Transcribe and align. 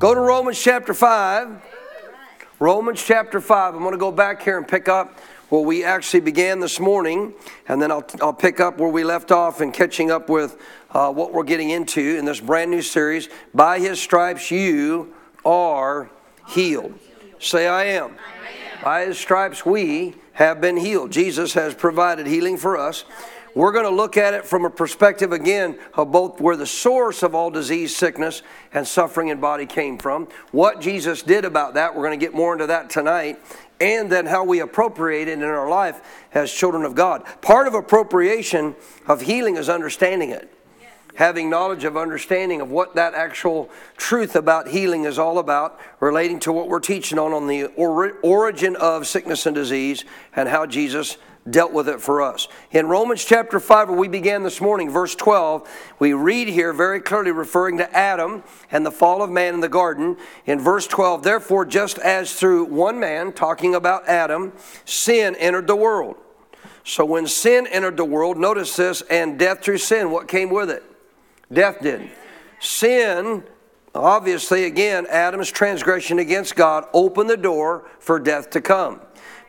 Go 0.00 0.14
to 0.14 0.20
Romans 0.20 0.58
chapter 0.58 0.94
5. 0.94 1.60
Romans 2.58 3.04
chapter 3.04 3.38
5. 3.38 3.74
I'm 3.74 3.82
going 3.82 3.92
to 3.92 3.98
go 3.98 4.10
back 4.10 4.40
here 4.40 4.56
and 4.56 4.66
pick 4.66 4.88
up 4.88 5.18
where 5.50 5.60
we 5.60 5.84
actually 5.84 6.20
began 6.20 6.58
this 6.58 6.80
morning, 6.80 7.34
and 7.68 7.82
then 7.82 7.92
I'll, 7.92 8.06
I'll 8.22 8.32
pick 8.32 8.60
up 8.60 8.78
where 8.78 8.88
we 8.88 9.04
left 9.04 9.30
off 9.30 9.60
and 9.60 9.74
catching 9.74 10.10
up 10.10 10.30
with 10.30 10.56
uh, 10.92 11.12
what 11.12 11.34
we're 11.34 11.42
getting 11.42 11.68
into 11.68 12.16
in 12.16 12.24
this 12.24 12.40
brand 12.40 12.70
new 12.70 12.80
series. 12.80 13.28
By 13.52 13.78
his 13.78 14.00
stripes, 14.00 14.50
you 14.50 15.12
are 15.44 16.08
healed. 16.48 16.98
Say, 17.38 17.68
I 17.68 17.84
am. 17.84 18.04
I 18.04 18.76
am. 18.78 18.82
By 18.82 19.04
his 19.04 19.18
stripes, 19.18 19.66
we 19.66 20.14
have 20.32 20.62
been 20.62 20.78
healed. 20.78 21.12
Jesus 21.12 21.52
has 21.52 21.74
provided 21.74 22.26
healing 22.26 22.56
for 22.56 22.78
us. 22.78 23.04
We're 23.54 23.72
going 23.72 23.84
to 23.84 23.90
look 23.90 24.16
at 24.16 24.34
it 24.34 24.44
from 24.44 24.64
a 24.64 24.70
perspective 24.70 25.32
again 25.32 25.78
of 25.94 26.12
both 26.12 26.40
where 26.40 26.56
the 26.56 26.66
source 26.66 27.22
of 27.22 27.34
all 27.34 27.50
disease, 27.50 27.96
sickness, 27.96 28.42
and 28.72 28.86
suffering 28.86 29.28
in 29.28 29.40
body 29.40 29.66
came 29.66 29.98
from, 29.98 30.28
what 30.52 30.80
Jesus 30.80 31.22
did 31.22 31.44
about 31.44 31.74
that. 31.74 31.94
We're 31.94 32.04
going 32.06 32.18
to 32.18 32.24
get 32.24 32.34
more 32.34 32.52
into 32.52 32.68
that 32.68 32.90
tonight, 32.90 33.38
and 33.80 34.10
then 34.10 34.26
how 34.26 34.44
we 34.44 34.60
appropriate 34.60 35.26
it 35.26 35.32
in 35.32 35.42
our 35.42 35.68
life 35.68 36.00
as 36.32 36.52
children 36.52 36.84
of 36.84 36.94
God. 36.94 37.24
Part 37.40 37.66
of 37.66 37.74
appropriation 37.74 38.76
of 39.06 39.22
healing 39.22 39.56
is 39.56 39.68
understanding 39.68 40.30
it. 40.30 40.52
Having 41.16 41.50
knowledge 41.50 41.82
of 41.84 41.96
understanding 41.96 42.60
of 42.60 42.70
what 42.70 42.94
that 42.94 43.14
actual 43.14 43.68
truth 43.96 44.36
about 44.36 44.68
healing 44.68 45.04
is 45.04 45.18
all 45.18 45.38
about, 45.38 45.80
relating 45.98 46.38
to 46.40 46.52
what 46.52 46.68
we're 46.68 46.78
teaching 46.78 47.18
on 47.18 47.32
on 47.32 47.48
the 47.48 47.66
ori- 47.76 48.12
origin 48.22 48.76
of 48.76 49.08
sickness 49.08 49.44
and 49.44 49.54
disease, 49.54 50.04
and 50.36 50.48
how 50.48 50.66
Jesus 50.66 51.18
dealt 51.50 51.72
with 51.72 51.88
it 51.88 52.00
for 52.00 52.22
us. 52.22 52.48
In 52.70 52.86
Romans 52.86 53.24
chapter 53.24 53.60
5, 53.60 53.88
where 53.88 53.98
we 53.98 54.08
began 54.08 54.42
this 54.42 54.60
morning, 54.60 54.90
verse 54.90 55.14
12, 55.14 55.68
we 55.98 56.12
read 56.12 56.48
here 56.48 56.72
very 56.72 57.00
clearly 57.00 57.32
referring 57.32 57.78
to 57.78 57.96
Adam 57.96 58.42
and 58.70 58.84
the 58.84 58.90
fall 58.90 59.22
of 59.22 59.30
man 59.30 59.54
in 59.54 59.60
the 59.60 59.68
garden. 59.68 60.16
In 60.46 60.60
verse 60.60 60.86
12, 60.86 61.22
therefore, 61.22 61.64
just 61.64 61.98
as 61.98 62.34
through 62.34 62.64
one 62.64 63.00
man, 63.00 63.32
talking 63.32 63.74
about 63.74 64.08
Adam, 64.08 64.52
sin 64.84 65.34
entered 65.36 65.66
the 65.66 65.76
world. 65.76 66.16
So 66.84 67.04
when 67.04 67.26
sin 67.26 67.66
entered 67.66 67.96
the 67.96 68.04
world, 68.04 68.38
notice 68.38 68.76
this, 68.76 69.02
and 69.02 69.38
death 69.38 69.62
through 69.62 69.78
sin, 69.78 70.10
what 70.10 70.28
came 70.28 70.50
with 70.50 70.70
it? 70.70 70.82
Death 71.52 71.80
did. 71.82 72.10
Sin, 72.58 73.44
obviously, 73.94 74.64
again, 74.64 75.06
Adam's 75.08 75.50
transgression 75.50 76.18
against 76.18 76.56
God 76.56 76.84
opened 76.92 77.30
the 77.30 77.36
door 77.36 77.88
for 77.98 78.18
death 78.18 78.50
to 78.50 78.60
come. 78.60 79.00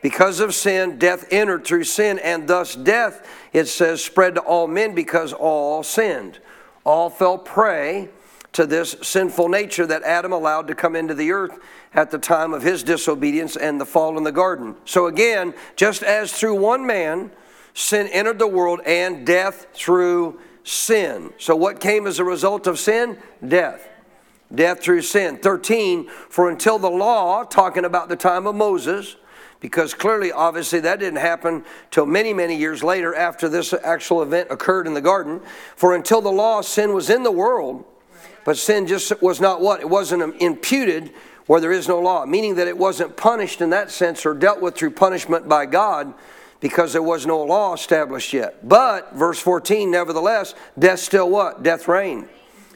Because 0.02 0.40
of 0.40 0.56
sin, 0.56 0.98
death 0.98 1.28
entered 1.32 1.64
through 1.64 1.84
sin, 1.84 2.20
and 2.20 2.48
thus 2.48 2.76
death, 2.76 3.28
it 3.54 3.68
says, 3.68 4.04
spread 4.04 4.36
to 4.36 4.42
all 4.42 4.68
men 4.68 4.96
because 4.96 5.32
all 5.32 5.84
sinned. 5.84 6.40
All 6.84 7.10
fell 7.10 7.38
prey 7.38 8.10
to 8.54 8.66
this 8.66 8.96
sinful 9.02 9.48
nature 9.50 9.86
that 9.86 10.04
Adam 10.04 10.34
allowed 10.34 10.68
to 10.68 10.76
come 10.76 10.96
into 10.96 11.14
the 11.14 11.32
earth 11.32 11.60
at 11.94 12.12
the 12.12 12.18
time 12.18 12.54
of 12.54 12.64
his 12.64 12.84
disobedience 12.84 13.56
and 13.56 13.80
the 13.80 13.86
fall 13.86 14.18
in 14.18 14.24
the 14.24 14.32
garden. 14.32 14.76
So 14.86 15.08
again, 15.08 15.54
just 15.76 16.04
as 16.04 16.34
through 16.34 16.56
one 16.56 16.86
man 16.86 17.32
sin 17.74 18.08
entered 18.08 18.40
the 18.40 18.48
world 18.48 18.82
and 18.86 19.26
death 19.26 19.68
through 19.74 20.40
sin. 20.64 21.32
So 21.38 21.56
what 21.56 21.80
came 21.80 22.08
as 22.08 22.20
a 22.20 22.24
result 22.24 22.68
of 22.68 22.80
sin? 22.80 23.18
Death. 23.46 23.88
Death 24.54 24.82
through 24.82 25.02
sin. 25.02 25.38
13, 25.38 26.08
for 26.08 26.50
until 26.50 26.78
the 26.78 26.90
law, 26.90 27.44
talking 27.44 27.86
about 27.86 28.10
the 28.10 28.16
time 28.16 28.48
of 28.48 28.56
Moses, 28.56 29.16
because 29.60 29.94
clearly, 29.94 30.32
obviously, 30.32 30.80
that 30.82 31.00
didn't 31.00 31.20
happen 31.20 31.64
till 31.92 32.06
many, 32.06 32.34
many 32.34 32.58
years 32.58 32.84
later 32.84 33.14
after 33.16 33.48
this 33.48 33.74
actual 33.74 34.24
event 34.24 34.48
occurred 34.50 34.88
in 34.88 34.94
the 34.94 35.02
garden. 35.02 35.40
For 35.76 35.96
until 35.96 36.20
the 36.20 36.32
law, 36.32 36.62
sin 36.62 36.94
was 36.94 37.10
in 37.10 37.24
the 37.24 37.32
world, 37.32 37.86
but 38.44 38.58
sin 38.58 38.88
just 38.88 39.22
was 39.22 39.40
not 39.40 39.62
what? 39.62 39.80
It 39.80 39.90
wasn't 39.90 40.42
imputed 40.42 41.14
where 41.46 41.62
there 41.62 41.72
is 41.72 41.88
no 41.88 42.00
law, 42.00 42.26
meaning 42.26 42.56
that 42.56 42.68
it 42.68 42.78
wasn't 42.78 43.16
punished 43.16 43.62
in 43.62 43.70
that 43.70 43.92
sense 43.92 44.26
or 44.26 44.34
dealt 44.34 44.62
with 44.62 44.76
through 44.76 44.92
punishment 44.92 45.48
by 45.48 45.66
God 45.66 46.14
because 46.60 46.94
there 46.94 47.04
was 47.04 47.26
no 47.26 47.44
law 47.44 47.74
established 47.74 48.34
yet. 48.34 48.68
But, 48.68 49.14
verse 49.14 49.40
14, 49.40 49.92
nevertheless, 49.92 50.56
death 50.78 51.00
still 51.00 51.30
what? 51.30 51.62
Death 51.62 51.88
reigned. 51.88 52.30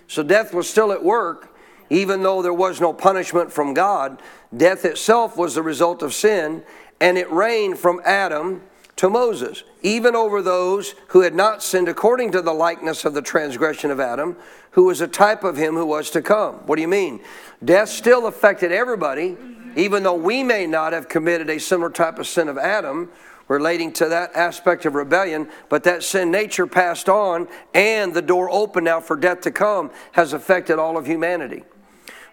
So 0.07 0.23
death 0.23 0.53
was 0.53 0.69
still 0.69 0.91
at 0.91 1.03
work, 1.03 1.54
even 1.89 2.23
though 2.23 2.41
there 2.41 2.53
was 2.53 2.81
no 2.81 2.93
punishment 2.93 3.51
from 3.51 3.73
God. 3.73 4.21
Death 4.55 4.85
itself 4.85 5.37
was 5.37 5.55
the 5.55 5.61
result 5.61 6.01
of 6.01 6.13
sin, 6.13 6.63
and 6.99 7.17
it 7.17 7.31
reigned 7.31 7.77
from 7.77 8.01
Adam 8.05 8.61
to 8.95 9.09
Moses, 9.09 9.63
even 9.81 10.15
over 10.15 10.41
those 10.41 10.95
who 11.07 11.21
had 11.21 11.35
not 11.35 11.61
sinned 11.61 11.89
according 11.89 12.31
to 12.31 12.41
the 12.41 12.53
likeness 12.53 13.03
of 13.03 13.13
the 13.13 13.21
transgression 13.21 13.91
of 13.91 13.99
Adam, 13.99 14.37
who 14.71 14.85
was 14.85 15.01
a 15.01 15.07
type 15.07 15.43
of 15.43 15.57
him 15.57 15.75
who 15.75 15.85
was 15.85 16.09
to 16.11 16.21
come. 16.21 16.55
What 16.65 16.77
do 16.77 16.81
you 16.81 16.87
mean? 16.87 17.21
Death 17.63 17.89
still 17.89 18.27
affected 18.27 18.71
everybody, 18.71 19.37
even 19.75 20.03
though 20.03 20.15
we 20.15 20.43
may 20.43 20.65
not 20.65 20.93
have 20.93 21.09
committed 21.09 21.49
a 21.49 21.59
similar 21.59 21.89
type 21.89 22.19
of 22.19 22.27
sin 22.27 22.47
of 22.47 22.57
Adam 22.57 23.09
relating 23.47 23.91
to 23.93 24.09
that 24.09 24.35
aspect 24.35 24.85
of 24.85 24.95
rebellion, 24.95 25.47
but 25.69 25.83
that 25.83 26.01
sin 26.03 26.31
nature 26.31 26.65
passed 26.65 27.09
on, 27.09 27.47
and 27.73 28.13
the 28.13 28.21
door 28.21 28.49
open 28.49 28.85
now 28.85 28.99
for 28.99 29.15
death 29.15 29.41
to 29.41 29.51
come 29.51 29.91
has 30.13 30.33
affected 30.33 30.79
all 30.79 30.97
of 30.97 31.05
humanity. 31.05 31.63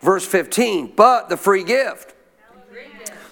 Verse 0.03 0.27
15, 0.27 0.93
but 0.97 1.29
the 1.29 1.37
free 1.37 1.65
gift. 1.65 2.15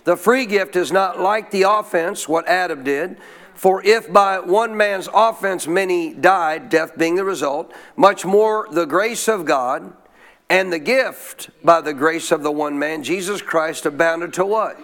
The 0.04 0.16
free 0.16 0.46
gift 0.46 0.76
is 0.76 0.90
not 0.90 1.20
like 1.20 1.50
the 1.50 1.62
offense, 1.62 2.28
what 2.28 2.48
Adam 2.48 2.84
did. 2.84 3.18
For 3.54 3.84
if 3.84 4.10
by 4.10 4.40
one 4.40 4.76
man's 4.76 5.08
offense 5.12 5.66
many 5.66 6.14
died, 6.14 6.70
death 6.70 6.96
being 6.96 7.16
the 7.16 7.24
result, 7.24 7.72
much 7.96 8.24
more 8.24 8.66
the 8.70 8.86
grace 8.86 9.28
of 9.28 9.44
God 9.44 9.92
and 10.48 10.72
the 10.72 10.78
gift 10.78 11.50
by 11.62 11.80
the 11.82 11.92
grace 11.92 12.32
of 12.32 12.42
the 12.42 12.50
one 12.50 12.78
man, 12.78 13.02
Jesus 13.02 13.42
Christ, 13.42 13.84
abounded 13.84 14.32
to 14.34 14.46
what? 14.46 14.80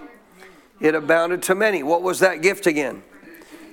It 0.81 0.95
abounded 0.95 1.43
to 1.45 1.55
many. 1.55 1.83
What 1.83 2.03
was 2.03 2.21
that 2.21 2.43
gift 2.43 2.67
again? 2.67 3.03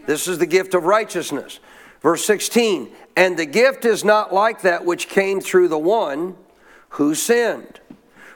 This 0.06 0.28
is 0.28 0.38
the 0.38 0.46
gift 0.46 0.74
of 0.74 0.86
righteousness. 0.86 1.60
Verse 2.02 2.24
16, 2.26 2.92
and 3.16 3.38
the 3.38 3.46
gift 3.46 3.86
is 3.86 4.04
not 4.04 4.34
like 4.34 4.62
that 4.62 4.86
which 4.86 5.08
came 5.08 5.42
through 5.42 5.68
the 5.68 5.78
one 5.78 6.36
who 6.90 7.16
sinned. 7.16 7.80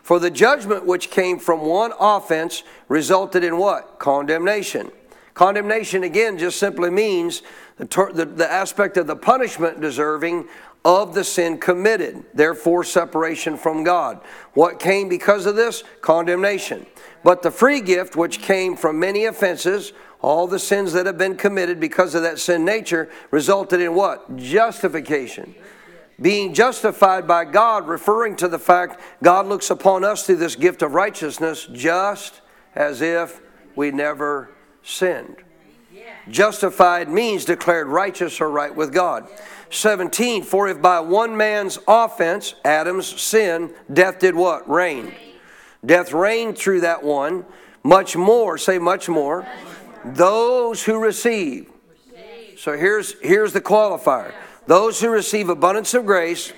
For 0.07 0.19
the 0.19 0.31
judgment 0.31 0.85
which 0.85 1.09
came 1.09 1.37
from 1.37 1.65
one 1.65 1.91
offense 1.99 2.63
resulted 2.87 3.43
in 3.43 3.57
what? 3.57 3.99
Condemnation. 3.99 4.89
Condemnation, 5.33 6.03
again, 6.03 6.37
just 6.37 6.59
simply 6.59 6.89
means 6.89 7.41
the, 7.75 7.83
ter- 7.83 8.13
the, 8.13 8.23
the 8.23 8.49
aspect 8.49 8.95
of 8.95 9.05
the 9.05 9.17
punishment 9.17 9.81
deserving 9.81 10.47
of 10.85 11.13
the 11.13 11.25
sin 11.25 11.57
committed, 11.57 12.23
therefore, 12.33 12.85
separation 12.85 13.57
from 13.57 13.83
God. 13.83 14.21
What 14.53 14.79
came 14.79 15.09
because 15.09 15.45
of 15.45 15.57
this? 15.57 15.83
Condemnation. 15.99 16.85
But 17.21 17.41
the 17.41 17.51
free 17.51 17.81
gift, 17.81 18.15
which 18.15 18.39
came 18.39 18.77
from 18.77 19.01
many 19.01 19.25
offenses, 19.25 19.91
all 20.21 20.47
the 20.47 20.57
sins 20.57 20.93
that 20.93 21.05
have 21.05 21.17
been 21.17 21.35
committed 21.35 21.81
because 21.81 22.15
of 22.15 22.21
that 22.21 22.39
sin 22.39 22.63
nature, 22.63 23.09
resulted 23.29 23.81
in 23.81 23.93
what? 23.93 24.37
Justification 24.37 25.53
being 26.19 26.53
justified 26.53 27.27
by 27.27 27.45
God, 27.45 27.87
referring 27.87 28.35
to 28.37 28.47
the 28.47 28.59
fact 28.59 28.99
God 29.21 29.45
looks 29.45 29.69
upon 29.69 30.03
us 30.03 30.25
through 30.25 30.37
this 30.37 30.55
gift 30.55 30.81
of 30.81 30.93
righteousness 30.93 31.67
just 31.71 32.41
as 32.75 33.01
if 33.01 33.39
we 33.75 33.91
never 33.91 34.49
sinned. 34.81 35.37
Justified 36.29 37.09
means 37.09 37.45
declared 37.45 37.87
righteous 37.87 38.41
or 38.41 38.49
right 38.49 38.75
with 38.75 38.93
God. 38.93 39.27
17, 39.69 40.43
for 40.43 40.67
if 40.67 40.81
by 40.81 40.99
one 40.99 41.37
man's 41.37 41.77
offense, 41.87 42.55
Adam's 42.65 43.07
sin, 43.21 43.73
death 43.91 44.19
did 44.19 44.35
what? 44.35 44.67
Reign. 44.69 45.13
Death 45.85 46.13
reigned 46.13 46.57
through 46.57 46.81
that 46.81 47.03
one. 47.03 47.45
Much 47.83 48.15
more, 48.17 48.57
say 48.57 48.79
much 48.79 49.07
more, 49.07 49.47
those 50.03 50.83
who 50.83 50.99
receive. 50.99 51.69
So 52.57 52.75
here's, 52.75 53.17
here's 53.21 53.53
the 53.53 53.61
qualifier 53.61 54.33
those 54.67 54.99
who 55.01 55.09
receive 55.09 55.49
abundance 55.49 55.93
of 55.93 56.05
grace 56.05 56.53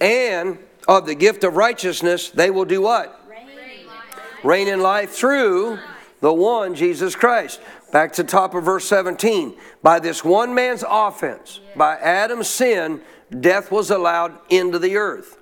and 0.00 0.58
of 0.86 1.06
the 1.06 1.14
gift 1.14 1.44
of 1.44 1.56
righteousness, 1.56 2.30
they 2.30 2.50
will 2.50 2.64
do 2.64 2.82
what? 2.82 3.20
Reign 4.44 4.68
in 4.68 4.80
life 4.80 5.10
through 5.10 5.78
the 6.20 6.32
one, 6.32 6.74
Jesus 6.74 7.16
Christ. 7.16 7.60
Back 7.92 8.12
to 8.14 8.24
top 8.24 8.54
of 8.54 8.64
verse 8.64 8.86
17. 8.86 9.56
By 9.82 9.98
this 9.98 10.24
one 10.24 10.54
man's 10.54 10.84
offense, 10.88 11.60
by 11.76 11.96
Adam's 11.96 12.48
sin, 12.48 13.00
death 13.40 13.70
was 13.70 13.90
allowed 13.90 14.36
into 14.50 14.78
the 14.78 14.96
earth. 14.96 15.38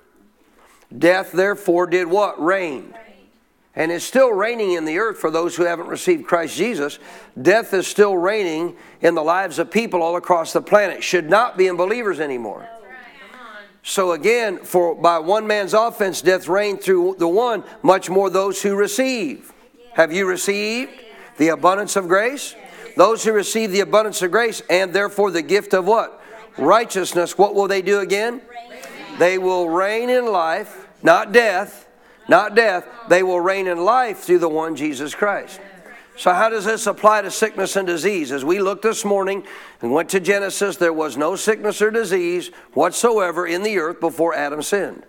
Death, 0.95 1.31
therefore, 1.31 1.87
did 1.87 2.07
what? 2.07 2.41
Reign. 2.41 2.93
And 3.75 3.91
it's 3.91 4.05
still 4.05 4.31
reigning 4.31 4.73
in 4.73 4.85
the 4.85 4.99
earth 4.99 5.17
for 5.17 5.31
those 5.31 5.55
who 5.55 5.63
haven't 5.63 5.87
received 5.87 6.27
Christ 6.27 6.55
Jesus. 6.55 6.99
Death 7.41 7.73
is 7.73 7.87
still 7.87 8.15
reigning 8.15 8.75
in 9.01 9.15
the 9.15 9.23
lives 9.23 9.57
of 9.57 9.71
people 9.71 10.03
all 10.03 10.15
across 10.15 10.53
the 10.53 10.61
planet. 10.61 11.03
Should 11.03 11.29
not 11.29 11.57
be 11.57 11.67
in 11.67 11.75
believers 11.75 12.19
anymore. 12.19 12.69
So 13.81 14.13
again, 14.13 14.59
for 14.59 14.95
by 14.95 15.19
one 15.19 15.47
man's 15.47 15.73
offense, 15.73 16.21
death 16.21 16.47
reigned 16.47 16.81
through 16.81 17.15
the 17.17 17.27
one, 17.27 17.63
much 17.81 18.09
more 18.09 18.29
those 18.29 18.61
who 18.61 18.75
receive. 18.75 19.51
Have 19.93 20.13
you 20.13 20.25
received 20.25 20.91
the 21.37 21.49
abundance 21.49 21.95
of 21.95 22.07
grace? 22.07 22.55
Those 22.95 23.23
who 23.23 23.33
receive 23.33 23.71
the 23.71 23.81
abundance 23.81 24.21
of 24.21 24.31
grace 24.31 24.61
and 24.69 24.93
therefore 24.93 25.31
the 25.31 25.41
gift 25.41 25.73
of 25.73 25.85
what? 25.85 26.21
Righteousness. 26.57 27.37
What 27.37 27.55
will 27.55 27.67
they 27.67 27.81
do 27.81 27.99
again? 27.99 28.41
They 29.17 29.37
will 29.37 29.67
reign 29.67 30.09
in 30.09 30.31
life, 30.31 30.87
not 31.01 31.31
death, 31.31 31.87
not 32.27 32.55
death. 32.55 32.87
They 33.09 33.23
will 33.23 33.39
reign 33.39 33.67
in 33.67 33.83
life 33.83 34.19
through 34.19 34.39
the 34.39 34.49
one 34.49 34.75
Jesus 34.75 35.13
Christ. 35.13 35.59
So, 36.15 36.31
how 36.31 36.49
does 36.49 36.65
this 36.65 36.85
apply 36.85 37.23
to 37.23 37.31
sickness 37.31 37.75
and 37.75 37.87
disease? 37.87 38.31
As 38.31 38.45
we 38.45 38.59
looked 38.59 38.83
this 38.83 39.03
morning 39.03 39.45
and 39.81 39.91
went 39.91 40.09
to 40.09 40.19
Genesis, 40.19 40.77
there 40.77 40.93
was 40.93 41.17
no 41.17 41.35
sickness 41.35 41.81
or 41.81 41.89
disease 41.89 42.49
whatsoever 42.73 43.47
in 43.47 43.63
the 43.63 43.79
earth 43.79 43.99
before 43.99 44.35
Adam 44.35 44.61
sinned. 44.61 45.05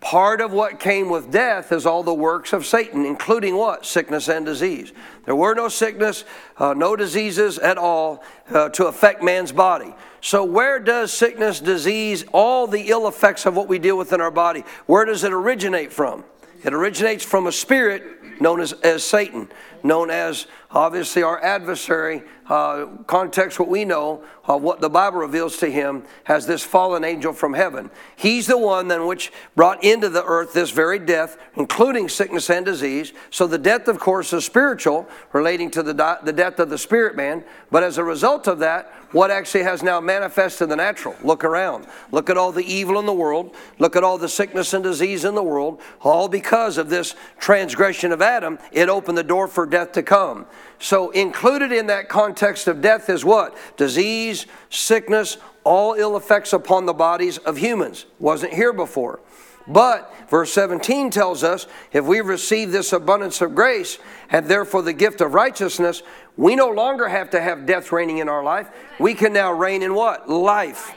Part 0.00 0.40
of 0.40 0.52
what 0.52 0.78
came 0.78 1.08
with 1.08 1.30
death 1.30 1.72
is 1.72 1.86
all 1.86 2.02
the 2.02 2.12
works 2.12 2.52
of 2.52 2.66
Satan, 2.66 3.06
including 3.06 3.56
what? 3.56 3.86
Sickness 3.86 4.28
and 4.28 4.44
disease. 4.44 4.92
There 5.24 5.36
were 5.36 5.54
no 5.54 5.68
sickness, 5.68 6.24
uh, 6.58 6.74
no 6.74 6.96
diseases 6.96 7.58
at 7.58 7.78
all 7.78 8.22
uh, 8.50 8.68
to 8.70 8.88
affect 8.88 9.22
man's 9.22 9.52
body. 9.52 9.94
So, 10.20 10.44
where 10.44 10.78
does 10.80 11.12
sickness, 11.12 11.60
disease, 11.60 12.24
all 12.32 12.66
the 12.66 12.90
ill 12.90 13.08
effects 13.08 13.46
of 13.46 13.56
what 13.56 13.68
we 13.68 13.78
deal 13.78 13.96
with 13.96 14.12
in 14.12 14.20
our 14.20 14.30
body, 14.30 14.64
where 14.86 15.04
does 15.04 15.24
it 15.24 15.32
originate 15.32 15.92
from? 15.92 16.24
It 16.64 16.72
originates 16.72 17.24
from 17.24 17.46
a 17.46 17.52
spirit 17.52 18.40
known 18.40 18.60
as, 18.60 18.72
as 18.72 19.04
Satan, 19.04 19.48
known 19.82 20.10
as 20.10 20.46
obviously 20.70 21.22
our 21.22 21.42
adversary, 21.42 22.22
uh, 22.52 22.84
context 23.06 23.58
what 23.58 23.70
we 23.70 23.82
know 23.82 24.22
of 24.44 24.60
what 24.60 24.82
the 24.82 24.90
Bible 24.90 25.18
reveals 25.18 25.56
to 25.56 25.70
him 25.70 26.04
as 26.26 26.46
this 26.46 26.62
fallen 26.62 27.02
angel 27.02 27.32
from 27.32 27.54
heaven. 27.54 27.90
He's 28.14 28.46
the 28.46 28.58
one 28.58 28.88
then 28.88 29.06
which 29.06 29.32
brought 29.56 29.82
into 29.82 30.10
the 30.10 30.22
earth 30.22 30.52
this 30.52 30.70
very 30.70 30.98
death, 30.98 31.38
including 31.56 32.10
sickness 32.10 32.50
and 32.50 32.66
disease. 32.66 33.14
So 33.30 33.46
the 33.46 33.56
death, 33.56 33.88
of 33.88 33.98
course, 33.98 34.34
is 34.34 34.44
spiritual, 34.44 35.08
relating 35.32 35.70
to 35.70 35.82
the, 35.82 35.94
di- 35.94 36.18
the 36.24 36.32
death 36.34 36.58
of 36.58 36.68
the 36.68 36.76
spirit 36.76 37.16
man. 37.16 37.42
But 37.70 37.84
as 37.84 37.96
a 37.96 38.04
result 38.04 38.46
of 38.48 38.58
that, 38.58 38.92
what 39.12 39.30
actually 39.30 39.64
has 39.64 39.82
now 39.82 40.00
manifested 40.00 40.68
the 40.68 40.76
natural? 40.76 41.14
Look 41.22 41.44
around. 41.44 41.86
Look 42.10 42.28
at 42.28 42.36
all 42.36 42.52
the 42.52 42.64
evil 42.64 42.98
in 42.98 43.06
the 43.06 43.12
world. 43.12 43.54
Look 43.78 43.94
at 43.94 44.04
all 44.04 44.18
the 44.18 44.28
sickness 44.28 44.74
and 44.74 44.82
disease 44.82 45.24
in 45.24 45.34
the 45.34 45.42
world. 45.42 45.80
All 46.00 46.28
because 46.28 46.78
of 46.78 46.90
this 46.90 47.14
transgression 47.38 48.12
of 48.12 48.22
Adam, 48.22 48.58
it 48.72 48.88
opened 48.88 49.16
the 49.16 49.22
door 49.22 49.48
for 49.48 49.66
death 49.66 49.92
to 49.92 50.02
come. 50.02 50.46
So, 50.82 51.10
included 51.10 51.70
in 51.70 51.86
that 51.86 52.08
context 52.08 52.66
of 52.66 52.82
death 52.82 53.08
is 53.08 53.24
what? 53.24 53.56
Disease, 53.76 54.46
sickness, 54.68 55.36
all 55.62 55.94
ill 55.94 56.16
effects 56.16 56.52
upon 56.52 56.86
the 56.86 56.92
bodies 56.92 57.38
of 57.38 57.56
humans. 57.56 58.04
Wasn't 58.18 58.52
here 58.52 58.72
before. 58.72 59.20
But 59.68 60.12
verse 60.28 60.52
17 60.52 61.10
tells 61.10 61.44
us 61.44 61.68
if 61.92 62.04
we 62.04 62.20
receive 62.20 62.72
this 62.72 62.92
abundance 62.92 63.40
of 63.40 63.54
grace 63.54 64.00
and 64.28 64.46
therefore 64.46 64.82
the 64.82 64.92
gift 64.92 65.20
of 65.20 65.34
righteousness, 65.34 66.02
we 66.36 66.56
no 66.56 66.68
longer 66.68 67.06
have 67.06 67.30
to 67.30 67.40
have 67.40 67.64
death 67.64 67.92
reigning 67.92 68.18
in 68.18 68.28
our 68.28 68.42
life. 68.42 68.68
We 68.98 69.14
can 69.14 69.32
now 69.32 69.52
reign 69.52 69.84
in 69.84 69.94
what? 69.94 70.28
Life. 70.28 70.96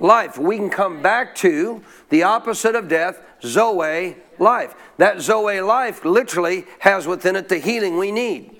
Life. 0.00 0.36
We 0.36 0.56
can 0.56 0.68
come 0.68 1.00
back 1.00 1.36
to 1.36 1.80
the 2.08 2.24
opposite 2.24 2.74
of 2.74 2.88
death, 2.88 3.22
Zoe 3.40 4.16
life. 4.40 4.74
That 4.96 5.20
Zoe 5.20 5.60
life 5.60 6.04
literally 6.04 6.64
has 6.80 7.06
within 7.06 7.36
it 7.36 7.48
the 7.48 7.58
healing 7.58 7.98
we 7.98 8.10
need. 8.10 8.58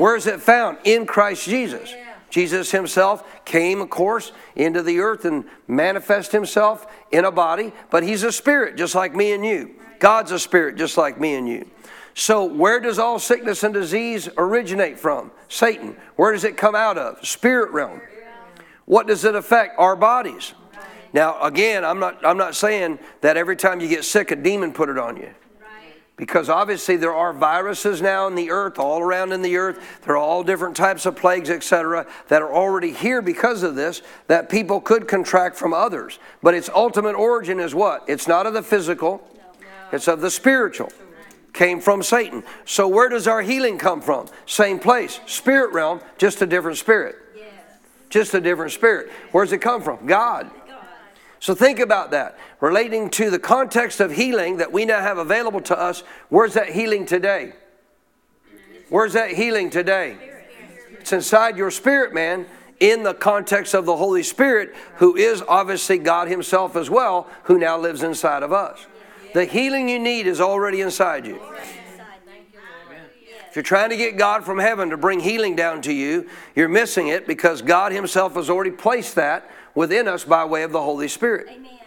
Where 0.00 0.16
is 0.16 0.26
it 0.26 0.40
found? 0.40 0.78
In 0.84 1.04
Christ 1.04 1.44
Jesus. 1.44 1.92
Jesus 2.30 2.70
himself 2.70 3.44
came, 3.44 3.82
of 3.82 3.90
course, 3.90 4.32
into 4.56 4.82
the 4.82 5.00
earth 5.00 5.26
and 5.26 5.44
manifest 5.68 6.32
himself 6.32 6.86
in 7.10 7.26
a 7.26 7.30
body, 7.30 7.70
but 7.90 8.02
he's 8.02 8.22
a 8.22 8.32
spirit 8.32 8.78
just 8.78 8.94
like 8.94 9.14
me 9.14 9.32
and 9.32 9.44
you. 9.44 9.74
God's 9.98 10.32
a 10.32 10.38
spirit 10.38 10.76
just 10.76 10.96
like 10.96 11.20
me 11.20 11.34
and 11.34 11.46
you. 11.46 11.68
So, 12.14 12.46
where 12.46 12.80
does 12.80 12.98
all 12.98 13.18
sickness 13.18 13.62
and 13.62 13.74
disease 13.74 14.26
originate 14.38 14.98
from? 14.98 15.32
Satan. 15.48 15.94
Where 16.16 16.32
does 16.32 16.44
it 16.44 16.56
come 16.56 16.74
out 16.74 16.96
of? 16.96 17.22
Spirit 17.26 17.70
realm. 17.72 18.00
What 18.86 19.06
does 19.06 19.26
it 19.26 19.34
affect? 19.34 19.78
Our 19.78 19.96
bodies. 19.96 20.54
Now, 21.12 21.38
again, 21.42 21.84
I'm 21.84 22.00
not, 22.00 22.24
I'm 22.24 22.38
not 22.38 22.54
saying 22.54 23.00
that 23.20 23.36
every 23.36 23.56
time 23.56 23.80
you 23.80 23.88
get 23.88 24.06
sick, 24.06 24.30
a 24.30 24.36
demon 24.36 24.72
put 24.72 24.88
it 24.88 24.96
on 24.96 25.18
you 25.18 25.34
because 26.20 26.50
obviously 26.50 26.98
there 26.98 27.14
are 27.14 27.32
viruses 27.32 28.02
now 28.02 28.26
in 28.26 28.34
the 28.34 28.50
earth, 28.50 28.78
all 28.78 29.00
around 29.00 29.32
in 29.32 29.40
the 29.40 29.56
earth. 29.56 30.02
There 30.02 30.16
are 30.16 30.18
all 30.18 30.44
different 30.44 30.76
types 30.76 31.06
of 31.06 31.16
plagues, 31.16 31.48
etc., 31.48 32.06
that 32.28 32.42
are 32.42 32.52
already 32.52 32.92
here 32.92 33.22
because 33.22 33.62
of 33.62 33.74
this 33.74 34.02
that 34.26 34.50
people 34.50 34.82
could 34.82 35.08
contract 35.08 35.56
from 35.56 35.72
others. 35.72 36.18
But 36.42 36.54
its 36.54 36.68
ultimate 36.68 37.14
origin 37.14 37.58
is 37.58 37.74
what? 37.74 38.04
It's 38.06 38.28
not 38.28 38.44
of 38.44 38.52
the 38.52 38.62
physical, 38.62 39.26
it's 39.92 40.08
of 40.08 40.20
the 40.20 40.30
spiritual. 40.30 40.92
Came 41.54 41.80
from 41.80 42.02
Satan. 42.02 42.44
So 42.66 42.86
where 42.86 43.08
does 43.08 43.26
our 43.26 43.40
healing 43.40 43.78
come 43.78 44.02
from? 44.02 44.28
Same 44.44 44.78
place, 44.78 45.20
spirit 45.24 45.72
realm, 45.72 46.02
just 46.18 46.42
a 46.42 46.46
different 46.46 46.76
spirit. 46.76 47.16
Just 48.10 48.34
a 48.34 48.42
different 48.42 48.72
spirit. 48.72 49.10
Where 49.32 49.42
does 49.42 49.52
it 49.52 49.62
come 49.62 49.80
from? 49.80 50.04
God. 50.04 50.50
So 51.40 51.54
think 51.54 51.78
about 51.80 52.10
that. 52.10 52.38
Relating 52.60 53.08
to 53.10 53.30
the 53.30 53.38
context 53.38 53.98
of 54.00 54.12
healing 54.12 54.58
that 54.58 54.72
we 54.72 54.84
now 54.84 55.00
have 55.00 55.16
available 55.16 55.62
to 55.62 55.78
us, 55.78 56.02
where's 56.28 56.54
that 56.54 56.68
healing 56.68 57.06
today? 57.06 57.54
Where's 58.90 59.14
that 59.14 59.30
healing 59.30 59.70
today? 59.70 60.18
It's 60.92 61.12
inside 61.12 61.56
your 61.56 61.70
spirit, 61.70 62.12
man, 62.12 62.46
in 62.78 63.02
the 63.04 63.14
context 63.14 63.72
of 63.72 63.86
the 63.86 63.96
Holy 63.96 64.22
Spirit, 64.22 64.74
who 64.96 65.16
is 65.16 65.42
obviously 65.48 65.96
God 65.96 66.28
Himself 66.28 66.76
as 66.76 66.90
well, 66.90 67.26
who 67.44 67.58
now 67.58 67.78
lives 67.78 68.02
inside 68.02 68.42
of 68.42 68.52
us. 68.52 68.86
The 69.32 69.46
healing 69.46 69.88
you 69.88 69.98
need 69.98 70.26
is 70.26 70.40
already 70.40 70.82
inside 70.82 71.26
you. 71.26 71.40
If 73.48 73.56
you're 73.56 73.62
trying 73.62 73.90
to 73.90 73.96
get 73.96 74.16
God 74.16 74.44
from 74.44 74.58
heaven 74.58 74.90
to 74.90 74.96
bring 74.96 75.20
healing 75.20 75.56
down 75.56 75.82
to 75.82 75.92
you, 75.92 76.28
you're 76.54 76.68
missing 76.68 77.08
it 77.08 77.26
because 77.26 77.62
God 77.62 77.92
Himself 77.92 78.34
has 78.34 78.50
already 78.50 78.70
placed 78.70 79.14
that 79.14 79.50
within 79.74 80.08
us 80.08 80.24
by 80.24 80.44
way 80.44 80.62
of 80.62 80.72
the 80.72 80.82
Holy 80.82 81.08
Spirit. 81.08 81.48
Amen. 81.50 81.78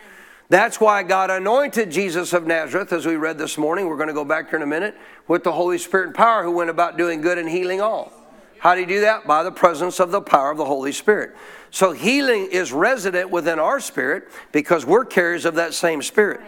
That's 0.49 0.79
why 0.79 1.03
God 1.03 1.31
anointed 1.31 1.89
Jesus 1.89 2.33
of 2.33 2.45
Nazareth, 2.45 2.93
as 2.93 3.05
we 3.05 3.15
read 3.15 3.37
this 3.37 3.57
morning. 3.57 3.87
We're 3.87 3.97
going 3.97 4.09
to 4.09 4.13
go 4.13 4.25
back 4.25 4.49
here 4.49 4.57
in 4.57 4.63
a 4.63 4.67
minute 4.67 4.95
with 5.27 5.43
the 5.43 5.51
Holy 5.51 5.77
Spirit 5.77 6.07
and 6.07 6.15
power, 6.15 6.43
who 6.43 6.51
went 6.51 6.69
about 6.69 6.97
doing 6.97 7.21
good 7.21 7.37
and 7.37 7.49
healing 7.49 7.81
all. 7.81 8.11
How 8.59 8.75
do 8.75 8.81
you 8.81 8.87
do 8.87 9.01
that? 9.01 9.25
By 9.25 9.43
the 9.43 9.51
presence 9.51 9.99
of 9.99 10.11
the 10.11 10.21
power 10.21 10.51
of 10.51 10.57
the 10.57 10.65
Holy 10.65 10.91
Spirit. 10.91 11.35
So 11.71 11.91
healing 11.91 12.49
is 12.51 12.71
resident 12.71 13.31
within 13.31 13.57
our 13.57 13.79
spirit 13.79 14.29
because 14.51 14.85
we're 14.85 15.05
carriers 15.05 15.45
of 15.45 15.55
that 15.55 15.73
same 15.73 16.01
spirit. 16.01 16.41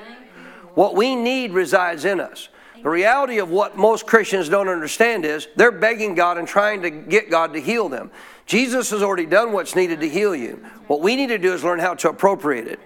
What 0.76 0.96
we 0.96 1.16
need 1.16 1.52
resides 1.52 2.06
in 2.06 2.20
us. 2.20 2.50
The 2.84 2.90
reality 2.90 3.40
of 3.40 3.50
what 3.50 3.76
most 3.76 4.06
Christians 4.06 4.50
don't 4.50 4.70
understand 4.70 5.26
is 5.26 5.48
they're 5.56 5.72
begging 5.72 6.14
God 6.14 6.38
and 6.38 6.48
trying 6.48 6.84
to 6.84 6.92
get 6.92 7.32
God 7.32 7.54
to 7.54 7.60
heal 7.60 7.90
them. 7.90 8.12
Jesus 8.46 8.92
has 8.92 9.02
already 9.02 9.26
done 9.26 9.52
what's 9.52 9.76
needed 9.76 10.00
to 10.02 10.10
heal 10.10 10.36
you. 10.36 10.64
What 10.88 11.02
we 11.02 11.16
need 11.16 11.28
to 11.28 11.38
do 11.38 11.54
is 11.54 11.64
learn 11.64 11.80
how 11.80 11.96
to 11.96 12.10
appropriate 12.10 12.68
it. 12.68 12.80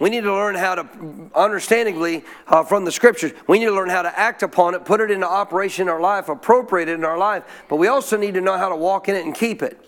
We 0.00 0.10
need 0.10 0.22
to 0.22 0.32
learn 0.32 0.56
how 0.56 0.74
to, 0.74 1.30
understandingly, 1.32 2.24
uh, 2.48 2.64
from 2.64 2.84
the 2.84 2.90
scriptures, 2.90 3.32
we 3.46 3.60
need 3.60 3.66
to 3.66 3.72
learn 3.72 3.88
how 3.88 4.02
to 4.02 4.18
act 4.18 4.42
upon 4.42 4.74
it, 4.74 4.84
put 4.84 5.00
it 5.00 5.12
into 5.12 5.28
operation 5.28 5.82
in 5.82 5.88
our 5.88 6.00
life, 6.00 6.28
appropriate 6.28 6.88
it 6.88 6.94
in 6.94 7.04
our 7.04 7.16
life, 7.16 7.44
but 7.68 7.76
we 7.76 7.86
also 7.86 8.16
need 8.16 8.34
to 8.34 8.40
know 8.40 8.58
how 8.58 8.68
to 8.68 8.74
walk 8.74 9.08
in 9.08 9.14
it 9.14 9.24
and 9.24 9.32
keep 9.32 9.62
it. 9.62 9.78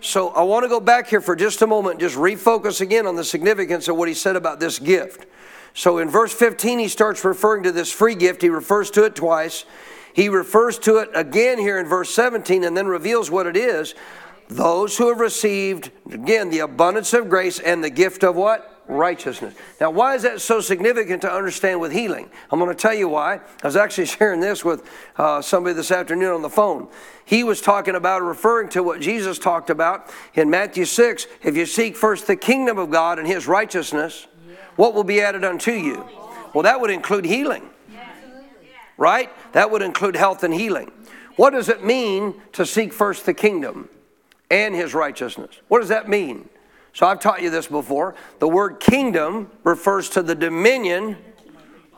So 0.00 0.28
I 0.28 0.42
want 0.42 0.62
to 0.62 0.68
go 0.68 0.78
back 0.78 1.08
here 1.08 1.20
for 1.20 1.34
just 1.34 1.60
a 1.62 1.66
moment, 1.66 1.98
just 1.98 2.16
refocus 2.16 2.80
again 2.80 3.06
on 3.06 3.16
the 3.16 3.24
significance 3.24 3.88
of 3.88 3.96
what 3.96 4.06
he 4.06 4.14
said 4.14 4.36
about 4.36 4.60
this 4.60 4.78
gift. 4.78 5.26
So 5.74 5.98
in 5.98 6.08
verse 6.08 6.32
15, 6.32 6.78
he 6.78 6.88
starts 6.88 7.24
referring 7.24 7.64
to 7.64 7.72
this 7.72 7.92
free 7.92 8.14
gift. 8.14 8.42
He 8.42 8.48
refers 8.48 8.90
to 8.92 9.04
it 9.04 9.14
twice. 9.14 9.64
He 10.12 10.28
refers 10.28 10.78
to 10.80 10.98
it 10.98 11.10
again 11.14 11.58
here 11.58 11.78
in 11.78 11.86
verse 11.86 12.10
17 12.10 12.64
and 12.64 12.76
then 12.76 12.86
reveals 12.86 13.30
what 13.30 13.46
it 13.46 13.56
is. 13.56 13.94
Those 14.48 14.96
who 14.96 15.08
have 15.08 15.20
received, 15.20 15.92
again, 16.10 16.50
the 16.50 16.58
abundance 16.60 17.14
of 17.14 17.28
grace 17.28 17.60
and 17.60 17.84
the 17.84 17.90
gift 17.90 18.24
of 18.24 18.34
what? 18.34 18.82
Righteousness. 18.88 19.54
Now, 19.80 19.92
why 19.92 20.16
is 20.16 20.22
that 20.22 20.40
so 20.40 20.60
significant 20.60 21.22
to 21.22 21.32
understand 21.32 21.80
with 21.80 21.92
healing? 21.92 22.28
I'm 22.50 22.58
going 22.58 22.74
to 22.74 22.80
tell 22.80 22.92
you 22.92 23.08
why. 23.08 23.36
I 23.36 23.66
was 23.66 23.76
actually 23.76 24.06
sharing 24.06 24.40
this 24.40 24.64
with 24.64 24.84
uh, 25.16 25.40
somebody 25.40 25.74
this 25.74 25.92
afternoon 25.92 26.32
on 26.32 26.42
the 26.42 26.50
phone. 26.50 26.88
He 27.24 27.44
was 27.44 27.60
talking 27.60 27.94
about, 27.94 28.22
referring 28.22 28.70
to 28.70 28.82
what 28.82 29.00
Jesus 29.00 29.38
talked 29.38 29.70
about 29.70 30.12
in 30.34 30.50
Matthew 30.50 30.84
6. 30.84 31.28
If 31.44 31.56
you 31.56 31.64
seek 31.64 31.96
first 31.96 32.26
the 32.26 32.34
kingdom 32.34 32.76
of 32.76 32.90
God 32.90 33.20
and 33.20 33.28
his 33.28 33.46
righteousness, 33.46 34.26
what 34.74 34.94
will 34.94 35.04
be 35.04 35.20
added 35.20 35.44
unto 35.44 35.70
you? 35.70 36.08
Well, 36.52 36.64
that 36.64 36.80
would 36.80 36.90
include 36.90 37.24
healing, 37.24 37.70
right? 39.00 39.28
That 39.54 39.72
would 39.72 39.82
include 39.82 40.14
health 40.14 40.44
and 40.44 40.54
healing. 40.54 40.92
What 41.34 41.50
does 41.50 41.68
it 41.68 41.82
mean 41.82 42.40
to 42.52 42.64
seek 42.64 42.92
first 42.92 43.26
the 43.26 43.34
kingdom? 43.34 43.88
and 44.50 44.74
his 44.74 44.94
righteousness. 44.94 45.60
What 45.68 45.80
does 45.80 45.88
that 45.88 46.08
mean? 46.08 46.48
So 46.92 47.06
I've 47.06 47.20
taught 47.20 47.40
you 47.40 47.50
this 47.50 47.68
before. 47.68 48.16
The 48.40 48.48
word 48.48 48.80
kingdom 48.80 49.50
refers 49.62 50.08
to 50.10 50.22
the 50.22 50.34
dominion 50.34 51.16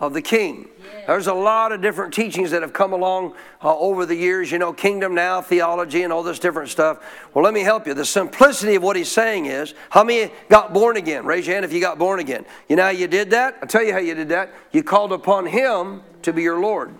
of 0.02 0.12
the 0.12 0.20
king. 0.20 0.68
There's 1.06 1.28
a 1.28 1.34
lot 1.34 1.72
of 1.72 1.80
different 1.80 2.12
teachings 2.12 2.50
that 2.50 2.62
have 2.62 2.72
come 2.72 2.92
along 2.92 3.34
uh, 3.62 3.76
over 3.76 4.04
the 4.04 4.14
years, 4.14 4.50
you 4.50 4.58
know, 4.58 4.72
kingdom 4.72 5.14
now, 5.14 5.40
theology, 5.40 6.02
and 6.02 6.12
all 6.12 6.24
this 6.24 6.40
different 6.40 6.68
stuff. 6.70 6.98
Well, 7.32 7.44
let 7.44 7.54
me 7.54 7.60
help 7.60 7.86
you. 7.86 7.94
The 7.94 8.04
simplicity 8.04 8.74
of 8.74 8.82
what 8.82 8.96
he's 8.96 9.10
saying 9.10 9.46
is 9.46 9.74
how 9.90 10.02
many 10.02 10.32
got 10.48 10.72
born 10.72 10.96
again? 10.96 11.24
Raise 11.24 11.46
your 11.46 11.54
hand 11.54 11.64
if 11.64 11.72
you 11.72 11.80
got 11.80 11.98
born 11.98 12.18
again. 12.18 12.44
You 12.68 12.76
know 12.76 12.82
how 12.82 12.90
you 12.90 13.06
did 13.06 13.30
that? 13.30 13.56
I'll 13.62 13.68
tell 13.68 13.84
you 13.84 13.92
how 13.92 14.00
you 14.00 14.14
did 14.14 14.28
that. 14.30 14.52
You 14.72 14.82
called 14.82 15.12
upon 15.12 15.46
him 15.46 16.02
to 16.22 16.32
be 16.32 16.42
your 16.42 16.60
Lord. 16.60 16.94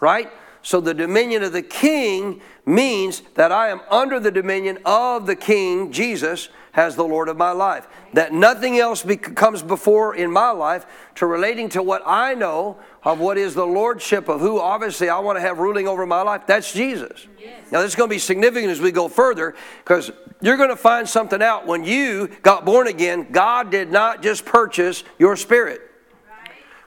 Right? 0.00 0.30
So 0.62 0.80
the 0.80 0.94
dominion 0.94 1.42
of 1.42 1.52
the 1.52 1.62
king 1.62 2.40
means 2.64 3.22
that 3.34 3.52
I 3.52 3.68
am 3.68 3.82
under 3.90 4.18
the 4.18 4.30
dominion 4.30 4.78
of 4.86 5.26
the 5.26 5.36
king, 5.36 5.92
Jesus, 5.92 6.48
as 6.76 6.96
the 6.96 7.04
Lord 7.04 7.28
of 7.28 7.36
my 7.36 7.52
life. 7.52 7.86
That 8.12 8.32
nothing 8.32 8.78
else 8.78 9.04
comes 9.34 9.62
before 9.62 10.14
in 10.14 10.30
my 10.30 10.50
life 10.50 10.86
to 11.16 11.26
relating 11.26 11.68
to 11.70 11.82
what 11.82 12.02
I 12.04 12.34
know 12.34 12.78
of 13.02 13.20
what 13.20 13.38
is 13.38 13.54
the 13.54 13.66
lordship 13.66 14.28
of 14.28 14.40
who 14.40 14.60
obviously 14.60 15.08
I 15.08 15.18
want 15.18 15.36
to 15.36 15.40
have 15.40 15.58
ruling 15.58 15.86
over 15.86 16.06
my 16.06 16.22
life. 16.22 16.42
That's 16.46 16.72
Jesus. 16.72 17.26
Yes. 17.38 17.70
Now, 17.70 17.80
this 17.80 17.92
is 17.92 17.96
going 17.96 18.08
to 18.08 18.14
be 18.14 18.18
significant 18.18 18.70
as 18.70 18.80
we 18.80 18.92
go 18.92 19.08
further 19.08 19.54
because 19.84 20.10
you're 20.40 20.56
going 20.56 20.70
to 20.70 20.76
find 20.76 21.08
something 21.08 21.42
out. 21.42 21.66
When 21.66 21.84
you 21.84 22.28
got 22.42 22.64
born 22.64 22.86
again, 22.86 23.28
God 23.30 23.70
did 23.70 23.90
not 23.90 24.22
just 24.22 24.44
purchase 24.44 25.04
your 25.18 25.36
spirit. 25.36 25.80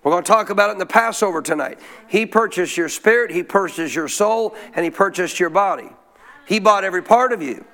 We're 0.03 0.11
going 0.11 0.23
to 0.23 0.31
talk 0.31 0.49
about 0.49 0.69
it 0.69 0.73
in 0.73 0.77
the 0.77 0.85
Passover 0.85 1.41
tonight. 1.41 1.79
He 2.07 2.25
purchased 2.25 2.77
your 2.77 2.87
spirit, 2.87 3.29
He 3.29 3.43
purchased 3.43 3.93
your 3.93 4.07
soul, 4.07 4.55
and 4.73 4.85
He 4.85 4.89
purchased 4.89 5.39
your 5.39 5.49
body. 5.49 5.89
He 6.45 6.59
bought 6.59 6.85
every 6.85 7.03
part 7.03 7.33
of 7.33 7.41
you. 7.41 7.65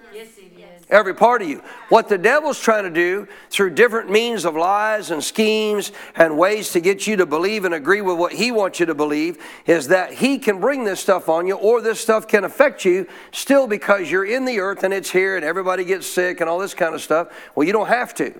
Every 0.93 1.15
part 1.15 1.41
of 1.41 1.49
you. 1.49 1.63
What 1.89 2.07
the 2.07 2.19
devil's 2.19 2.59
trying 2.59 2.83
to 2.83 2.91
do 2.91 3.27
through 3.49 3.71
different 3.71 4.11
means 4.11 4.45
of 4.45 4.55
lies 4.55 5.09
and 5.09 5.23
schemes 5.23 5.91
and 6.15 6.37
ways 6.37 6.71
to 6.73 6.79
get 6.79 7.07
you 7.07 7.15
to 7.15 7.25
believe 7.25 7.65
and 7.65 7.73
agree 7.73 8.01
with 8.01 8.19
what 8.19 8.31
he 8.31 8.51
wants 8.51 8.79
you 8.79 8.85
to 8.85 8.93
believe 8.93 9.43
is 9.65 9.87
that 9.87 10.13
he 10.13 10.37
can 10.37 10.59
bring 10.59 10.83
this 10.83 10.99
stuff 10.99 11.29
on 11.29 11.47
you 11.47 11.55
or 11.55 11.81
this 11.81 11.99
stuff 11.99 12.27
can 12.27 12.43
affect 12.43 12.85
you 12.85 13.07
still 13.31 13.65
because 13.65 14.11
you're 14.11 14.23
in 14.23 14.45
the 14.45 14.59
earth 14.59 14.83
and 14.83 14.93
it's 14.93 15.09
here 15.09 15.35
and 15.35 15.43
everybody 15.43 15.83
gets 15.83 16.05
sick 16.05 16.41
and 16.41 16.47
all 16.47 16.59
this 16.59 16.75
kind 16.75 16.93
of 16.93 17.01
stuff. 17.01 17.29
Well, 17.55 17.65
you 17.65 17.73
don't 17.73 17.87
have 17.87 18.13
to. 18.13 18.39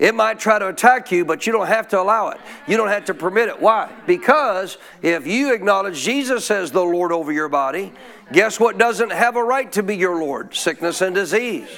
It 0.00 0.14
might 0.14 0.40
try 0.40 0.58
to 0.58 0.68
attack 0.68 1.12
you, 1.12 1.26
but 1.26 1.46
you 1.46 1.52
don't 1.52 1.66
have 1.66 1.86
to 1.88 2.00
allow 2.00 2.30
it. 2.30 2.40
You 2.66 2.78
don't 2.78 2.88
have 2.88 3.04
to 3.04 3.14
permit 3.14 3.50
it. 3.50 3.60
Why? 3.60 3.92
Because 4.06 4.78
if 5.02 5.26
you 5.26 5.52
acknowledge 5.52 6.00
Jesus 6.00 6.50
as 6.50 6.72
the 6.72 6.82
Lord 6.82 7.12
over 7.12 7.30
your 7.30 7.50
body, 7.50 7.92
guess 8.32 8.58
what 8.58 8.78
doesn't 8.78 9.12
have 9.12 9.36
a 9.36 9.44
right 9.44 9.70
to 9.72 9.82
be 9.82 9.94
your 9.94 10.18
Lord? 10.18 10.54
Sickness 10.54 11.02
and 11.02 11.14
disease. 11.14 11.68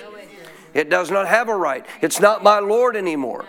It 0.73 0.89
does 0.89 1.11
not 1.11 1.27
have 1.27 1.49
a 1.49 1.57
right. 1.57 1.85
It's 2.01 2.21
not 2.21 2.45
my 2.45 2.61
Lord 2.61 2.95
anymore. 2.95 3.45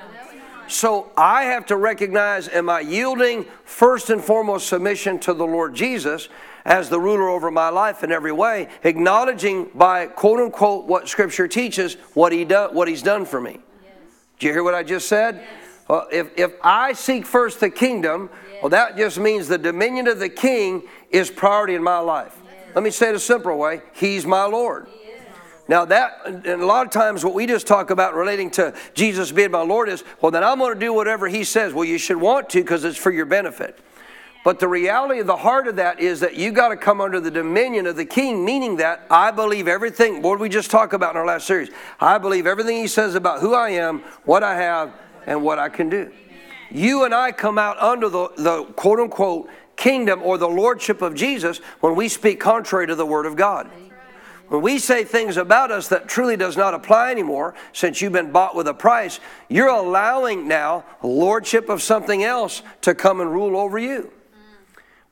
So 0.67 1.11
I 1.15 1.43
have 1.43 1.67
to 1.67 1.77
recognize 1.77 2.47
am 2.47 2.67
I 2.67 2.79
yielding 2.79 3.45
first 3.65 4.09
and 4.09 4.23
foremost 4.23 4.67
submission 4.67 5.19
to 5.19 5.35
the 5.35 5.45
Lord 5.45 5.75
Jesus 5.75 6.29
as 6.65 6.89
the 6.89 6.99
ruler 6.99 7.29
over 7.29 7.51
my 7.51 7.69
life 7.69 8.03
in 8.03 8.11
every 8.11 8.31
way, 8.31 8.69
acknowledging 8.83 9.69
by 9.75 10.07
quote 10.07 10.39
unquote 10.39 10.87
what 10.87 11.07
Scripture 11.07 11.47
teaches 11.47 11.93
what, 12.15 12.31
he 12.31 12.43
do, 12.43 12.69
what 12.71 12.87
He's 12.87 13.03
done 13.03 13.25
for 13.25 13.39
me. 13.39 13.59
Do 14.43 14.47
you 14.49 14.53
hear 14.53 14.63
what 14.63 14.73
I 14.73 14.83
just 14.83 15.07
said? 15.07 15.35
Yes. 15.35 15.47
Well, 15.87 16.07
if, 16.11 16.37
if 16.37 16.51
I 16.61 16.91
seek 16.91 17.25
first 17.25 17.61
the 17.61 17.69
kingdom, 17.69 18.29
yes. 18.51 18.61
well, 18.61 18.69
that 18.71 18.97
just 18.97 19.17
means 19.17 19.47
the 19.47 19.57
dominion 19.57 20.05
of 20.09 20.19
the 20.19 20.27
king 20.27 20.83
is 21.11 21.31
priority 21.31 21.75
in 21.75 21.81
my 21.81 21.99
life. 21.99 22.37
Yes. 22.43 22.75
Let 22.75 22.83
me 22.83 22.89
say 22.89 23.07
it 23.07 23.15
a 23.15 23.21
simple 23.21 23.57
way 23.57 23.83
He's 23.93 24.25
my 24.25 24.43
Lord. 24.43 24.87
Now, 25.69 25.85
that, 25.85 26.23
and 26.25 26.45
a 26.45 26.65
lot 26.65 26.85
of 26.85 26.91
times 26.91 27.23
what 27.23 27.33
we 27.33 27.45
just 27.45 27.67
talk 27.67 27.89
about 27.89 28.15
relating 28.15 28.51
to 28.51 28.75
Jesus 28.93 29.31
being 29.31 29.51
my 29.51 29.61
Lord 29.61 29.87
is, 29.87 30.03
well, 30.19 30.29
then 30.29 30.43
I'm 30.43 30.59
going 30.59 30.73
to 30.73 30.79
do 30.79 30.91
whatever 30.91 31.29
He 31.29 31.45
says. 31.45 31.73
Well, 31.73 31.85
you 31.85 31.97
should 31.97 32.17
want 32.17 32.49
to 32.49 32.59
because 32.59 32.83
it's 32.83 32.97
for 32.97 33.11
your 33.11 33.25
benefit. 33.25 33.79
But 34.43 34.59
the 34.59 34.67
reality 34.67 35.19
of 35.19 35.27
the 35.27 35.37
heart 35.37 35.67
of 35.67 35.77
that 35.77 36.01
is 36.01 36.19
that 36.19 36.35
you 36.35 36.51
got 36.51 36.69
to 36.69 36.75
come 36.75 36.99
under 36.99 37.21
the 37.21 37.31
dominion 37.31 37.87
of 37.87 37.95
the 37.95 38.05
king, 38.05 38.43
meaning 38.43 38.75
that 38.77 39.07
I 39.09 39.31
believe 39.31 39.69
everything, 39.69 40.21
what 40.21 40.39
we 40.39 40.49
just 40.49 40.69
talked 40.69 40.93
about 40.93 41.11
in 41.11 41.17
our 41.17 41.25
last 41.25 41.47
series. 41.47 41.69
I 41.99 42.17
believe 42.17 42.45
everything 42.45 42.77
he 42.77 42.87
says 42.87 43.15
about 43.15 43.39
who 43.39 43.53
I 43.53 43.69
am, 43.69 43.99
what 44.25 44.43
I 44.43 44.55
have, 44.55 44.93
and 45.25 45.43
what 45.43 45.59
I 45.59 45.69
can 45.69 45.89
do. 45.89 46.11
You 46.69 47.05
and 47.05 47.13
I 47.13 47.31
come 47.31 47.57
out 47.57 47.79
under 47.79 48.09
the, 48.09 48.29
the 48.35 48.65
quote 48.75 48.99
unquote 48.99 49.49
kingdom 49.77 50.21
or 50.21 50.37
the 50.37 50.49
lordship 50.49 51.01
of 51.01 51.15
Jesus 51.15 51.59
when 51.79 51.95
we 51.95 52.09
speak 52.09 52.39
contrary 52.39 52.87
to 52.87 52.95
the 52.95 53.05
word 53.05 53.25
of 53.25 53.37
God. 53.37 53.69
When 54.49 54.61
we 54.61 54.77
say 54.77 55.05
things 55.05 55.37
about 55.37 55.71
us 55.71 55.87
that 55.87 56.09
truly 56.09 56.35
does 56.35 56.57
not 56.57 56.73
apply 56.73 57.11
anymore, 57.11 57.55
since 57.71 58.01
you've 58.01 58.13
been 58.13 58.31
bought 58.31 58.55
with 58.55 58.67
a 58.67 58.73
price, 58.73 59.21
you're 59.47 59.69
allowing 59.69 60.49
now 60.49 60.83
lordship 61.01 61.69
of 61.69 61.81
something 61.81 62.23
else 62.23 62.61
to 62.81 62.93
come 62.93 63.21
and 63.21 63.31
rule 63.31 63.55
over 63.55 63.79
you. 63.79 64.11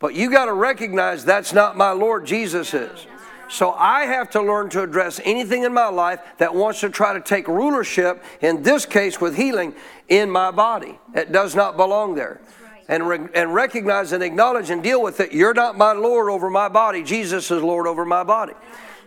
But 0.01 0.15
you 0.15 0.31
got 0.31 0.45
to 0.45 0.53
recognize 0.53 1.23
that's 1.23 1.53
not 1.53 1.77
my 1.77 1.91
Lord 1.91 2.25
Jesus 2.25 2.73
is. 2.73 3.05
So 3.47 3.71
I 3.73 4.05
have 4.05 4.31
to 4.31 4.41
learn 4.41 4.69
to 4.69 4.81
address 4.81 5.19
anything 5.23 5.63
in 5.63 5.73
my 5.73 5.89
life 5.89 6.21
that 6.39 6.55
wants 6.55 6.79
to 6.79 6.89
try 6.89 7.13
to 7.13 7.21
take 7.21 7.47
rulership, 7.47 8.23
in 8.41 8.63
this 8.63 8.85
case 8.85 9.21
with 9.21 9.35
healing, 9.35 9.75
in 10.09 10.29
my 10.29 10.51
body. 10.51 10.97
It 11.13 11.31
does 11.31 11.55
not 11.55 11.77
belong 11.77 12.15
there. 12.15 12.41
And, 12.87 13.07
re- 13.07 13.27
and 13.35 13.53
recognize 13.53 14.11
and 14.11 14.23
acknowledge 14.23 14.69
and 14.69 14.81
deal 14.81 15.01
with 15.01 15.19
it. 15.19 15.33
You're 15.33 15.53
not 15.53 15.77
my 15.77 15.91
Lord 15.91 16.29
over 16.29 16.49
my 16.49 16.67
body. 16.67 17.03
Jesus 17.03 17.51
is 17.51 17.61
Lord 17.61 17.87
over 17.87 18.05
my 18.05 18.23
body. 18.23 18.53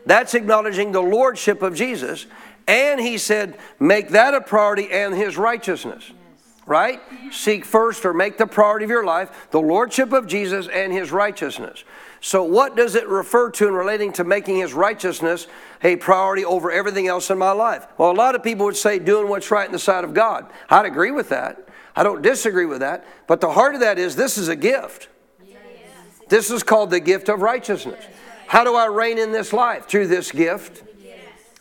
That's 0.07 0.35
acknowledging 0.35 0.93
the 0.93 1.03
Lordship 1.03 1.61
of 1.63 1.75
Jesus. 1.75 2.27
And 2.67 3.01
he 3.01 3.19
said, 3.19 3.59
make 3.81 4.11
that 4.11 4.33
a 4.33 4.41
priority 4.41 4.91
and 4.91 5.15
his 5.15 5.37
righteousness 5.37 6.13
right? 6.67 7.01
Seek 7.31 7.65
first 7.65 8.05
or 8.05 8.15
make 8.15 8.39
the 8.39 8.47
priority 8.47 8.85
of 8.85 8.91
your 8.91 9.05
life 9.05 9.49
the 9.51 9.61
lordship 9.61 10.13
of 10.13 10.27
Jesus 10.27 10.69
and 10.69 10.93
his 10.93 11.13
righteousness. 11.13 11.85
So, 12.21 12.43
what 12.43 12.75
does 12.75 12.95
it 12.95 13.07
refer 13.07 13.51
to 13.51 13.69
in 13.69 13.75
relating 13.75 14.13
to 14.15 14.25
making 14.25 14.57
his 14.57 14.73
righteousness 14.73 15.47
a 15.83 15.97
priority 15.97 16.45
over 16.45 16.71
everything 16.71 17.07
else 17.07 17.29
in 17.29 17.37
my 17.37 17.53
life? 17.53 17.87
Well, 17.99 18.11
a 18.11 18.13
lot 18.13 18.35
of 18.35 18.43
people 18.43 18.65
would 18.65 18.77
say 18.77 18.99
doing 18.99 19.29
what's 19.29 19.51
right 19.51 19.67
in 19.67 19.73
the 19.73 19.79
sight 19.79 20.05
of 20.05 20.15
God. 20.15 20.51
I'd 20.71 20.87
agree 20.87 21.11
with 21.11 21.29
that. 21.29 21.69
I 21.95 22.03
don't 22.03 22.23
disagree 22.23 22.67
with 22.67 22.81
that. 22.81 23.07
But 23.27 23.41
the 23.41 23.53
heart 23.53 23.75
of 23.75 23.81
that 23.81 23.99
is 23.99 24.17
this 24.17 24.39
is 24.39 24.49
a 24.49 24.57
gift. 24.57 25.09
This 26.29 26.51
is 26.51 26.63
called 26.63 26.91
the 26.91 27.01
gift 27.01 27.29
of 27.29 27.43
righteousness. 27.43 28.03
How 28.47 28.65
do 28.65 28.75
I 28.75 28.87
reign 28.87 29.19
in 29.19 29.33
this 29.33 29.53
life? 29.53 29.87
Through 29.87 30.07
this 30.07 30.33
gift 30.33 30.83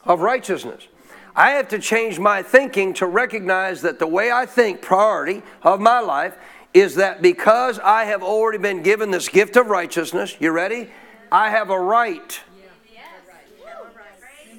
of 0.06 0.22
righteousness. 0.22 0.88
I 1.36 1.52
have 1.52 1.68
to 1.70 1.80
change 1.80 2.20
my 2.20 2.44
thinking 2.44 2.94
to 2.96 3.06
recognize 3.08 3.82
that 3.82 4.00
the 4.00 4.08
way 4.08 4.32
I 4.32 4.46
think, 4.46 4.82
priority 4.82 5.42
of 5.64 5.80
my 5.80 6.00
life, 6.00 6.38
is 6.74 6.96
that 6.96 7.22
because 7.22 7.80
I 7.80 8.06
have 8.06 8.24
already 8.24 8.58
been 8.58 8.84
given 8.84 9.12
this 9.12 9.30
gift 9.30 9.56
of 9.56 9.68
righteousness, 9.68 10.36
you 10.40 10.52
ready? 10.52 10.90
I 11.32 11.50
have 11.50 11.70
a 11.70 11.80
right 11.80 12.40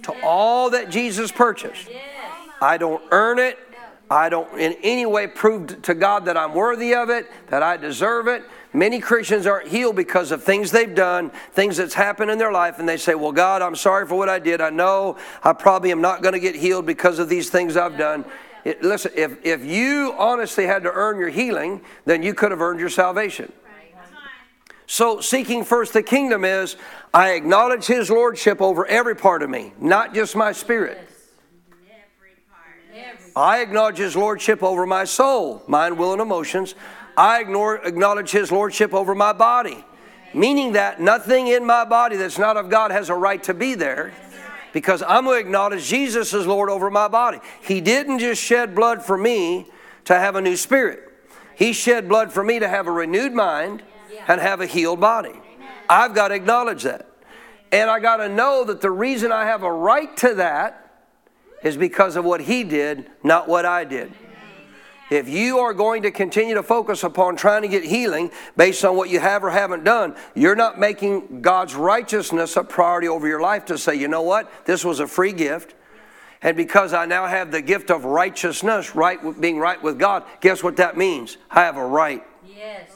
to 0.03 0.15
all 0.23 0.71
that 0.71 0.91
Jesus 0.91 1.33
purchased. 1.33 1.89
I 2.61 2.77
don't 2.77 3.03
earn 3.11 3.39
it. 3.39 3.59
I 4.15 4.29
don't 4.29 4.49
in 4.61 4.77
any 4.85 5.07
way 5.07 5.27
prove 5.27 5.83
to 5.83 5.93
God 5.93 6.27
that 6.27 6.37
I'm 6.37 6.55
worthy 6.55 6.95
of 6.95 7.11
it, 7.11 7.29
that 7.49 7.65
I 7.65 7.77
deserve 7.77 8.29
it. 8.29 8.45
Many 8.73 9.01
Christians 9.01 9.45
aren't 9.45 9.67
healed 9.67 9.97
because 9.97 10.31
of 10.31 10.45
things 10.45 10.71
they've 10.71 10.95
done, 10.95 11.31
things 11.53 11.77
that's 11.77 11.95
happened 11.95 12.31
in 12.31 12.39
their 12.39 12.53
life, 12.53 12.79
and 12.79 12.89
they 12.89 12.97
say, 12.97 13.17
Well, 13.17 13.33
God, 13.33 13.61
I'm 13.61 13.75
sorry 13.75 14.07
for 14.07 14.15
what 14.15 14.29
I 14.29 14.39
did. 14.39 14.61
I 14.61 14.71
know 14.71 15.19
I 15.43 15.53
probably 15.53 15.91
am 15.91 16.01
not 16.01 16.23
going 16.23 16.33
to 16.33 16.39
get 16.39 16.55
healed 16.55 16.87
because 16.87 17.19
of 17.19 17.29
these 17.29 17.51
things 17.51 17.77
I've 17.77 17.99
done. 17.99 18.25
It, 18.65 18.85
listen, 18.85 19.11
if, 19.17 19.45
if 19.45 19.65
you 19.65 20.15
honestly 20.17 20.65
had 20.65 20.85
to 20.85 20.93
earn 20.93 21.19
your 21.19 21.29
healing, 21.29 21.81
then 22.05 22.23
you 22.23 22.35
could 22.35 22.53
have 22.53 22.63
earned 22.63 22.79
your 22.79 22.91
salvation. 22.91 23.53
So, 24.87 25.21
seeking 25.21 25.65
first 25.65 25.93
the 25.93 26.05
kingdom 26.05 26.45
is 26.45 26.77
I 27.13 27.33
acknowledge 27.33 27.87
His 27.87 28.11
Lordship 28.11 28.63
over 28.63 28.87
every 28.87 29.17
part 29.17 29.43
of 29.43 29.51
me, 29.51 29.73
not 29.81 30.15
just 30.15 30.37
my 30.37 30.53
spirit. 30.53 31.09
I 33.37 33.61
acknowledge 33.61 33.99
His 33.99 34.15
Lordship 34.15 34.63
over 34.63 34.87
my 34.87 35.05
soul, 35.05 35.63
mind, 35.67 35.99
will, 35.99 36.13
and 36.13 36.23
emotions. 36.23 36.75
I 37.17 37.41
ignore, 37.41 37.77
acknowledge 37.85 38.31
His 38.31 38.53
Lordship 38.53 38.95
over 38.95 39.15
my 39.15 39.33
body. 39.33 39.85
Meaning 40.33 40.73
that 40.73 41.01
nothing 41.01 41.49
in 41.49 41.65
my 41.65 41.85
body 41.85 42.17
that's 42.17 42.39
not 42.39 42.57
of 42.57 42.69
God 42.69 42.91
has 42.91 43.09
a 43.09 43.15
right 43.15 43.43
to 43.45 43.55
be 43.55 43.75
there 43.75 44.13
because 44.73 45.03
I'm 45.03 45.25
going 45.25 45.41
to 45.41 45.47
acknowledge 45.47 45.87
Jesus 45.87 46.35
as 46.35 46.47
Lord 46.47 46.69
over 46.69 46.91
my 46.91 47.07
body. 47.07 47.39
He 47.63 47.81
didn't 47.81 48.19
just 48.19 48.43
shed 48.43 48.75
blood 48.75 49.05
for 49.05 49.17
me 49.17 49.69
to 50.07 50.15
have 50.15 50.37
a 50.37 50.41
new 50.41 50.57
spirit, 50.57 51.01
He 51.55 51.73
shed 51.73 52.09
blood 52.09 52.33
for 52.33 52.45
me 52.45 52.59
to 52.59 52.69
have 52.69 52.87
a 52.87 52.91
renewed 52.91 53.33
mind 53.33 53.83
and 54.29 54.41
have 54.41 54.61
a 54.61 54.67
healed 54.67 55.01
body. 55.01 55.33
I've 55.89 56.15
got 56.15 56.29
to 56.29 56.35
acknowledge 56.35 56.83
that. 56.83 57.09
And 57.73 57.91
I 57.91 58.01
got 58.01 58.19
to 58.19 58.29
know 58.29 58.65
that 58.65 58.81
the 58.81 58.91
reason 58.91 59.33
I 59.33 59.45
have 59.47 59.63
a 59.63 59.73
right 59.73 60.15
to 60.19 60.35
that 60.35 60.84
is 61.65 61.77
because 61.77 62.15
of 62.15 62.25
what 62.25 62.43
He 62.43 62.63
did, 62.63 63.11
not 63.25 63.49
what 63.49 63.67
I 63.67 63.83
did. 63.83 64.13
If 65.11 65.29
you 65.29 65.59
are 65.59 65.75
going 65.75 66.03
to 66.03 66.11
continue 66.11 66.55
to 66.55 66.63
focus 66.63 67.05
upon 67.05 67.37
trying 67.37 67.63
to 67.63 67.69
get 67.69 67.85
healing 67.85 68.31
based 68.57 68.85
on 68.85 68.97
what 68.97 69.11
you 69.11 69.21
have 69.21 69.45
or 69.45 69.51
haven't 69.51 69.85
done, 69.85 70.17
you're 70.35 70.57
not 70.57 70.79
making 70.79 71.43
God's 71.43 71.75
righteousness 71.75 72.57
a 72.57 72.65
priority 72.65 73.09
over 73.09 73.29
your 73.29 73.41
life 73.41 73.67
to 73.67 73.77
say, 73.77 73.95
you 73.95 74.09
know 74.09 74.23
what, 74.23 74.51
this 74.65 74.85
was 74.85 75.01
a 75.01 75.07
free 75.07 75.33
gift. 75.33 75.75
And 76.41 76.57
because 76.57 76.93
I 76.93 77.07
now 77.07 77.27
have 77.27 77.51
the 77.51 77.63
gift 77.63 77.91
of 77.91 78.05
righteousness, 78.05 78.95
right, 78.95 79.19
being 79.41 79.59
right 79.59 79.83
with 79.83 79.99
God, 79.99 80.25
guess 80.41 80.63
what 80.63 80.77
that 80.77 80.97
means? 80.97 81.37
I 81.51 81.63
have 81.63 81.77
a 81.77 81.85
right. 81.85 82.25
Yes. 82.47 82.91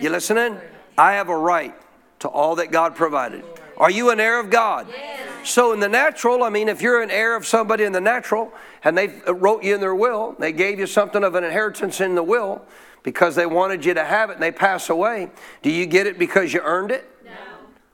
You 0.00 0.10
listening? 0.10 0.58
I 0.98 1.12
have 1.14 1.30
a 1.30 1.36
right 1.36 1.74
to 2.18 2.28
all 2.28 2.56
that 2.56 2.70
God 2.70 2.94
provided. 2.94 3.44
Are 3.78 3.90
you 3.90 4.10
an 4.10 4.20
heir 4.20 4.38
of 4.38 4.50
God? 4.50 4.88
Yes. 4.90 5.35
So, 5.46 5.72
in 5.72 5.78
the 5.78 5.88
natural, 5.88 6.42
I 6.42 6.50
mean, 6.50 6.68
if 6.68 6.82
you're 6.82 7.00
an 7.02 7.10
heir 7.10 7.36
of 7.36 7.46
somebody 7.46 7.84
in 7.84 7.92
the 7.92 8.00
natural 8.00 8.52
and 8.82 8.98
they 8.98 9.06
wrote 9.28 9.62
you 9.62 9.76
in 9.76 9.80
their 9.80 9.94
will, 9.94 10.34
they 10.40 10.50
gave 10.50 10.80
you 10.80 10.88
something 10.88 11.22
of 11.22 11.36
an 11.36 11.44
inheritance 11.44 12.00
in 12.00 12.16
the 12.16 12.22
will 12.22 12.66
because 13.04 13.36
they 13.36 13.46
wanted 13.46 13.84
you 13.84 13.94
to 13.94 14.04
have 14.04 14.28
it 14.30 14.34
and 14.34 14.42
they 14.42 14.50
pass 14.50 14.90
away, 14.90 15.30
do 15.62 15.70
you 15.70 15.86
get 15.86 16.08
it 16.08 16.18
because 16.18 16.52
you 16.52 16.60
earned 16.64 16.90
it? 16.90 17.08
No. 17.24 17.30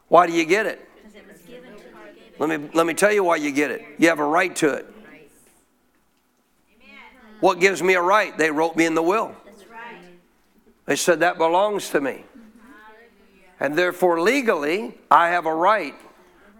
Why 0.09 0.26
do 0.26 0.32
you 0.32 0.47
get 0.47 0.64
it? 0.64 0.88
Because 0.97 1.14
it 1.14 1.28
was 1.30 1.42
given 1.42 1.75
to 1.75 1.82
you. 1.82 2.23
Let 2.38 2.59
me, 2.59 2.71
let 2.73 2.87
me 2.87 2.94
tell 2.94 3.12
you 3.12 3.23
why 3.23 3.37
you 3.37 3.52
get 3.52 3.71
it. 3.71 3.85
You 3.99 4.09
have 4.09 4.18
a 4.18 4.25
right 4.25 4.56
to 4.56 4.73
it. 4.73 4.87
What 7.40 7.61
gives 7.61 7.82
me 7.82 7.94
a 7.94 8.00
right? 8.00 8.37
They 8.38 8.50
wrote 8.50 8.76
me 8.76 8.87
in 8.87 8.94
the 8.94 9.02
will. 9.02 9.37
Right. 9.71 9.99
They 10.87 10.97
said 10.97 11.21
that 11.21 11.37
belongs 11.37 11.90
to 11.90 12.00
me. 12.00 12.25
And 13.61 13.76
therefore, 13.76 14.23
legally, 14.23 14.94
I 15.11 15.28
have 15.28 15.44
a 15.44 15.54
right 15.54 15.94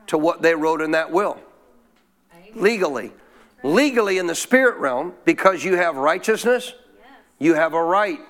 to 0.09 0.19
what 0.19 0.43
they 0.43 0.55
wrote 0.55 0.81
in 0.81 0.93
that 0.93 1.11
will. 1.11 1.39
Legally. 2.55 3.13
Legally, 3.63 4.19
in 4.19 4.27
the 4.27 4.35
spirit 4.35 4.79
realm, 4.79 5.15
because 5.25 5.65
you 5.65 5.77
have 5.77 5.97
righteousness, 5.97 6.75
you 7.39 7.55
have 7.55 7.75
a 7.75 7.83
right. 7.83 8.21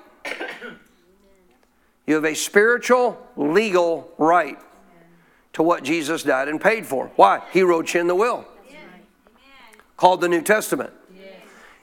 You 2.06 2.16
have 2.16 2.24
a 2.24 2.34
spiritual, 2.34 3.18
legal 3.36 4.10
right 4.18 4.58
to 5.54 5.62
what 5.62 5.84
Jesus 5.84 6.22
died 6.22 6.48
and 6.48 6.60
paid 6.60 6.86
for. 6.86 7.10
Why? 7.16 7.42
He 7.52 7.62
wrote 7.62 7.94
you 7.94 8.00
in 8.00 8.06
the 8.06 8.14
will, 8.14 8.46
called 9.96 10.20
the 10.20 10.28
New 10.28 10.42
Testament. 10.42 10.92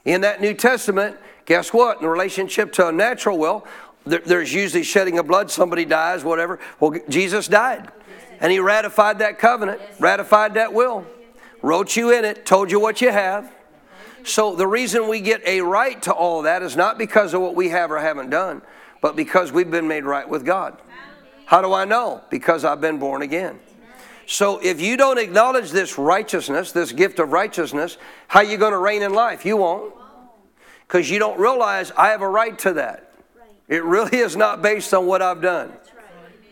In 0.04 0.22
that 0.22 0.40
New 0.40 0.54
Testament, 0.54 1.16
guess 1.44 1.72
what? 1.72 2.00
In 2.00 2.06
relationship 2.06 2.72
to 2.74 2.88
a 2.88 2.92
natural 2.92 3.38
will, 3.38 3.66
there's 4.06 4.52
usually 4.52 4.82
shedding 4.82 5.18
of 5.18 5.26
blood, 5.26 5.50
somebody 5.50 5.84
dies, 5.84 6.24
whatever. 6.24 6.58
Well, 6.78 6.98
Jesus 7.08 7.48
died. 7.48 7.90
And 8.40 8.50
he 8.50 8.58
ratified 8.58 9.18
that 9.18 9.38
covenant, 9.38 9.80
ratified 9.98 10.54
that 10.54 10.72
will, 10.72 11.06
wrote 11.62 11.94
you 11.94 12.10
in 12.10 12.24
it, 12.24 12.46
told 12.46 12.70
you 12.70 12.80
what 12.80 13.00
you 13.00 13.10
have. 13.10 13.52
So 14.24 14.54
the 14.54 14.66
reason 14.66 15.08
we 15.08 15.20
get 15.20 15.46
a 15.46 15.60
right 15.60 16.00
to 16.02 16.12
all 16.12 16.42
that 16.42 16.62
is 16.62 16.76
not 16.76 16.98
because 16.98 17.34
of 17.34 17.42
what 17.42 17.54
we 17.54 17.68
have 17.68 17.90
or 17.90 17.98
haven't 17.98 18.30
done, 18.30 18.62
but 19.00 19.16
because 19.16 19.52
we've 19.52 19.70
been 19.70 19.88
made 19.88 20.04
right 20.04 20.28
with 20.28 20.44
God. 20.44 20.78
How 21.46 21.62
do 21.62 21.72
I 21.72 21.84
know? 21.84 22.22
Because 22.30 22.64
I've 22.64 22.80
been 22.80 22.98
born 22.98 23.22
again. 23.22 23.58
So 24.26 24.58
if 24.62 24.80
you 24.80 24.96
don't 24.96 25.18
acknowledge 25.18 25.70
this 25.70 25.98
righteousness, 25.98 26.70
this 26.70 26.92
gift 26.92 27.18
of 27.18 27.32
righteousness, 27.32 27.98
how 28.28 28.40
are 28.40 28.44
you 28.44 28.56
going 28.56 28.72
to 28.72 28.78
reign 28.78 29.02
in 29.02 29.12
life? 29.12 29.44
You 29.44 29.56
won't. 29.56 29.92
Because 30.86 31.10
you 31.10 31.18
don't 31.18 31.38
realize 31.38 31.90
I 31.96 32.10
have 32.10 32.22
a 32.22 32.28
right 32.28 32.56
to 32.60 32.74
that. 32.74 33.12
It 33.68 33.82
really 33.84 34.18
is 34.18 34.36
not 34.36 34.62
based 34.62 34.94
on 34.94 35.06
what 35.06 35.22
I've 35.22 35.42
done. 35.42 35.72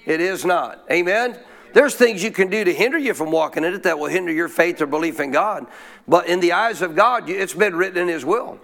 It 0.05 0.21
is 0.21 0.45
not. 0.45 0.85
Amen? 0.91 1.39
There's 1.73 1.95
things 1.95 2.23
you 2.23 2.31
can 2.31 2.49
do 2.49 2.65
to 2.65 2.73
hinder 2.73 2.99
you 2.99 3.15
from 3.15 3.31
walking 3.31 3.65
in 3.65 3.75
it 3.75 3.83
that 3.85 3.99
will 3.99 4.09
hinder 4.09 4.33
your 4.33 4.49
faith 4.49 4.81
or 4.81 4.87
belief 4.87 5.21
in 5.21 5.31
God. 5.31 5.67
But 6.07 6.27
in 6.27 6.41
the 6.41 6.53
eyes 6.53 6.83
of 6.83 6.95
God, 6.95 7.29
it's 7.29 7.55
been 7.55 7.77
written 7.77 7.99
in 7.99 8.09
His 8.09 8.25
will. 8.25 8.59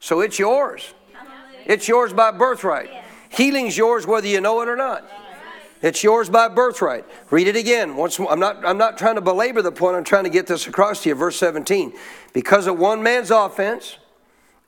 So 0.00 0.20
it's 0.20 0.38
yours. 0.38 0.94
It's 1.64 1.88
yours 1.88 2.12
by 2.12 2.30
birthright. 2.30 2.90
Healing's 3.28 3.76
yours 3.76 4.06
whether 4.06 4.26
you 4.26 4.40
know 4.40 4.60
it 4.60 4.68
or 4.68 4.76
not. 4.76 5.04
It's 5.82 6.02
yours 6.02 6.30
by 6.30 6.48
birthright. 6.48 7.04
Read 7.30 7.48
it 7.48 7.56
again. 7.56 7.96
Once 7.96 8.18
more. 8.18 8.32
I'm 8.32 8.40
not, 8.40 8.64
I'm 8.64 8.78
not 8.78 8.96
trying 8.96 9.16
to 9.16 9.20
belabor 9.20 9.62
the 9.62 9.72
point. 9.72 9.96
I'm 9.96 10.04
trying 10.04 10.24
to 10.24 10.30
get 10.30 10.46
this 10.46 10.66
across 10.66 11.02
to 11.02 11.10
you. 11.10 11.14
Verse 11.14 11.36
17. 11.36 11.92
Because 12.32 12.66
of 12.66 12.78
one 12.78 13.02
man's 13.02 13.30
offense, 13.30 13.98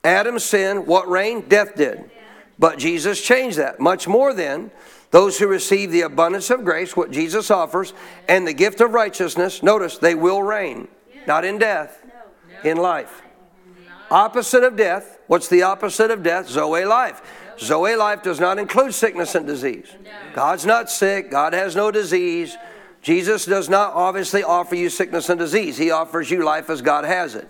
Adam's 0.04 0.44
sin, 0.44 0.86
what 0.86 1.08
reigned? 1.08 1.48
Death 1.48 1.76
did. 1.76 2.10
But 2.58 2.78
Jesus 2.78 3.22
changed 3.22 3.58
that. 3.58 3.80
Much 3.80 4.06
more 4.06 4.34
then, 4.34 4.70
those 5.10 5.38
who 5.38 5.46
receive 5.46 5.90
the 5.90 6.02
abundance 6.02 6.50
of 6.50 6.64
grace, 6.64 6.96
what 6.96 7.10
Jesus 7.10 7.50
offers, 7.50 7.94
and 8.28 8.46
the 8.46 8.52
gift 8.52 8.80
of 8.80 8.92
righteousness, 8.92 9.62
notice 9.62 9.98
they 9.98 10.14
will 10.14 10.42
reign. 10.42 10.88
Not 11.26 11.44
in 11.44 11.58
death, 11.58 12.04
in 12.64 12.76
life. 12.76 13.22
Opposite 14.10 14.64
of 14.64 14.76
death. 14.76 15.18
What's 15.26 15.48
the 15.48 15.62
opposite 15.62 16.10
of 16.10 16.22
death? 16.22 16.48
Zoe 16.48 16.84
life. 16.84 17.22
Zoe 17.58 17.96
life 17.96 18.22
does 18.22 18.40
not 18.40 18.58
include 18.58 18.94
sickness 18.94 19.34
and 19.34 19.46
disease. 19.46 19.94
God's 20.34 20.64
not 20.64 20.90
sick. 20.90 21.30
God 21.30 21.52
has 21.52 21.74
no 21.74 21.90
disease. 21.90 22.56
Jesus 23.02 23.44
does 23.44 23.68
not 23.68 23.92
obviously 23.94 24.42
offer 24.42 24.74
you 24.74 24.90
sickness 24.90 25.28
and 25.28 25.38
disease. 25.38 25.76
He 25.76 25.90
offers 25.90 26.30
you 26.30 26.44
life 26.44 26.70
as 26.70 26.82
God 26.82 27.04
has 27.04 27.34
it. 27.34 27.48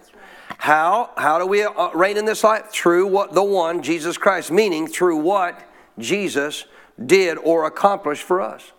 How? 0.59 1.11
How 1.17 1.39
do 1.39 1.47
we 1.47 1.63
uh, 1.63 1.91
reign 1.93 2.17
in 2.17 2.25
this 2.25 2.43
life? 2.43 2.71
Through 2.71 3.07
what 3.07 3.33
the 3.33 3.45
one, 3.45 3.83
Jesus 3.83 4.19
Christ, 4.19 4.51
meaning 4.51 4.87
through 4.87 5.17
what 5.19 5.61
Jesus 5.99 6.65
did 7.05 7.39
or 7.39 7.67
accomplished 7.67 8.23
for 8.23 8.41
us. 8.41 8.73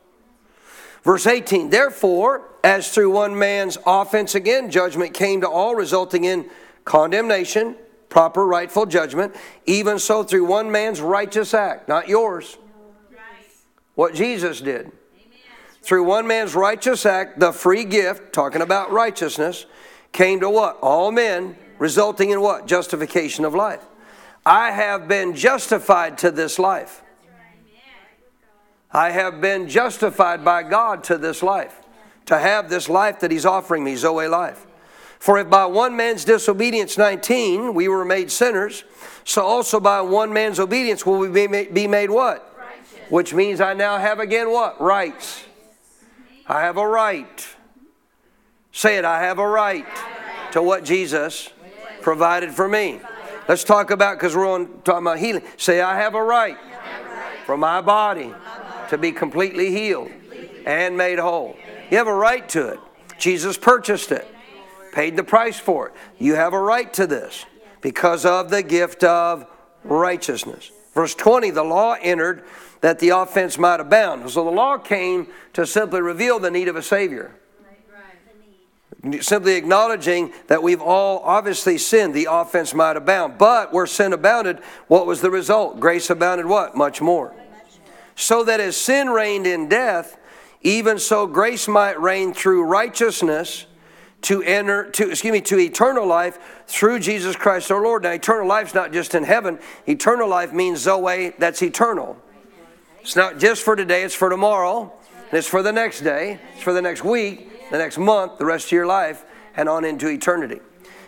Verse 1.03 1.25
18, 1.25 1.69
therefore, 1.69 2.49
as 2.63 2.93
through 2.93 3.11
one 3.11 3.37
man's 3.37 3.77
offense 3.85 4.35
again, 4.35 4.69
judgment 4.69 5.13
came 5.13 5.41
to 5.41 5.49
all, 5.49 5.75
resulting 5.75 6.25
in 6.25 6.49
condemnation, 6.83 7.75
proper, 8.09 8.45
rightful 8.45 8.85
judgment, 8.85 9.35
even 9.65 9.97
so 9.97 10.23
through 10.23 10.45
one 10.45 10.71
man's 10.71 10.99
righteous 10.99 11.53
act, 11.53 11.87
not 11.87 12.07
yours. 12.07 12.57
What 13.95 14.13
Jesus 14.13 14.61
did. 14.61 14.91
Through 15.81 16.03
one 16.03 16.27
man's 16.27 16.55
righteous 16.55 17.05
act, 17.05 17.39
the 17.39 17.51
free 17.53 17.85
gift, 17.85 18.33
talking 18.33 18.61
about 18.61 18.91
righteousness, 18.91 19.65
came 20.11 20.39
to 20.41 20.49
what? 20.49 20.77
All 20.81 21.11
men, 21.11 21.55
resulting 21.77 22.31
in 22.31 22.41
what? 22.41 22.67
Justification 22.67 23.45
of 23.45 23.55
life. 23.55 23.83
I 24.45 24.71
have 24.71 25.07
been 25.07 25.35
justified 25.35 26.17
to 26.19 26.31
this 26.31 26.59
life. 26.59 27.01
I 28.91 29.11
have 29.11 29.39
been 29.39 29.69
justified 29.69 30.43
by 30.43 30.63
God 30.63 31.03
to 31.05 31.17
this 31.17 31.43
life, 31.43 31.79
to 32.25 32.37
have 32.37 32.69
this 32.69 32.89
life 32.89 33.19
that 33.19 33.31
He's 33.31 33.45
offering 33.45 33.83
me, 33.83 33.95
Zoe 33.95 34.27
life. 34.27 34.65
For 35.19 35.37
if 35.37 35.49
by 35.49 35.65
one 35.65 35.95
man's 35.95 36.25
disobedience, 36.25 36.97
19, 36.97 37.73
we 37.73 37.87
were 37.87 38.05
made 38.05 38.31
sinners, 38.31 38.83
so 39.25 39.45
also 39.45 39.79
by 39.79 40.01
one 40.01 40.33
man's 40.33 40.59
obedience 40.59 41.05
will 41.05 41.19
we 41.19 41.27
be 41.27 41.47
made, 41.47 41.73
be 41.73 41.87
made 41.87 42.09
what? 42.09 42.55
Righteous. 42.57 43.11
Which 43.11 43.33
means 43.33 43.61
I 43.61 43.73
now 43.73 43.97
have 43.97 44.19
again 44.19 44.49
what? 44.49 44.81
Rights. 44.81 45.43
I 46.47 46.61
have 46.61 46.77
a 46.77 46.87
right. 46.87 47.47
Say 48.71 48.97
it, 48.97 49.05
I 49.05 49.21
have 49.21 49.37
a 49.37 49.47
right 49.47 49.85
to 50.53 50.63
what 50.63 50.83
Jesus 50.83 51.49
provided 52.01 52.51
for 52.51 52.67
me. 52.67 53.01
Let's 53.47 53.63
talk 53.63 53.91
about, 53.91 54.17
because 54.17 54.35
we're 54.35 54.49
on 54.49 54.81
talking 54.83 55.05
about 55.05 55.19
healing. 55.19 55.43
Say, 55.57 55.81
I 55.81 55.97
have 55.97 56.15
a 56.15 56.23
right 56.23 56.57
for 57.45 57.57
my 57.57 57.81
body 57.81 58.33
to 58.89 58.97
be 58.97 59.11
completely 59.11 59.71
healed 59.71 60.11
and 60.65 60.97
made 60.97 61.19
whole. 61.19 61.55
You 61.89 61.97
have 61.97 62.07
a 62.07 62.13
right 62.13 62.47
to 62.49 62.69
it. 62.69 62.79
Jesus 63.17 63.57
purchased 63.57 64.11
it, 64.11 64.27
paid 64.93 65.15
the 65.15 65.23
price 65.23 65.59
for 65.59 65.87
it. 65.87 65.93
You 66.17 66.35
have 66.35 66.53
a 66.53 66.59
right 66.59 66.91
to 66.93 67.07
this 67.07 67.45
because 67.81 68.25
of 68.25 68.49
the 68.49 68.63
gift 68.63 69.03
of 69.03 69.45
righteousness. 69.83 70.71
Verse 70.93 71.15
20 71.15 71.51
the 71.51 71.63
law 71.63 71.95
entered 72.01 72.43
that 72.81 72.99
the 72.99 73.09
offense 73.09 73.57
might 73.57 73.79
abound. 73.79 74.29
So 74.29 74.43
the 74.43 74.51
law 74.51 74.77
came 74.77 75.27
to 75.53 75.65
simply 75.65 76.01
reveal 76.01 76.39
the 76.39 76.51
need 76.51 76.67
of 76.67 76.75
a 76.75 76.83
Savior. 76.83 77.35
Simply 79.21 79.55
acknowledging 79.55 80.33
that 80.47 80.61
we've 80.61 80.81
all 80.81 81.19
obviously 81.19 81.77
sinned, 81.77 82.13
the 82.13 82.27
offense 82.29 82.73
might 82.73 82.97
abound. 82.97 83.37
But 83.37 83.71
where 83.71 83.87
sin 83.87 84.11
abounded, 84.11 84.59
what 84.87 85.05
was 85.05 85.21
the 85.21 85.31
result? 85.31 85.79
Grace 85.79 86.09
abounded 86.09 86.47
what? 86.47 86.75
Much 86.75 86.99
more 86.99 87.33
so 88.19 88.43
that 88.43 88.59
as 88.59 88.75
sin 88.75 89.07
reigned 89.09 89.47
in 89.47 89.69
death, 89.69 90.17
even 90.61 90.99
so 90.99 91.25
grace 91.25 91.69
might 91.69 91.99
reign 91.99 92.33
through 92.33 92.63
righteousness 92.63 93.65
to 94.23 94.43
enter 94.43 94.91
to 94.91 95.09
excuse 95.09 95.31
me 95.31 95.39
to 95.39 95.57
eternal 95.57 96.05
life 96.05 96.37
through 96.67 96.99
Jesus 96.99 97.37
Christ 97.37 97.71
our 97.71 97.81
Lord. 97.81 98.03
Now 98.03 98.11
eternal 98.11 98.45
life's 98.45 98.73
not 98.73 98.91
just 98.91 99.15
in 99.15 99.23
heaven. 99.23 99.57
Eternal 99.87 100.27
life 100.27 100.51
means 100.51 100.79
Zoe, 100.79 101.31
that's 101.37 101.61
eternal. 101.61 102.17
It's 102.99 103.15
not 103.15 103.39
just 103.39 103.63
for 103.63 103.77
today, 103.77 104.03
it's 104.03 104.13
for 104.13 104.29
tomorrow. 104.29 104.91
It's 105.31 105.47
for 105.47 105.63
the 105.63 105.71
next 105.71 106.01
day, 106.01 106.39
it's 106.53 106.63
for 106.63 106.73
the 106.73 106.81
next 106.81 107.05
week, 107.05 107.71
the 107.71 107.77
next 107.77 107.97
month, 107.97 108.37
the 108.37 108.45
rest 108.45 108.65
of 108.65 108.71
your 108.73 108.87
life, 108.87 109.23
and 109.55 109.69
on 109.69 109.85
into 109.85 110.09
eternity. 110.09 110.59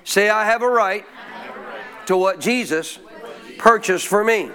Say, 0.05 0.29
I 0.29 0.45
have 0.45 0.61
a 0.61 0.69
right 0.69 1.05
to 2.05 2.15
what 2.15 2.39
Jesus 2.39 2.99
purchased 3.57 4.07
for 4.07 4.23
me. 4.23 4.49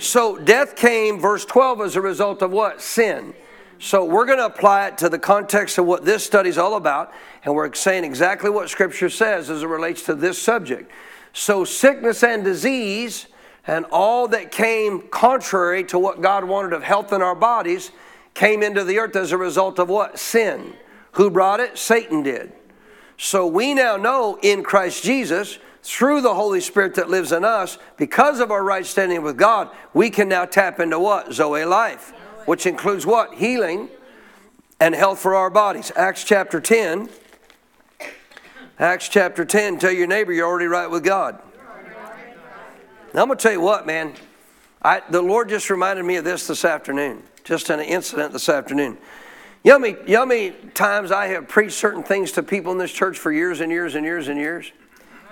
So 0.00 0.36
death 0.36 0.76
came, 0.76 1.20
verse 1.20 1.44
12, 1.44 1.80
as 1.80 1.96
a 1.96 2.00
result 2.00 2.42
of 2.42 2.50
what? 2.50 2.80
Sin. 2.80 3.34
So 3.78 4.04
we're 4.04 4.26
going 4.26 4.38
to 4.38 4.46
apply 4.46 4.88
it 4.88 4.98
to 4.98 5.08
the 5.08 5.18
context 5.18 5.78
of 5.78 5.86
what 5.86 6.04
this 6.04 6.24
study 6.24 6.50
is 6.50 6.58
all 6.58 6.74
about, 6.74 7.12
and 7.44 7.54
we're 7.54 7.72
saying 7.74 8.04
exactly 8.04 8.50
what 8.50 8.68
Scripture 8.68 9.08
says 9.08 9.50
as 9.50 9.62
it 9.62 9.66
relates 9.66 10.02
to 10.04 10.14
this 10.14 10.40
subject. 10.40 10.90
So 11.32 11.64
sickness 11.64 12.24
and 12.24 12.42
disease 12.42 13.28
and 13.66 13.84
all 13.92 14.28
that 14.28 14.50
came 14.50 15.02
contrary 15.08 15.84
to 15.84 15.98
what 15.98 16.20
God 16.20 16.44
wanted 16.44 16.72
of 16.72 16.82
health 16.82 17.12
in 17.12 17.22
our 17.22 17.34
bodies 17.34 17.92
came 18.34 18.62
into 18.62 18.82
the 18.82 18.98
earth 18.98 19.14
as 19.14 19.30
a 19.30 19.36
result 19.36 19.78
of 19.78 19.88
what? 19.88 20.18
Sin. 20.18 20.74
Who 21.12 21.30
brought 21.30 21.60
it? 21.60 21.78
Satan 21.78 22.22
did. 22.22 22.52
So 23.16 23.46
we 23.46 23.74
now 23.74 23.96
know 23.96 24.38
in 24.42 24.62
Christ 24.62 25.04
Jesus, 25.04 25.58
through 25.82 26.20
the 26.20 26.34
Holy 26.34 26.60
Spirit 26.60 26.94
that 26.94 27.08
lives 27.08 27.32
in 27.32 27.44
us, 27.44 27.78
because 27.96 28.40
of 28.40 28.50
our 28.50 28.62
right 28.62 28.84
standing 28.84 29.22
with 29.22 29.36
God, 29.36 29.70
we 29.94 30.10
can 30.10 30.28
now 30.28 30.44
tap 30.44 30.80
into 30.80 30.98
what? 30.98 31.32
Zoe 31.32 31.64
life, 31.64 32.12
which 32.46 32.66
includes 32.66 33.06
what? 33.06 33.34
Healing 33.34 33.88
and 34.80 34.94
health 34.94 35.18
for 35.18 35.34
our 35.34 35.50
bodies. 35.50 35.92
Acts 35.96 36.24
chapter 36.24 36.60
10. 36.60 37.08
Acts 38.78 39.08
chapter 39.08 39.44
10. 39.44 39.78
Tell 39.78 39.92
your 39.92 40.06
neighbor 40.06 40.32
you're 40.32 40.46
already 40.46 40.66
right 40.66 40.90
with 40.90 41.04
God. 41.04 41.40
Now, 43.14 43.22
I'm 43.22 43.28
going 43.28 43.38
to 43.38 43.42
tell 43.42 43.52
you 43.52 43.60
what, 43.60 43.86
man. 43.86 44.14
I, 44.82 45.02
the 45.10 45.22
Lord 45.22 45.48
just 45.48 45.70
reminded 45.70 46.04
me 46.04 46.16
of 46.16 46.24
this 46.24 46.46
this 46.46 46.64
afternoon, 46.64 47.22
just 47.42 47.70
an 47.70 47.80
incident 47.80 48.32
this 48.32 48.48
afternoon. 48.48 48.98
Know 49.64 49.78
how 49.78 49.78
times 50.74 51.10
I 51.10 51.26
have 51.28 51.48
preached 51.48 51.74
certain 51.74 52.02
things 52.02 52.32
to 52.32 52.42
people 52.42 52.70
in 52.72 52.78
this 52.78 52.92
church 52.92 53.18
for 53.18 53.32
years 53.32 53.60
and 53.60 53.72
years 53.72 53.96
and 53.96 54.04
years 54.04 54.28
and 54.28 54.38
years? 54.38 54.72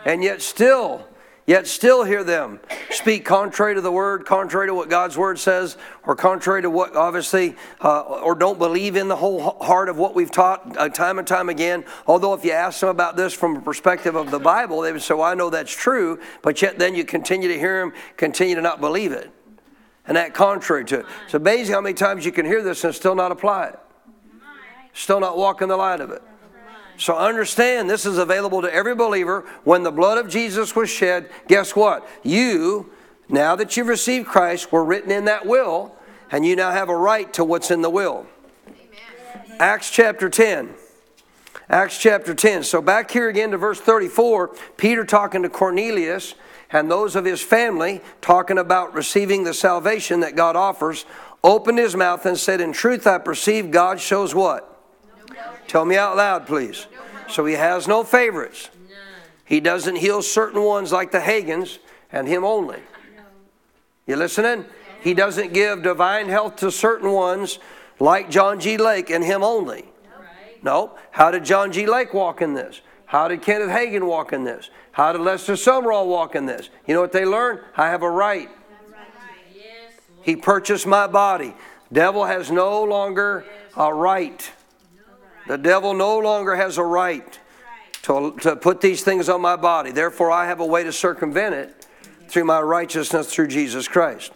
And 0.07 0.23
yet 0.23 0.41
still, 0.41 1.05
yet 1.47 1.67
still 1.67 2.05
hear 2.05 2.23
them 2.23 2.61
speak 2.91 3.25
contrary 3.25 3.75
to 3.75 3.81
the 3.81 3.91
word, 3.91 4.25
contrary 4.25 4.69
to 4.69 4.75
what 4.75 4.89
God's 4.89 5.19
word 5.19 5.37
says, 5.37 5.77
or 6.05 6.15
contrary 6.15 6.63
to 6.63 6.71
what 6.71 6.95
obviously, 6.95 7.57
uh, 7.81 8.03
or 8.03 8.37
don't 8.37 8.57
believe 8.57 8.95
in 8.95 9.09
the 9.09 9.17
whole 9.17 9.59
heart 9.61 9.89
of 9.89 9.99
what 9.99 10.15
we've 10.15 10.31
taught 10.31 10.79
uh, 10.79 10.89
time 10.89 11.19
and 11.19 11.27
time 11.27 11.49
again. 11.49 11.85
Although, 12.07 12.35
if 12.35 12.45
you 12.45 12.53
ask 12.53 12.79
them 12.79 12.89
about 12.89 13.17
this 13.17 13.35
from 13.35 13.57
a 13.57 13.61
perspective 13.61 14.15
of 14.15 14.31
the 14.31 14.39
Bible, 14.39 14.81
they 14.81 14.93
would 14.93 15.03
say, 15.03 15.15
Well, 15.15 15.25
I 15.25 15.35
know 15.35 15.51
that's 15.51 15.75
true, 15.75 16.21
but 16.41 16.63
yet 16.63 16.79
then 16.79 16.95
you 16.95 17.05
continue 17.05 17.49
to 17.49 17.59
hear 17.59 17.81
them, 17.81 17.93
continue 18.17 18.55
to 18.55 18.63
not 18.63 18.81
believe 18.81 19.11
it. 19.11 19.29
And 20.07 20.17
that 20.17 20.35
contrary 20.35 20.85
to 20.85 21.01
it. 21.01 21.07
So, 21.27 21.41
basically, 21.41 21.73
how 21.73 21.81
many 21.81 21.95
times 21.95 22.25
you 22.25 22.31
can 22.31 22.47
hear 22.47 22.63
this 22.63 22.85
and 22.85 22.95
still 22.95 23.17
not 23.17 23.33
apply 23.33 23.71
it? 23.71 23.81
Still 24.93 25.19
not 25.19 25.37
walk 25.37 25.63
in 25.63 25.69
the 25.69 25.77
light 25.77 26.01
of 26.01 26.13
it. 26.13 26.23
So 26.99 27.17
understand 27.17 27.91
this 27.91 28.07
is 28.07 28.19
available 28.19 28.63
to 28.63 28.73
every 28.73 28.95
believer. 28.95 29.45
When 29.65 29.83
the 29.83 29.93
blood 29.93 30.19
of 30.19 30.29
Jesus 30.29 30.75
was 30.75 30.89
shed, 30.89 31.31
guess 31.49 31.77
what? 31.77 32.09
You, 32.23 32.91
now 33.29 33.57
that 33.57 33.77
you've 33.77 33.89
received 33.89 34.27
Christ, 34.27 34.73
were 34.73 34.85
written 34.85 35.11
in 35.11 35.27
that 35.27 35.47
will, 35.47 35.95
and 36.31 36.45
you 36.45 36.57
now 36.57 36.71
have 36.71 36.89
a 36.89 36.97
right 36.97 37.33
to 37.35 37.45
what's 37.45 37.71
in 37.71 37.83
the 37.83 37.91
will. 37.91 38.27
Amen. 38.67 39.57
Acts 39.59 39.91
chapter 39.91 40.29
10. 40.29 40.75
Acts 41.69 41.99
chapter 41.99 42.35
10. 42.35 42.63
So 42.63 42.81
back 42.81 43.11
here 43.11 43.29
again 43.29 43.51
to 43.51 43.59
verse 43.59 43.81
34, 43.81 44.55
Peter 44.77 45.05
talking 45.05 45.43
to 45.43 45.49
Cornelius 45.49 46.35
and 46.71 46.91
those 46.91 47.17
of 47.17 47.25
his 47.25 47.43
family, 47.43 48.01
talking 48.21 48.59
about 48.59 48.95
receiving 48.95 49.45
the 49.45 49.55
salvation 49.55 50.21
that 50.21 50.37
God 50.37 50.57
offers, 50.57 51.05
opened 51.45 51.79
his 51.79 51.95
mouth 51.95 52.27
and 52.27 52.39
said, 52.39 52.61
In 52.61 52.73
truth, 52.73 53.07
I 53.07 53.19
perceive 53.19 53.71
God 53.71 54.01
shows 54.01 54.35
what? 54.35 54.76
Tell 55.69 55.85
me 55.85 55.97
out 55.97 56.17
loud, 56.17 56.47
please. 56.47 56.87
So 57.29 57.45
he 57.45 57.55
has 57.55 57.89
no 57.89 58.05
favorites. 58.05 58.71
He 59.45 59.61
doesn't 59.61 59.97
heal 59.97 60.23
certain 60.23 60.63
ones 60.63 60.93
like 60.93 61.13
the 61.13 61.21
Hagins 61.21 61.79
and 62.13 62.27
him 62.27 62.45
only. 62.45 62.81
You 64.07 64.17
listening? 64.17 64.65
He 65.03 65.15
doesn't 65.15 65.53
give 65.53 65.83
divine 65.83 66.29
health 66.29 66.57
to 66.57 66.71
certain 66.71 67.13
ones 67.13 67.59
like 67.99 68.31
John 68.31 68.61
G. 68.61 68.77
Lake 68.77 69.11
and 69.11 69.25
him 69.25 69.43
only. 69.43 69.85
No. 70.63 70.93
How 71.13 71.31
did 71.31 71.45
John 71.45 71.73
G. 71.73 71.87
Lake 71.87 72.13
walk 72.13 72.43
in 72.43 72.55
this? 72.55 72.81
How 73.07 73.29
did 73.29 73.43
Kenneth 73.43 73.71
Hagin 73.71 74.07
walk 74.07 74.33
in 74.33 74.45
this? 74.45 74.71
How 74.93 75.13
did 75.13 75.21
Lester 75.21 75.53
Sumrall 75.53 76.07
walk 76.07 76.35
in 76.35 76.47
this? 76.47 76.71
You 76.87 76.95
know 76.95 77.01
what 77.01 77.13
they 77.13 77.25
learned? 77.25 77.61
I 77.77 77.89
have 77.89 78.03
a 78.03 78.11
right. 78.11 78.51
He 80.23 80.35
purchased 80.35 80.87
my 80.87 81.07
body. 81.07 81.55
Devil 81.93 82.25
has 82.25 82.51
no 82.51 82.83
longer 82.83 83.45
a 83.77 83.95
right. 83.95 84.51
The 85.47 85.59
devil 85.59 85.95
no 85.95 86.19
longer 86.19 86.57
has 86.57 86.79
a 86.79 86.85
right 86.85 87.39
to, 88.03 88.37
to 88.43 88.57
put 88.57 88.81
these 88.81 89.03
things 89.03 89.29
on 89.29 89.41
my 89.41 89.57
body. 89.57 89.93
Therefore, 89.93 90.31
I 90.31 90.47
have 90.47 90.61
a 90.61 90.67
way 90.67 90.85
to 90.85 90.93
circumvent 90.93 91.55
it 91.55 91.87
through 92.29 92.45
my 92.45 92.61
righteousness 92.61 93.33
through 93.33 93.49
Jesus 93.49 93.89
Christ. 93.89 94.33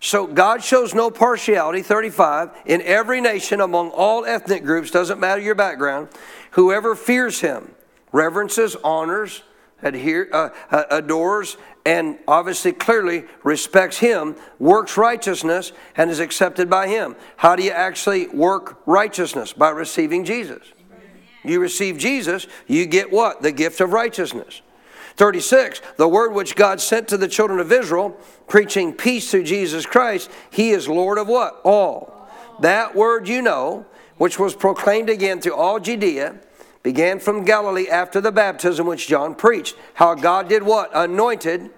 So 0.00 0.26
God 0.26 0.62
shows 0.62 0.94
no 0.94 1.10
partiality, 1.10 1.82
35, 1.82 2.50
in 2.66 2.82
every 2.82 3.20
nation 3.20 3.60
among 3.60 3.90
all 3.90 4.24
ethnic 4.24 4.64
groups, 4.64 4.90
doesn't 4.90 5.18
matter 5.18 5.40
your 5.40 5.54
background, 5.54 6.08
whoever 6.52 6.94
fears 6.94 7.40
him, 7.40 7.74
reverences, 8.12 8.76
honors, 8.84 9.42
adhere, 9.82 10.28
uh, 10.32 10.50
uh, 10.70 10.84
adores, 10.90 11.56
and 11.86 12.18
obviously 12.26 12.72
clearly 12.72 13.24
respects 13.44 13.98
him, 13.98 14.34
works 14.58 14.96
righteousness, 14.96 15.70
and 15.96 16.10
is 16.10 16.18
accepted 16.18 16.68
by 16.68 16.88
him. 16.88 17.14
How 17.36 17.54
do 17.54 17.62
you 17.62 17.70
actually 17.70 18.26
work 18.26 18.82
righteousness? 18.86 19.52
By 19.52 19.70
receiving 19.70 20.24
Jesus. 20.24 20.66
You 21.44 21.60
receive 21.60 21.96
Jesus, 21.96 22.48
you 22.66 22.86
get 22.86 23.12
what? 23.12 23.40
The 23.40 23.52
gift 23.52 23.80
of 23.80 23.92
righteousness. 23.92 24.62
36, 25.14 25.80
the 25.96 26.08
word 26.08 26.32
which 26.34 26.56
God 26.56 26.80
sent 26.80 27.06
to 27.08 27.16
the 27.16 27.28
children 27.28 27.60
of 27.60 27.70
Israel, 27.70 28.18
preaching 28.48 28.92
peace 28.92 29.30
through 29.30 29.44
Jesus 29.44 29.86
Christ, 29.86 30.28
he 30.50 30.70
is 30.70 30.88
Lord 30.88 31.18
of 31.18 31.28
what? 31.28 31.60
All. 31.64 32.28
That 32.60 32.96
word 32.96 33.28
you 33.28 33.42
know, 33.42 33.86
which 34.16 34.40
was 34.40 34.56
proclaimed 34.56 35.08
again 35.08 35.40
through 35.40 35.54
all 35.54 35.78
Judea 35.78 36.40
began 36.82 37.18
from 37.18 37.44
Galilee 37.44 37.88
after 37.88 38.20
the 38.20 38.30
baptism 38.32 38.86
which 38.86 39.08
John 39.08 39.34
preached. 39.34 39.76
How 39.94 40.14
God 40.14 40.48
did 40.48 40.62
what? 40.62 40.90
Anointed 40.94 41.70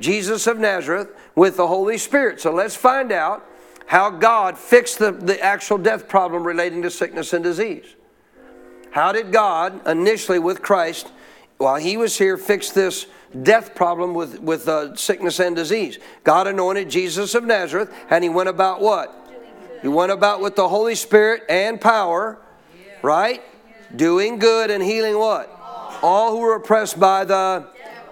Jesus 0.00 0.46
of 0.46 0.58
Nazareth 0.58 1.08
with 1.34 1.56
the 1.56 1.66
Holy 1.66 1.98
Spirit. 1.98 2.40
So 2.40 2.52
let's 2.52 2.76
find 2.76 3.12
out 3.12 3.46
how 3.86 4.10
God 4.10 4.58
fixed 4.58 4.98
the, 4.98 5.12
the 5.12 5.40
actual 5.40 5.78
death 5.78 6.08
problem 6.08 6.44
relating 6.44 6.82
to 6.82 6.90
sickness 6.90 7.32
and 7.32 7.44
disease. 7.44 7.84
How 8.90 9.12
did 9.12 9.32
God 9.32 9.86
initially 9.86 10.38
with 10.38 10.62
Christ, 10.62 11.08
while 11.58 11.76
he 11.76 11.96
was 11.96 12.18
here, 12.18 12.36
fix 12.36 12.70
this 12.70 13.06
death 13.42 13.74
problem 13.74 14.14
with, 14.14 14.40
with 14.40 14.68
uh, 14.68 14.96
sickness 14.96 15.38
and 15.38 15.54
disease? 15.54 15.98
God 16.24 16.46
anointed 16.46 16.90
Jesus 16.90 17.34
of 17.34 17.44
Nazareth, 17.44 17.92
and 18.10 18.24
he 18.24 18.30
went 18.30 18.48
about 18.48 18.80
what? 18.80 19.14
He 19.82 19.88
went 19.88 20.10
about 20.10 20.40
with 20.40 20.56
the 20.56 20.68
Holy 20.68 20.94
Spirit 20.94 21.44
and 21.48 21.80
power, 21.80 22.38
right? 23.02 23.42
doing 23.94 24.38
good 24.38 24.70
and 24.70 24.82
healing 24.82 25.18
what? 25.18 25.50
All 26.02 26.32
who 26.32 26.38
were 26.38 26.54
oppressed 26.54 26.98
by 26.98 27.24
the 27.24 27.66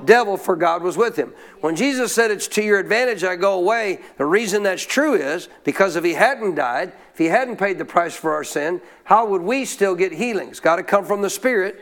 devil, 0.04 0.36
for 0.36 0.56
God 0.56 0.82
was 0.82 0.96
with 0.96 1.16
him. 1.16 1.32
When 1.60 1.76
Jesus 1.76 2.12
said, 2.12 2.30
It's 2.30 2.48
to 2.48 2.62
your 2.62 2.78
advantage 2.78 3.24
I 3.24 3.36
go 3.36 3.54
away, 3.54 4.00
the 4.18 4.26
reason 4.26 4.62
that's 4.62 4.84
true 4.84 5.14
is 5.14 5.48
because 5.64 5.96
if 5.96 6.04
he 6.04 6.14
hadn't 6.14 6.54
died, 6.54 6.92
if 7.12 7.18
he 7.18 7.26
hadn't 7.26 7.56
paid 7.56 7.78
the 7.78 7.84
price 7.84 8.14
for 8.14 8.32
our 8.32 8.44
sin, 8.44 8.80
how 9.04 9.26
would 9.26 9.42
we 9.42 9.64
still 9.64 9.94
get 9.94 10.12
healings? 10.12 10.60
Got 10.60 10.76
to 10.76 10.82
come 10.82 11.04
from 11.04 11.22
the 11.22 11.30
Spirit, 11.30 11.80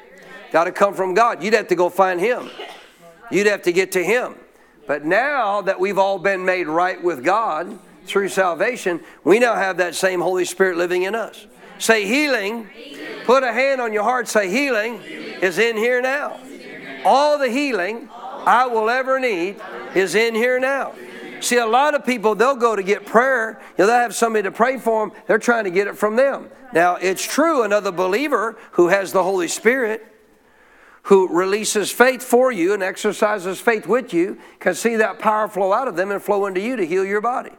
got 0.51 0.65
to 0.65 0.73
come 0.73 0.95
from 0.95 1.15
God. 1.15 1.43
You'd 1.43 1.55
have 1.55 1.69
to 1.69 1.75
go 1.75 1.89
find 1.89 2.21
him, 2.21 2.51
you'd 3.31 3.47
have 3.47 3.63
to 3.63 3.73
get 3.73 3.93
to 3.93 4.05
him. 4.05 4.35
But 4.87 5.05
now 5.05 5.63
that 5.63 5.79
we've 5.79 5.99
all 5.99 6.19
been 6.19 6.45
made 6.45 6.67
right 6.67 7.03
with 7.03 7.25
God 7.25 7.79
through 8.05 8.29
salvation, 8.29 9.01
we 9.25 9.39
now 9.39 9.55
have 9.55 9.77
that 9.77 9.95
same 9.95 10.21
Holy 10.21 10.45
Spirit 10.45 10.77
living 10.77 11.03
in 11.03 11.15
us. 11.15 11.47
Say 11.79 12.07
healing. 12.07 12.69
Put 13.25 13.43
a 13.43 13.53
hand 13.53 13.81
on 13.81 13.93
your 13.93 14.03
heart. 14.03 14.29
Say 14.29 14.49
healing 14.51 15.01
is 15.41 15.59
in 15.59 15.77
here 15.77 16.01
now. 16.01 16.39
All 17.05 17.39
the 17.39 17.49
healing 17.49 18.09
I 18.45 18.67
will 18.67 18.91
ever 18.91 19.19
need 19.19 19.57
is 19.95 20.15
in 20.15 20.35
here 20.35 20.59
now. 20.59 20.95
See, 21.41 21.57
a 21.57 21.67
lot 21.67 21.95
of 21.95 22.07
people, 22.07 22.37
they'll 22.37 22.55
go 22.55 22.77
to 22.77 22.83
get 22.83 23.05
prayer. 23.05 23.61
You 23.77 23.85
know, 23.85 23.87
they'll 23.87 24.01
have 24.01 24.15
somebody 24.15 24.45
to 24.45 24.53
pray 24.53 24.79
for 24.79 25.07
them. 25.07 25.17
They're 25.27 25.39
trying 25.39 25.65
to 25.65 25.71
get 25.71 25.89
it 25.89 25.97
from 25.97 26.15
them. 26.15 26.49
Now, 26.73 26.97
it's 26.97 27.25
true, 27.25 27.65
another 27.65 27.91
believer 27.91 28.57
who 28.73 28.89
has 28.89 29.13
the 29.13 29.25
Holy 29.25 29.49
Spirit, 29.49 30.07
who 31.05 31.29
releases 31.37 31.91
faith 31.91 32.23
for 32.23 32.53
you 32.53 32.75
and 32.75 32.83
exercises 32.83 33.61
faith 33.61 33.89
with 33.89 34.15
you, 34.15 34.39
can 34.61 34.75
see 34.75 34.97
that 34.97 35.19
power 35.19 35.49
flow 35.49 35.73
out 35.73 35.89
of 35.89 35.97
them 35.97 36.13
and 36.13 36.23
flow 36.23 36.47
into 36.47 36.61
you 36.61 36.77
to 36.77 36.87
heal 36.87 37.05
your 37.05 37.21
body. 37.21 37.51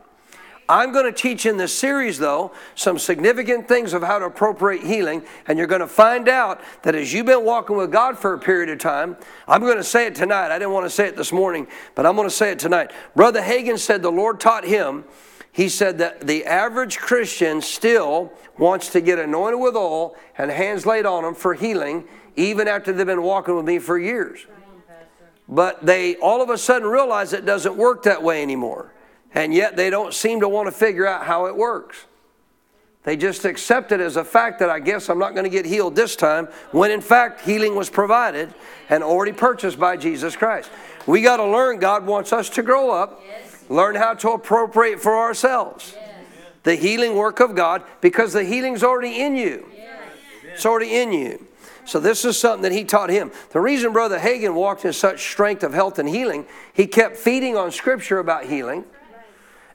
I'm 0.70 0.94
going 0.94 1.06
to 1.06 1.12
teach 1.12 1.46
in 1.46 1.58
this 1.58 1.78
series, 1.78 2.18
though, 2.18 2.54
some 2.76 2.98
significant 2.98 3.68
things 3.68 3.94
of 3.94 4.02
how 4.02 4.20
to 4.20 4.26
appropriate 4.26 4.84
healing, 4.84 5.24
and 5.48 5.58
you're 5.58 5.68
going 5.68 5.82
to 5.82 5.88
find 5.88 6.30
out 6.30 6.62
that 6.84 6.96
as 6.96 7.12
you've 7.12 7.26
been 7.26 7.44
walking 7.44 7.76
with 7.76 7.92
God 7.92 8.18
for 8.18 8.34
a 8.34 8.40
period 8.40 8.70
of 8.70 8.80
time, 8.80 9.18
I'm 9.48 9.62
going 9.62 9.78
to 9.78 9.84
say 9.84 10.08
it 10.08 10.16
tonight. 10.16 10.52
I 10.52 10.60
didn't 10.60 10.72
want 10.72 10.86
to 10.86 10.90
say 10.90 11.08
it 11.08 11.18
this 11.18 11.34
morning, 11.34 11.68
but 11.96 12.06
I'm 12.06 12.16
going 12.16 12.30
to 12.30 12.34
say 12.34 12.52
it 12.52 12.60
tonight. 12.60 12.92
Brother 13.16 13.42
Hagin 13.42 13.78
said 13.78 14.02
the 14.02 14.12
Lord 14.12 14.40
taught 14.40 14.64
him. 14.64 15.04
He 15.52 15.68
said 15.70 15.98
that 15.98 16.22
the 16.22 16.46
average 16.46 16.98
Christian 16.98 17.62
still 17.62 18.32
wants 18.58 18.90
to 18.92 19.02
get 19.02 19.20
anointed 19.20 19.60
with 19.60 19.76
oil 19.76 20.16
and 20.38 20.50
hands 20.50 20.86
laid 20.86 21.06
on 21.06 21.24
them 21.24 21.36
for 21.36 21.54
healing, 21.54 22.06
even 22.36 22.68
after 22.68 22.94
they've 22.94 23.06
been 23.06 23.22
walking 23.22 23.56
with 23.56 23.66
me 23.66 23.80
for 23.80 24.00
years. 24.00 24.48
But 25.48 25.86
they 25.86 26.16
all 26.16 26.42
of 26.42 26.50
a 26.50 26.58
sudden 26.58 26.88
realize 26.88 27.34
it 27.34 27.46
doesn't 27.46 27.76
work 27.76 28.04
that 28.04 28.24
way 28.24 28.42
anymore 28.42 28.94
and 29.34 29.54
yet 29.54 29.76
they 29.76 29.90
don't 29.90 30.14
seem 30.14 30.40
to 30.42 30.50
want 30.50 30.68
to 30.68 30.72
figure 30.72 31.08
out 31.08 31.26
how 31.26 31.46
it 31.46 31.56
works. 31.56 32.06
They 33.04 33.18
just 33.18 33.44
accept 33.44 33.92
it 33.92 34.00
as 34.00 34.16
a 34.16 34.24
fact 34.24 34.60
that 34.60 34.70
I 34.70 34.80
guess 34.80 35.10
I'm 35.10 35.20
not 35.20 35.34
going 35.34 35.44
to 35.44 35.50
get 35.50 35.66
healed 35.66 35.96
this 35.96 36.16
time, 36.16 36.48
when 36.72 36.90
in 36.90 37.02
fact 37.02 37.42
healing 37.42 37.76
was 37.76 37.90
provided 37.90 38.54
and 38.90 39.04
already 39.04 39.34
purchased 39.34 39.78
by 39.78 39.98
Jesus 39.98 40.36
Christ. 40.36 40.72
We 41.06 41.22
got 41.22 41.38
to 41.38 41.46
learn, 41.46 41.80
God 41.80 42.06
wants 42.06 42.32
us 42.32 42.50
to 42.52 42.64
grow 42.64 42.92
up, 42.92 43.22
learn 43.68 43.96
how 43.96 44.14
to 44.14 44.32
appropriate 44.32 45.02
for 45.02 45.18
ourselves 45.18 45.96
the 46.64 46.76
healing 46.76 47.16
work 47.16 47.40
of 47.40 47.56
God 47.56 47.84
because 48.02 48.34
the 48.34 48.44
healing's 48.44 48.84
already 48.84 49.22
in 49.22 49.36
you. 49.36 49.68
It's 50.46 50.66
already 50.66 50.96
in 50.96 51.12
you. 51.12 51.46
So 51.86 52.00
this 52.00 52.24
is 52.24 52.40
something 52.40 52.62
that 52.64 52.72
he 52.72 52.86
taught 52.86 53.10
him. 53.10 53.32
The 53.52 53.60
reason 53.60 53.92
Brother 53.92 54.18
Hagin 54.18 54.54
walked 54.54 54.86
in 54.86 54.94
such 54.94 55.30
strength 55.30 55.64
of 55.64 55.74
health 55.74 56.00
and 56.00 56.08
healing, 56.08 56.46
he 56.74 56.88
kept 56.88 57.18
feeding 57.18 57.58
on 57.58 57.72
scripture 57.72 58.20
about 58.20 58.46
healing. 58.46 58.86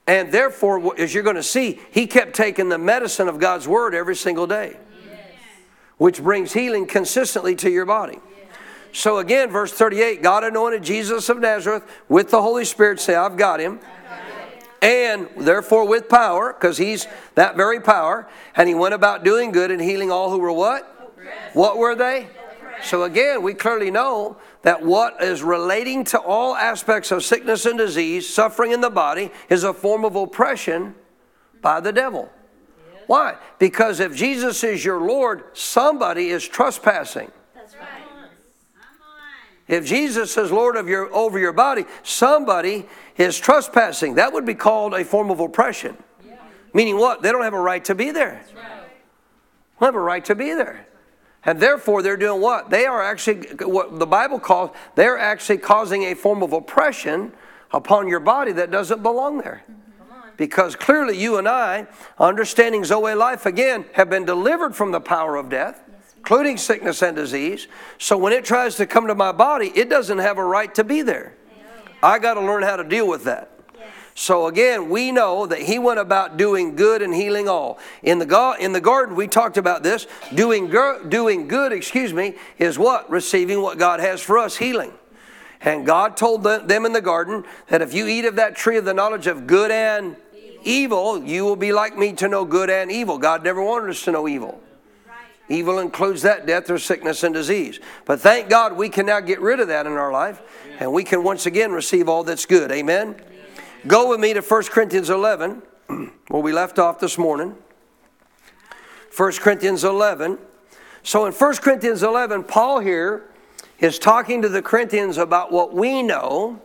And 0.09 0.33
therefore, 0.33 0.99
as 0.99 1.13
you're 1.13 1.23
going 1.23 1.37
to 1.37 1.43
see, 1.43 1.79
he 1.91 2.07
kept 2.07 2.35
taking 2.35 2.71
the 2.71 2.79
medicine 2.79 3.29
of 3.29 3.39
God's 3.39 3.69
word 3.69 3.95
every 3.95 4.17
single 4.17 4.47
day, 4.47 4.79
which 5.99 6.23
brings 6.23 6.55
healing 6.55 6.87
consistently 6.87 7.55
to 7.57 7.71
your 7.71 7.85
body. 7.85 8.19
So 8.91 9.19
again, 9.19 9.51
verse 9.51 9.71
38 9.71 10.23
God 10.23 10.45
anointed 10.45 10.83
Jesus 10.83 11.29
of 11.29 11.39
Nazareth 11.41 11.85
with 12.09 12.31
the 12.31 12.41
Holy 12.41 12.65
Spirit. 12.65 13.01
Say, 13.01 13.15
I've 13.15 13.37
got 13.37 13.61
him. 13.61 13.81
And 14.81 15.29
therefore 15.37 15.87
with 15.87 16.09
power, 16.09 16.55
because 16.55 16.79
he's 16.79 17.07
that 17.35 17.55
very 17.55 17.79
power. 17.79 18.27
And 18.57 18.67
he 18.67 18.75
went 18.75 18.95
about 18.95 19.25
doing 19.25 19.53
good 19.53 19.71
and 19.71 19.81
healing 19.81 20.11
all 20.11 20.31
who 20.31 20.39
were 20.39 20.53
what? 20.53 21.13
What 21.53 21.77
were 21.77 21.95
they? 21.95 22.29
So 22.83 23.05
again, 23.05 23.43
we 23.43 23.55
clearly 23.55 23.91
know 23.91 24.37
that 24.63 24.83
what 24.83 25.23
is 25.23 25.43
relating 25.43 26.05
to 26.05 26.21
all 26.21 26.55
aspects 26.57 27.11
of 27.11 27.25
sickness 27.25 27.67
and 27.67 27.79
disease, 27.79 28.29
suffering 28.29 28.73
in 28.73 28.81
the 28.81 28.91
body, 28.91 29.31
is 29.49 29.65
a 29.65 29.73
form 29.73 30.05
of 30.05 30.17
oppression 30.17 30.95
by 31.61 31.81
the 31.81 31.93
devil. 31.93 32.31
Why? 33.07 33.37
Because 33.59 34.01
if 34.01 34.15
Jesus 34.15 34.63
is 34.63 34.85
your 34.85 35.01
Lord, 35.01 35.45
somebody 35.55 36.29
is 36.29 36.47
trespassing. 36.47 37.31
That's 37.55 37.75
right. 37.75 38.03
If 39.67 39.85
Jesus 39.87 40.37
is 40.37 40.51
Lord 40.51 40.77
of 40.77 40.89
your, 40.89 41.13
over 41.15 41.39
your 41.39 41.53
body, 41.53 41.85
somebody 42.03 42.87
is 43.17 43.39
trespassing. 43.39 44.15
That 44.15 44.33
would 44.33 44.47
be 44.47 44.55
called 44.55 44.95
a 44.95 45.05
form 45.05 45.31
of 45.31 45.41
oppression. 45.41 45.97
Meaning 46.73 46.99
what? 46.99 47.23
They 47.23 47.33
don't 47.33 47.43
have 47.43 47.55
a 47.55 47.61
right 47.61 47.85
to 47.87 47.95
be 47.95 48.11
there. 48.11 48.43
They 48.49 48.61
don't 49.81 49.87
have 49.87 49.95
a 49.95 50.01
right 50.01 50.25
to 50.27 50.35
be 50.35 50.55
there. 50.55 50.87
And 51.45 51.61
therefore, 51.61 52.03
they're 52.03 52.17
doing 52.17 52.41
what? 52.41 52.71
They 52.71 52.85
are 52.85 53.03
actually, 53.03 53.49
what 53.65 53.99
the 53.99 54.07
Bible 54.07 54.39
calls, 54.39 54.71
they're 54.97 55.19
actually 55.19 55.59
causing 55.59 56.05
a 56.05 56.15
form 56.15 56.43
of 56.43 56.53
oppression 56.53 57.33
upon 57.73 58.09
your 58.09 58.21
body 58.21 58.53
that 58.53 58.71
doesn't 58.71 59.03
belong 59.03 59.39
there. 59.39 59.63
Because 60.37 60.77
clearly, 60.77 61.19
you 61.19 61.37
and 61.37 61.49
I, 61.49 61.87
understanding 62.19 62.85
Zoe 62.85 63.15
life 63.15 63.47
again, 63.47 63.87
have 63.95 64.09
been 64.11 64.25
delivered 64.25 64.75
from 64.77 64.93
the 64.93 65.01
power 65.01 65.37
of 65.37 65.49
death 65.49 65.83
including 66.29 66.59
sickness 66.59 67.01
and 67.01 67.17
disease. 67.17 67.69
So 67.97 68.19
when 68.19 68.35
it 68.35 68.45
tries 68.45 68.77
to 68.77 68.87
come 68.87 69.07
to 69.07 69.15
my 69.15 69.33
body, 69.33 69.73
it 69.75 69.89
doesn't 69.89 70.19
have 70.19 70.37
a 70.37 70.45
right 70.45 70.75
to 70.75 70.85
be 70.85 71.01
there. 71.01 71.33
I 72.03 72.19
got 72.19 72.35
to 72.35 72.41
learn 72.41 72.63
how 72.63 72.77
to 72.77 72.85
deal 72.85 73.09
with 73.09 73.25
that. 73.25 73.51
So 74.19 74.49
again, 74.49 74.89
we 74.89 75.13
know 75.13 75.47
that 75.47 75.61
he 75.61 75.79
went 75.79 76.01
about 76.01 76.37
doing 76.37 76.75
good 76.75 77.03
and 77.03 77.15
healing 77.15 77.49
all. 77.49 77.79
In 78.03 78.19
the 78.19 78.57
in 78.59 78.73
the 78.73 78.81
garden, 78.81 79.15
we 79.15 79.29
talked 79.29 79.57
about 79.57 79.85
this. 79.85 80.09
Doing 80.35 80.75
doing 81.09 81.47
good, 81.47 81.73
excuse 81.73 82.13
me, 82.13 82.35
is 82.59 82.81
what 82.81 83.09
receiving 83.09 83.63
what 83.63 83.79
God 83.79 84.01
has 84.01 84.21
for 84.21 84.37
us, 84.37 84.57
healing. 84.57 84.93
And 85.61 85.87
God 85.87 86.17
told 86.17 86.43
them 86.43 86.85
in 86.85 86.93
the 86.93 87.01
garden 87.01 87.45
that 87.69 87.81
if 87.81 87.95
you 87.95 88.09
eat 88.09 88.25
of 88.25 88.35
that 88.35 88.57
tree 88.57 88.77
of 88.77 88.85
the 88.85 88.93
knowledge 88.93 89.29
of 89.29 89.47
good 89.47 89.71
and 89.71 90.17
evil, 90.65 91.23
you 91.23 91.45
will 91.45 91.55
be 91.55 91.71
like 91.71 91.97
me 91.97 92.13
to 92.15 92.27
know 92.27 92.45
good 92.45 92.71
and 92.71 92.91
evil. 92.91 93.19
God 93.19 93.45
never 93.45 93.63
wanted 93.63 93.91
us 93.91 94.03
to 94.03 94.11
know 94.11 94.27
evil. 94.27 94.61
Evil 95.49 95.79
includes 95.79 96.23
that 96.23 96.45
death 96.45 96.69
or 96.69 96.79
sickness 96.79 97.23
and 97.23 97.33
disease. 97.33 97.79
But 98.05 98.19
thank 98.19 98.51
God 98.51 98.77
we 98.77 98.89
can 98.89 99.07
now 99.07 99.21
get 99.21 99.41
rid 99.41 99.61
of 99.61 99.69
that 99.69 99.87
in 99.87 99.93
our 99.93 100.11
life 100.11 100.43
and 100.81 100.93
we 100.93 101.05
can 101.05 101.23
once 101.23 101.47
again 101.47 101.71
receive 101.71 102.09
all 102.09 102.25
that's 102.25 102.47
good. 102.47 102.73
Amen? 102.73 103.15
Go 103.89 104.11
with 104.11 104.21
me 104.21 104.35
to 104.35 104.43
1 104.43 104.65
Corinthians 104.65 105.09
11, 105.09 105.63
where 106.29 106.43
we 106.43 106.53
left 106.53 106.79
off 106.79 107.01
this 107.01 107.17
morning. 107.17 107.57
1 109.17 109.33
Corinthians 109.33 109.83
11. 109.83 110.37
So 111.03 111.25
in 111.25 111.33
1 111.33 111.57
Corinthians 111.57 112.03
11, 112.03 112.45
Paul 112.45 112.81
here 112.81 113.31
is 113.79 113.99
talking 113.99 114.43
to 114.43 114.49
the 114.51 114.61
Corinthians 114.61 115.17
about 115.17 115.51
what 115.53 115.73
we 115.73 116.03
know 116.03 116.61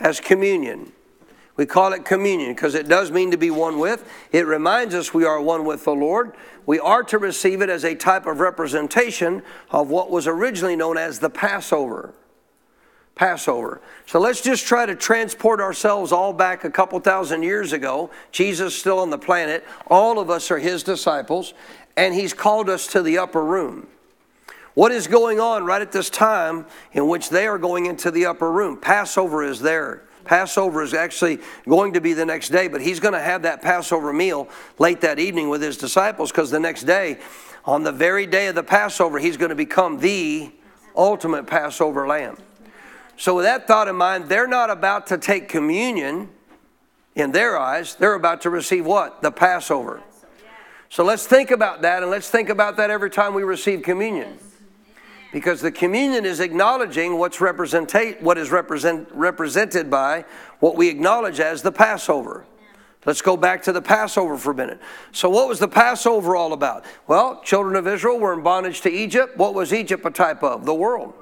as 0.00 0.18
communion. 0.18 0.90
We 1.56 1.66
call 1.66 1.92
it 1.92 2.04
communion 2.04 2.52
because 2.52 2.74
it 2.74 2.88
does 2.88 3.12
mean 3.12 3.30
to 3.30 3.38
be 3.38 3.52
one 3.52 3.78
with. 3.78 4.10
It 4.32 4.44
reminds 4.44 4.92
us 4.92 5.14
we 5.14 5.24
are 5.24 5.40
one 5.40 5.64
with 5.64 5.84
the 5.84 5.94
Lord. 5.94 6.32
We 6.66 6.80
are 6.80 7.04
to 7.04 7.18
receive 7.18 7.62
it 7.62 7.70
as 7.70 7.84
a 7.84 7.94
type 7.94 8.26
of 8.26 8.40
representation 8.40 9.44
of 9.70 9.88
what 9.88 10.10
was 10.10 10.26
originally 10.26 10.74
known 10.74 10.98
as 10.98 11.20
the 11.20 11.30
Passover. 11.30 12.12
Passover. 13.16 13.80
So 14.04 14.20
let's 14.20 14.42
just 14.42 14.66
try 14.66 14.84
to 14.84 14.94
transport 14.94 15.58
ourselves 15.58 16.12
all 16.12 16.34
back 16.34 16.64
a 16.64 16.70
couple 16.70 17.00
thousand 17.00 17.42
years 17.42 17.72
ago. 17.72 18.10
Jesus 18.30 18.78
still 18.78 18.98
on 18.98 19.08
the 19.08 19.18
planet. 19.18 19.64
All 19.88 20.18
of 20.18 20.30
us 20.30 20.50
are 20.50 20.58
his 20.58 20.82
disciples, 20.82 21.54
and 21.96 22.14
he's 22.14 22.34
called 22.34 22.68
us 22.68 22.86
to 22.88 23.00
the 23.02 23.16
upper 23.16 23.42
room. 23.42 23.88
What 24.74 24.92
is 24.92 25.06
going 25.06 25.40
on 25.40 25.64
right 25.64 25.80
at 25.80 25.92
this 25.92 26.10
time 26.10 26.66
in 26.92 27.08
which 27.08 27.30
they 27.30 27.46
are 27.46 27.56
going 27.56 27.86
into 27.86 28.10
the 28.10 28.26
upper 28.26 28.52
room? 28.52 28.76
Passover 28.76 29.42
is 29.42 29.60
there. 29.60 30.02
Passover 30.24 30.82
is 30.82 30.92
actually 30.92 31.38
going 31.66 31.94
to 31.94 32.02
be 32.02 32.12
the 32.12 32.26
next 32.26 32.50
day, 32.50 32.68
but 32.68 32.82
he's 32.82 33.00
going 33.00 33.14
to 33.14 33.20
have 33.20 33.42
that 33.42 33.62
Passover 33.62 34.12
meal 34.12 34.50
late 34.78 35.00
that 35.00 35.18
evening 35.18 35.48
with 35.48 35.62
his 35.62 35.78
disciples 35.78 36.30
because 36.30 36.50
the 36.50 36.60
next 36.60 36.82
day, 36.82 37.18
on 37.64 37.82
the 37.82 37.92
very 37.92 38.26
day 38.26 38.48
of 38.48 38.54
the 38.54 38.62
Passover, 38.62 39.18
he's 39.18 39.38
going 39.38 39.48
to 39.48 39.54
become 39.54 40.00
the 40.00 40.52
ultimate 40.94 41.46
Passover 41.46 42.06
lamb. 42.06 42.36
So, 43.16 43.36
with 43.36 43.44
that 43.44 43.66
thought 43.66 43.88
in 43.88 43.96
mind, 43.96 44.28
they're 44.28 44.46
not 44.46 44.70
about 44.70 45.06
to 45.08 45.18
take 45.18 45.48
communion 45.48 46.28
in 47.14 47.32
their 47.32 47.58
eyes. 47.58 47.94
They're 47.94 48.14
about 48.14 48.42
to 48.42 48.50
receive 48.50 48.84
what? 48.84 49.22
The 49.22 49.30
Passover. 49.30 50.02
So, 50.90 51.02
let's 51.02 51.26
think 51.26 51.50
about 51.50 51.82
that, 51.82 52.02
and 52.02 52.10
let's 52.10 52.28
think 52.28 52.48
about 52.48 52.76
that 52.76 52.90
every 52.90 53.10
time 53.10 53.34
we 53.34 53.42
receive 53.42 53.82
communion 53.82 54.38
because 55.32 55.60
the 55.60 55.72
communion 55.72 56.24
is 56.24 56.40
acknowledging 56.40 57.18
what's 57.18 57.38
representate 57.38 58.20
what 58.22 58.38
is 58.38 58.50
represent, 58.50 59.06
represented 59.12 59.90
by 59.90 60.24
what 60.60 60.76
we 60.76 60.88
acknowledge 60.88 61.40
as 61.40 61.60
the 61.60 61.72
Passover. 61.72 62.46
Let's 63.04 63.20
go 63.20 63.36
back 63.36 63.62
to 63.64 63.72
the 63.72 63.82
Passover 63.82 64.38
for 64.38 64.52
a 64.52 64.54
minute. 64.54 64.80
So, 65.12 65.28
what 65.28 65.46
was 65.46 65.58
the 65.58 65.68
Passover 65.68 66.34
all 66.34 66.52
about? 66.52 66.84
Well, 67.06 67.40
children 67.42 67.76
of 67.76 67.86
Israel 67.86 68.18
were 68.18 68.32
in 68.32 68.42
bondage 68.42 68.80
to 68.80 68.90
Egypt. 68.90 69.36
What 69.36 69.54
was 69.54 69.72
Egypt 69.72 70.04
a 70.06 70.10
type 70.10 70.42
of? 70.42 70.64
The 70.64 70.74
world. 70.74 71.12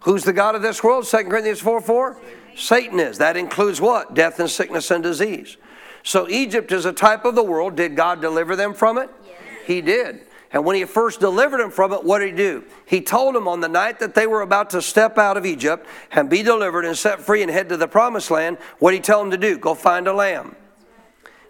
Who's 0.00 0.24
the 0.24 0.32
God 0.32 0.54
of 0.54 0.62
this 0.62 0.82
world? 0.82 1.06
2 1.06 1.16
Corinthians 1.24 1.60
4 1.60 1.80
4? 1.80 2.16
Satan 2.56 2.98
is. 3.00 3.18
That 3.18 3.36
includes 3.36 3.80
what? 3.80 4.14
Death 4.14 4.40
and 4.40 4.50
sickness 4.50 4.90
and 4.90 5.02
disease. 5.02 5.56
So, 6.02 6.28
Egypt 6.28 6.72
is 6.72 6.86
a 6.86 6.92
type 6.92 7.24
of 7.24 7.34
the 7.34 7.42
world. 7.42 7.76
Did 7.76 7.94
God 7.94 8.20
deliver 8.20 8.56
them 8.56 8.72
from 8.72 8.96
it? 8.96 9.10
Yes. 9.24 9.34
He 9.66 9.80
did. 9.82 10.20
And 10.52 10.64
when 10.64 10.74
he 10.74 10.84
first 10.84 11.20
delivered 11.20 11.60
them 11.60 11.70
from 11.70 11.92
it, 11.92 12.02
what 12.02 12.18
did 12.18 12.30
he 12.30 12.36
do? 12.36 12.64
He 12.86 13.00
told 13.00 13.34
them 13.34 13.46
on 13.46 13.60
the 13.60 13.68
night 13.68 14.00
that 14.00 14.14
they 14.14 14.26
were 14.26 14.40
about 14.40 14.70
to 14.70 14.82
step 14.82 15.16
out 15.16 15.36
of 15.36 15.46
Egypt 15.46 15.86
and 16.10 16.28
be 16.28 16.42
delivered 16.42 16.84
and 16.84 16.96
set 16.96 17.20
free 17.20 17.42
and 17.42 17.50
head 17.50 17.68
to 17.68 17.76
the 17.76 17.86
promised 17.86 18.30
land, 18.30 18.58
what 18.78 18.90
did 18.90 18.96
he 18.96 19.02
tell 19.02 19.20
them 19.20 19.30
to 19.30 19.36
do? 19.36 19.58
Go 19.58 19.74
find 19.74 20.08
a 20.08 20.12
lamb. 20.12 20.56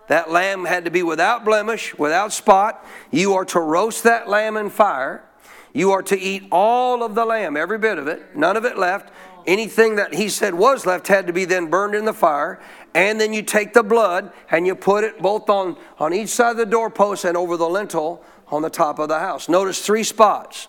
That 0.09 0.31
lamb 0.31 0.65
had 0.65 0.85
to 0.85 0.91
be 0.91 1.03
without 1.03 1.45
blemish, 1.45 1.97
without 1.97 2.33
spot. 2.33 2.85
You 3.11 3.35
are 3.35 3.45
to 3.47 3.61
roast 3.61 4.03
that 4.03 4.29
lamb 4.29 4.57
in 4.57 4.69
fire. 4.69 5.25
You 5.73 5.93
are 5.93 6.03
to 6.05 6.19
eat 6.19 6.45
all 6.51 7.03
of 7.03 7.15
the 7.15 7.25
lamb, 7.25 7.57
every 7.57 7.79
bit 7.79 7.99
of 7.99 8.09
it, 8.09 8.37
none 8.37 8.57
of 8.57 8.65
it 8.65 8.77
left. 8.77 9.13
Anything 9.47 9.97
that 9.97 10.15
he 10.15 10.29
said 10.29 10.55
was 10.55 10.85
left 10.85 11.09
had 11.09 11.27
to 11.27 11.33
be 11.33 11.45
then 11.45 11.71
burned 11.71 11.95
in 11.95 12.05
the 12.05 12.13
fire. 12.13 12.61
And 12.95 13.21
then 13.21 13.33
you 13.33 13.43
take 13.43 13.73
the 13.73 13.83
blood 13.83 14.33
and 14.51 14.67
you 14.67 14.75
put 14.75 15.05
it 15.05 15.21
both 15.21 15.49
on, 15.49 15.77
on 15.99 16.13
each 16.13 16.29
side 16.29 16.53
of 16.53 16.57
the 16.57 16.67
doorpost 16.67 17.25
and 17.25 17.37
over 17.37 17.57
the 17.57 17.69
lintel 17.69 18.25
on 18.49 18.63
the 18.63 18.71
top 18.71 18.99
of 18.99 19.09
the 19.09 19.19
house. 19.19 19.49
Notice 19.49 19.85
three 19.85 20.05
spots. 20.05 20.69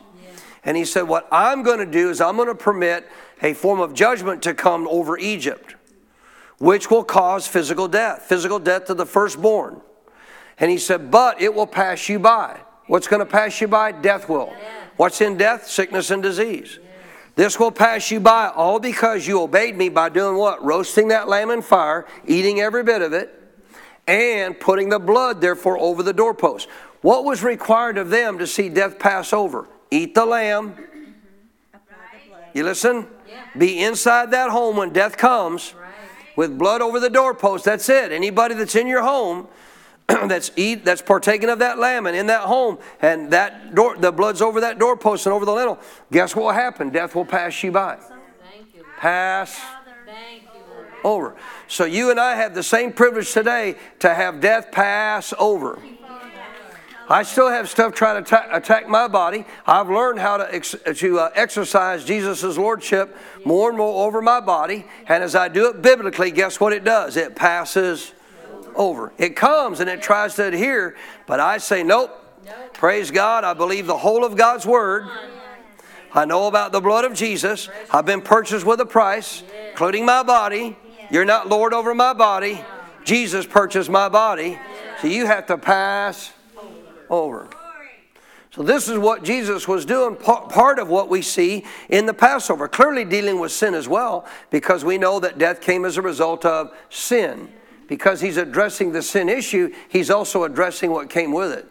And 0.63 0.77
he 0.77 0.85
said, 0.85 1.03
What 1.03 1.27
I'm 1.31 1.63
going 1.63 1.79
to 1.79 1.85
do 1.85 2.09
is 2.09 2.21
I'm 2.21 2.35
going 2.35 2.47
to 2.47 2.55
permit 2.55 3.09
a 3.41 3.53
form 3.53 3.79
of 3.79 3.93
judgment 3.93 4.43
to 4.43 4.53
come 4.53 4.87
over 4.87 5.17
Egypt, 5.17 5.75
which 6.59 6.91
will 6.91 7.03
cause 7.03 7.47
physical 7.47 7.87
death, 7.87 8.21
physical 8.21 8.59
death 8.59 8.85
to 8.85 8.93
the 8.93 9.05
firstborn. 9.05 9.81
And 10.59 10.69
he 10.69 10.77
said, 10.77 11.09
But 11.09 11.41
it 11.41 11.53
will 11.53 11.67
pass 11.67 12.07
you 12.07 12.19
by. 12.19 12.59
What's 12.85 13.07
going 13.07 13.21
to 13.21 13.25
pass 13.25 13.59
you 13.59 13.67
by? 13.67 13.91
Death 13.91 14.29
will. 14.29 14.53
What's 15.01 15.19
in 15.19 15.35
death? 15.35 15.67
Sickness 15.67 16.11
and 16.11 16.21
disease. 16.21 16.77
This 17.33 17.59
will 17.59 17.71
pass 17.71 18.11
you 18.11 18.19
by 18.19 18.49
all 18.49 18.79
because 18.79 19.25
you 19.25 19.41
obeyed 19.41 19.75
me 19.75 19.89
by 19.89 20.09
doing 20.09 20.37
what? 20.37 20.63
Roasting 20.63 21.07
that 21.07 21.27
lamb 21.27 21.49
in 21.49 21.63
fire, 21.63 22.05
eating 22.27 22.59
every 22.59 22.83
bit 22.83 23.01
of 23.01 23.11
it, 23.11 23.33
and 24.05 24.59
putting 24.59 24.89
the 24.89 24.99
blood, 24.99 25.41
therefore, 25.41 25.79
over 25.79 26.03
the 26.03 26.13
doorpost. 26.13 26.69
What 27.01 27.25
was 27.25 27.41
required 27.41 27.97
of 27.97 28.11
them 28.11 28.37
to 28.37 28.45
see 28.45 28.69
death 28.69 28.99
pass 28.99 29.33
over? 29.33 29.67
Eat 29.89 30.13
the 30.13 30.23
lamb. 30.23 30.75
You 32.53 32.63
listen? 32.63 33.07
Be 33.57 33.79
inside 33.83 34.29
that 34.29 34.51
home 34.51 34.77
when 34.77 34.93
death 34.93 35.17
comes 35.17 35.73
with 36.35 36.59
blood 36.59 36.83
over 36.83 36.99
the 36.99 37.09
doorpost. 37.09 37.65
That's 37.65 37.89
it. 37.89 38.11
Anybody 38.11 38.53
that's 38.53 38.75
in 38.75 38.85
your 38.85 39.01
home 39.01 39.47
that's 40.27 40.51
eat 40.55 40.85
that's 40.85 41.01
partaking 41.01 41.49
of 41.49 41.59
that 41.59 41.79
lamb 41.79 42.05
and 42.05 42.15
in 42.15 42.27
that 42.27 42.41
home 42.41 42.77
and 43.01 43.31
that 43.31 43.75
door 43.75 43.95
the 43.97 44.11
blood's 44.11 44.41
over 44.41 44.61
that 44.61 44.79
doorpost 44.79 45.25
and 45.25 45.33
over 45.33 45.45
the 45.45 45.53
lintel, 45.53 45.79
guess 46.11 46.35
what 46.35 46.45
will 46.45 46.51
happen? 46.51 46.89
Death 46.89 47.15
will 47.15 47.25
pass 47.25 47.63
you 47.63 47.71
by. 47.71 47.97
Pass 48.97 49.59
over. 51.03 51.35
So 51.67 51.85
you 51.85 52.11
and 52.11 52.19
I 52.19 52.35
have 52.35 52.53
the 52.53 52.63
same 52.63 52.93
privilege 52.93 53.31
today 53.31 53.75
to 53.99 54.13
have 54.13 54.41
death 54.41 54.71
pass 54.71 55.33
over. 55.39 55.79
I 57.09 57.23
still 57.23 57.49
have 57.49 57.67
stuff 57.69 57.93
trying 57.93 58.23
to 58.23 58.27
attack, 58.27 58.47
attack 58.51 58.87
my 58.87 59.07
body. 59.09 59.45
I've 59.65 59.89
learned 59.89 60.19
how 60.19 60.37
to, 60.37 60.53
ex, 60.53 60.75
to 60.95 61.19
uh, 61.19 61.29
exercise 61.35 62.05
Jesus' 62.05 62.57
lordship 62.57 63.17
more 63.43 63.67
and 63.67 63.77
more 63.77 64.05
over 64.05 64.21
my 64.21 64.39
body. 64.39 64.85
And 65.07 65.21
as 65.21 65.35
I 65.35 65.49
do 65.49 65.67
it 65.67 65.81
biblically, 65.81 66.31
guess 66.31 66.59
what 66.59 66.71
it 66.71 66.85
does? 66.85 67.17
It 67.17 67.35
passes 67.35 68.13
over. 68.75 69.13
It 69.17 69.35
comes 69.35 69.79
and 69.79 69.89
it 69.89 70.01
tries 70.01 70.35
to 70.35 70.45
adhere, 70.45 70.95
but 71.27 71.39
I 71.39 71.57
say, 71.57 71.83
nope. 71.83 72.17
Praise 72.73 73.11
God. 73.11 73.43
I 73.43 73.53
believe 73.53 73.85
the 73.85 73.97
whole 73.97 74.25
of 74.25 74.35
God's 74.35 74.65
word. 74.65 75.07
I 76.13 76.25
know 76.25 76.47
about 76.47 76.71
the 76.71 76.81
blood 76.81 77.05
of 77.05 77.13
Jesus. 77.13 77.69
I've 77.91 78.05
been 78.05 78.21
purchased 78.21 78.65
with 78.65 78.81
a 78.81 78.85
price, 78.85 79.43
including 79.69 80.05
my 80.05 80.23
body. 80.23 80.75
You're 81.09 81.25
not 81.25 81.47
Lord 81.47 81.73
over 81.73 81.93
my 81.93 82.13
body. 82.13 82.63
Jesus 83.03 83.45
purchased 83.45 83.89
my 83.89 84.09
body. 84.09 84.59
So 85.01 85.07
you 85.07 85.25
have 85.25 85.45
to 85.47 85.57
pass 85.57 86.33
over. 87.09 87.47
So, 88.53 88.63
this 88.63 88.89
is 88.89 88.97
what 88.97 89.23
Jesus 89.23 89.65
was 89.65 89.85
doing, 89.85 90.17
part 90.17 90.77
of 90.77 90.89
what 90.89 91.07
we 91.07 91.21
see 91.21 91.63
in 91.87 92.05
the 92.05 92.13
Passover. 92.13 92.67
Clearly 92.67 93.05
dealing 93.05 93.39
with 93.39 93.53
sin 93.53 93.73
as 93.73 93.87
well, 93.87 94.25
because 94.49 94.83
we 94.83 94.97
know 94.97 95.21
that 95.21 95.37
death 95.37 95.61
came 95.61 95.85
as 95.85 95.95
a 95.95 96.01
result 96.01 96.43
of 96.43 96.75
sin. 96.89 97.47
Because 97.91 98.21
he's 98.21 98.37
addressing 98.37 98.93
the 98.93 99.01
sin 99.01 99.27
issue, 99.27 99.69
he's 99.89 100.09
also 100.09 100.45
addressing 100.45 100.91
what 100.91 101.09
came 101.09 101.33
with 101.33 101.51
it. 101.51 101.67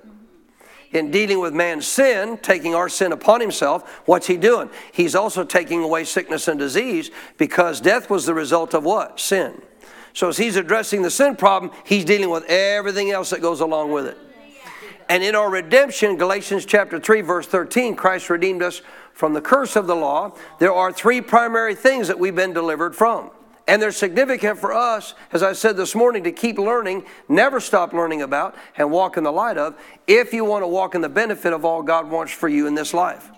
In 0.94 1.10
dealing 1.10 1.40
with 1.40 1.54
man's 1.54 1.86
sin, 1.86 2.36
taking 2.42 2.74
our 2.74 2.90
sin 2.90 3.12
upon 3.12 3.40
himself, 3.40 4.02
what's 4.04 4.26
he 4.26 4.36
doing? 4.36 4.68
He's 4.92 5.14
also 5.14 5.44
taking 5.44 5.82
away 5.82 6.04
sickness 6.04 6.46
and 6.46 6.58
disease 6.58 7.10
because 7.38 7.80
death 7.80 8.10
was 8.10 8.26
the 8.26 8.34
result 8.34 8.74
of 8.74 8.84
what? 8.84 9.18
Sin. 9.18 9.62
So, 10.12 10.28
as 10.28 10.36
he's 10.36 10.56
addressing 10.56 11.00
the 11.00 11.10
sin 11.10 11.36
problem, 11.36 11.72
he's 11.86 12.04
dealing 12.04 12.28
with 12.28 12.44
everything 12.50 13.10
else 13.10 13.30
that 13.30 13.40
goes 13.40 13.60
along 13.60 13.90
with 13.90 14.04
it. 14.04 14.18
And 15.08 15.22
in 15.22 15.34
our 15.34 15.48
redemption, 15.48 16.18
Galatians 16.18 16.66
chapter 16.66 17.00
3, 17.00 17.22
verse 17.22 17.46
13, 17.46 17.96
Christ 17.96 18.28
redeemed 18.28 18.62
us 18.62 18.82
from 19.14 19.32
the 19.32 19.40
curse 19.40 19.74
of 19.74 19.86
the 19.86 19.96
law. 19.96 20.36
There 20.58 20.74
are 20.74 20.92
three 20.92 21.22
primary 21.22 21.74
things 21.74 22.08
that 22.08 22.18
we've 22.18 22.36
been 22.36 22.52
delivered 22.52 22.94
from. 22.94 23.30
And 23.70 23.80
they're 23.80 23.92
significant 23.92 24.58
for 24.58 24.72
us, 24.72 25.14
as 25.30 25.44
I 25.44 25.52
said 25.52 25.76
this 25.76 25.94
morning, 25.94 26.24
to 26.24 26.32
keep 26.32 26.58
learning, 26.58 27.04
never 27.28 27.60
stop 27.60 27.92
learning 27.92 28.20
about, 28.20 28.56
and 28.76 28.90
walk 28.90 29.16
in 29.16 29.22
the 29.22 29.30
light 29.30 29.56
of, 29.56 29.80
if 30.08 30.32
you 30.32 30.44
want 30.44 30.64
to 30.64 30.66
walk 30.66 30.96
in 30.96 31.02
the 31.02 31.08
benefit 31.08 31.52
of 31.52 31.64
all 31.64 31.80
God 31.80 32.10
wants 32.10 32.32
for 32.32 32.48
you 32.48 32.66
in 32.66 32.74
this 32.74 32.92
life. 32.92 33.30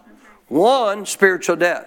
One, 0.49 1.05
spiritual 1.05 1.57
death. 1.57 1.87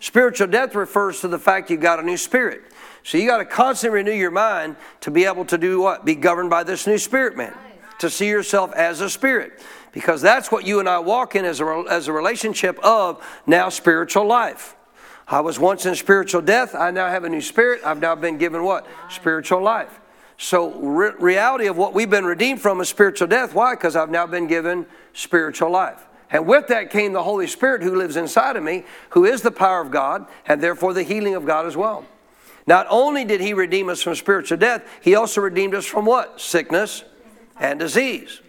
Spiritual 0.00 0.48
death 0.48 0.74
refers 0.74 1.20
to 1.20 1.28
the 1.28 1.38
fact 1.38 1.70
you've 1.70 1.80
got 1.80 2.00
a 2.00 2.02
new 2.02 2.16
spirit. 2.16 2.62
So 3.04 3.16
you 3.16 3.28
got 3.28 3.38
to 3.38 3.44
constantly 3.44 3.98
renew 3.98 4.10
your 4.10 4.32
mind 4.32 4.74
to 5.02 5.12
be 5.12 5.26
able 5.26 5.44
to 5.44 5.56
do 5.56 5.80
what? 5.80 6.04
Be 6.04 6.16
governed 6.16 6.50
by 6.50 6.64
this 6.64 6.84
new 6.84 6.98
spirit, 6.98 7.36
man 7.36 7.56
to 7.98 8.08
see 8.08 8.28
yourself 8.28 8.72
as 8.74 9.00
a 9.00 9.10
spirit 9.10 9.60
because 9.90 10.22
that's 10.22 10.52
what 10.52 10.64
you 10.64 10.78
and 10.80 10.88
I 10.88 11.00
walk 11.00 11.34
in 11.34 11.44
as 11.44 11.60
a, 11.60 11.84
as 11.90 12.06
a 12.06 12.12
relationship 12.12 12.78
of 12.78 13.24
now 13.46 13.68
spiritual 13.68 14.24
life. 14.24 14.76
I 15.28 15.40
was 15.40 15.58
once 15.58 15.84
in 15.84 15.94
spiritual 15.94 16.40
death. 16.40 16.74
I 16.74 16.90
now 16.90 17.08
have 17.08 17.24
a 17.24 17.28
new 17.28 17.42
spirit. 17.42 17.82
I've 17.84 18.00
now 18.00 18.14
been 18.14 18.38
given 18.38 18.64
what? 18.64 18.86
Spiritual 19.10 19.62
life. 19.62 20.00
So, 20.38 20.72
re- 20.74 21.12
reality 21.18 21.66
of 21.66 21.76
what 21.76 21.92
we've 21.92 22.08
been 22.08 22.24
redeemed 22.24 22.62
from 22.62 22.80
is 22.80 22.88
spiritual 22.88 23.28
death. 23.28 23.54
Why? 23.54 23.74
Because 23.74 23.96
I've 23.96 24.10
now 24.10 24.26
been 24.26 24.46
given 24.46 24.86
spiritual 25.12 25.70
life. 25.70 26.06
And 26.30 26.46
with 26.46 26.68
that 26.68 26.90
came 26.90 27.12
the 27.12 27.22
Holy 27.22 27.46
Spirit 27.46 27.82
who 27.82 27.96
lives 27.96 28.16
inside 28.16 28.56
of 28.56 28.62
me, 28.62 28.84
who 29.10 29.24
is 29.24 29.42
the 29.42 29.50
power 29.50 29.80
of 29.80 29.90
God, 29.90 30.26
and 30.46 30.62
therefore 30.62 30.94
the 30.94 31.02
healing 31.02 31.34
of 31.34 31.44
God 31.44 31.66
as 31.66 31.76
well. 31.76 32.04
Not 32.66 32.86
only 32.88 33.24
did 33.24 33.40
He 33.40 33.52
redeem 33.52 33.88
us 33.88 34.02
from 34.02 34.14
spiritual 34.14 34.58
death, 34.58 34.84
He 35.00 35.14
also 35.14 35.40
redeemed 35.40 35.74
us 35.74 35.86
from 35.86 36.06
what? 36.06 36.40
Sickness, 36.40 37.04
and 37.58 37.78
disease. 37.78 38.40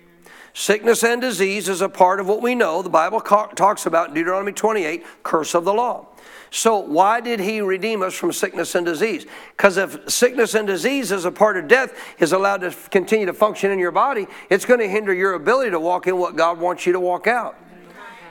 Sickness 0.53 1.03
and 1.03 1.21
disease 1.21 1.69
is 1.69 1.81
a 1.81 1.89
part 1.89 2.19
of 2.19 2.27
what 2.27 2.41
we 2.41 2.53
know. 2.53 2.81
The 2.81 2.89
Bible 2.89 3.21
talks 3.21 3.85
about 3.85 4.13
Deuteronomy 4.13 4.51
28, 4.51 5.05
curse 5.23 5.55
of 5.55 5.63
the 5.63 5.73
law. 5.73 6.09
So, 6.51 6.79
why 6.79 7.21
did 7.21 7.39
he 7.39 7.62
redeem 7.62 8.01
us 8.01 8.15
from 8.15 8.31
sickness 8.31 8.73
and 8.73 8.85
disease? 8.85 9.25
Because 9.55 9.77
if 9.77 10.09
sickness 10.09 10.55
and 10.55 10.65
disease 10.65 11.12
is 11.12 11.25
a 11.25 11.31
part 11.31 11.57
of 11.57 11.67
death, 11.67 11.93
is 12.17 12.31
allowed 12.31 12.62
to 12.62 12.71
continue 12.89 13.27
to 13.27 13.33
function 13.33 13.69
in 13.71 13.77
your 13.77 13.91
body, 13.91 14.25
it's 14.49 14.65
going 14.65 14.79
to 14.79 14.88
hinder 14.88 15.13
your 15.13 15.33
ability 15.33 15.71
to 15.71 15.79
walk 15.79 16.07
in 16.07 16.17
what 16.17 16.35
God 16.35 16.59
wants 16.59 16.85
you 16.85 16.93
to 16.93 16.99
walk 16.99 17.27
out. 17.27 17.55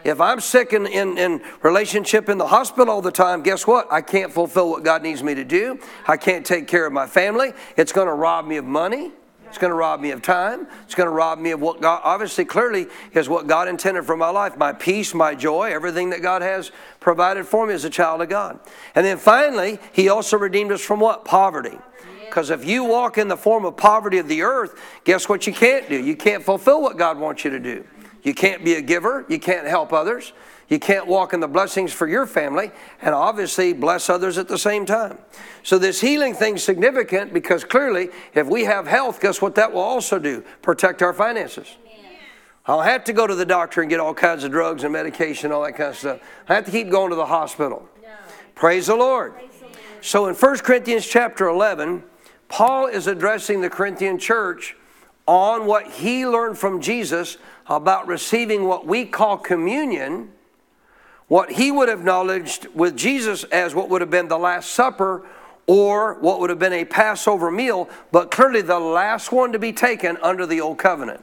If 0.04 0.20
I'm 0.20 0.40
sick 0.40 0.72
in, 0.72 0.86
in, 0.86 1.18
in 1.18 1.42
relationship 1.62 2.28
in 2.28 2.38
the 2.38 2.46
hospital 2.46 2.94
all 2.94 3.02
the 3.02 3.12
time, 3.12 3.42
guess 3.42 3.66
what? 3.66 3.92
I 3.92 4.00
can't 4.00 4.32
fulfill 4.32 4.70
what 4.70 4.84
God 4.84 5.02
needs 5.02 5.22
me 5.22 5.34
to 5.34 5.44
do. 5.44 5.78
I 6.06 6.16
can't 6.16 6.46
take 6.46 6.66
care 6.66 6.86
of 6.86 6.92
my 6.92 7.06
family. 7.06 7.52
It's 7.76 7.92
going 7.92 8.06
to 8.06 8.14
rob 8.14 8.46
me 8.46 8.56
of 8.56 8.64
money. 8.64 9.12
It's 9.48 9.58
going 9.58 9.70
to 9.70 9.76
rob 9.76 10.00
me 10.00 10.10
of 10.10 10.22
time. 10.22 10.66
It's 10.84 10.94
going 10.94 11.06
to 11.06 11.12
rob 11.12 11.38
me 11.38 11.50
of 11.52 11.60
what 11.60 11.80
God, 11.80 12.00
obviously, 12.04 12.44
clearly, 12.44 12.86
is 13.12 13.28
what 13.28 13.46
God 13.46 13.68
intended 13.68 14.04
for 14.04 14.16
my 14.16 14.30
life 14.30 14.56
my 14.56 14.72
peace, 14.72 15.14
my 15.14 15.34
joy, 15.34 15.70
everything 15.72 16.10
that 16.10 16.22
God 16.22 16.42
has 16.42 16.70
provided 17.00 17.46
for 17.46 17.66
me 17.66 17.74
as 17.74 17.84
a 17.84 17.90
child 17.90 18.22
of 18.22 18.28
God. 18.28 18.60
And 18.94 19.04
then 19.04 19.18
finally, 19.18 19.78
He 19.92 20.08
also 20.08 20.36
redeemed 20.36 20.72
us 20.72 20.82
from 20.82 21.00
what? 21.00 21.24
Poverty. 21.24 21.78
Because 22.26 22.50
if 22.50 22.64
you 22.64 22.84
walk 22.84 23.16
in 23.16 23.28
the 23.28 23.36
form 23.36 23.64
of 23.64 23.76
poverty 23.76 24.18
of 24.18 24.28
the 24.28 24.42
earth, 24.42 24.78
guess 25.04 25.28
what 25.28 25.46
you 25.46 25.52
can't 25.52 25.88
do? 25.88 25.98
You 25.98 26.14
can't 26.14 26.44
fulfill 26.44 26.82
what 26.82 26.98
God 26.98 27.18
wants 27.18 27.44
you 27.44 27.50
to 27.50 27.58
do. 27.58 27.84
You 28.22 28.34
can't 28.34 28.64
be 28.64 28.74
a 28.74 28.82
giver. 28.82 29.24
You 29.28 29.38
can't 29.38 29.66
help 29.66 29.92
others. 29.92 30.34
You 30.68 30.78
can't 30.78 31.06
walk 31.06 31.32
in 31.32 31.40
the 31.40 31.48
blessings 31.48 31.92
for 31.92 32.06
your 32.06 32.26
family 32.26 32.70
and 33.00 33.14
obviously 33.14 33.72
bless 33.72 34.10
others 34.10 34.36
at 34.36 34.48
the 34.48 34.58
same 34.58 34.84
time. 34.84 35.18
So, 35.62 35.78
this 35.78 36.00
healing 36.00 36.34
thing's 36.34 36.62
significant 36.62 37.32
because 37.32 37.64
clearly, 37.64 38.10
if 38.34 38.46
we 38.46 38.64
have 38.64 38.86
health, 38.86 39.20
guess 39.20 39.40
what 39.40 39.54
that 39.54 39.72
will 39.72 39.80
also 39.80 40.18
do? 40.18 40.44
Protect 40.60 41.00
our 41.00 41.14
finances. 41.14 41.76
I 42.66 42.72
don't 42.72 42.84
have 42.84 43.04
to 43.04 43.14
go 43.14 43.26
to 43.26 43.34
the 43.34 43.46
doctor 43.46 43.80
and 43.80 43.88
get 43.88 43.98
all 43.98 44.12
kinds 44.12 44.44
of 44.44 44.50
drugs 44.50 44.84
and 44.84 44.92
medication, 44.92 45.52
all 45.52 45.62
that 45.62 45.72
kind 45.72 45.88
of 45.88 45.96
stuff. 45.96 46.20
I 46.50 46.54
have 46.54 46.66
to 46.66 46.70
keep 46.70 46.90
going 46.90 47.08
to 47.10 47.16
the 47.16 47.26
hospital. 47.26 47.88
Praise 48.54 48.88
the 48.88 48.96
Lord. 48.96 49.34
So, 50.02 50.26
in 50.26 50.34
1 50.34 50.58
Corinthians 50.58 51.06
chapter 51.06 51.48
11, 51.48 52.02
Paul 52.48 52.86
is 52.86 53.06
addressing 53.06 53.62
the 53.62 53.70
Corinthian 53.70 54.18
church 54.18 54.76
on 55.26 55.66
what 55.66 55.86
he 55.86 56.26
learned 56.26 56.58
from 56.58 56.80
Jesus 56.80 57.38
about 57.66 58.06
receiving 58.06 58.64
what 58.64 58.86
we 58.86 59.06
call 59.06 59.38
communion 59.38 60.32
what 61.28 61.52
he 61.52 61.70
would 61.70 61.88
have 61.88 62.00
acknowledged 62.00 62.66
with 62.74 62.96
Jesus 62.96 63.44
as 63.44 63.74
what 63.74 63.88
would 63.90 64.00
have 64.00 64.10
been 64.10 64.28
the 64.28 64.38
Last 64.38 64.70
Supper 64.70 65.24
or 65.66 66.14
what 66.20 66.40
would 66.40 66.50
have 66.50 66.58
been 66.58 66.72
a 66.72 66.84
Passover 66.86 67.50
meal, 67.50 67.88
but 68.10 68.30
clearly 68.30 68.62
the 68.62 68.78
last 68.78 69.30
one 69.30 69.52
to 69.52 69.58
be 69.58 69.72
taken 69.72 70.16
under 70.22 70.46
the 70.46 70.62
Old 70.62 70.78
Covenant. 70.78 71.20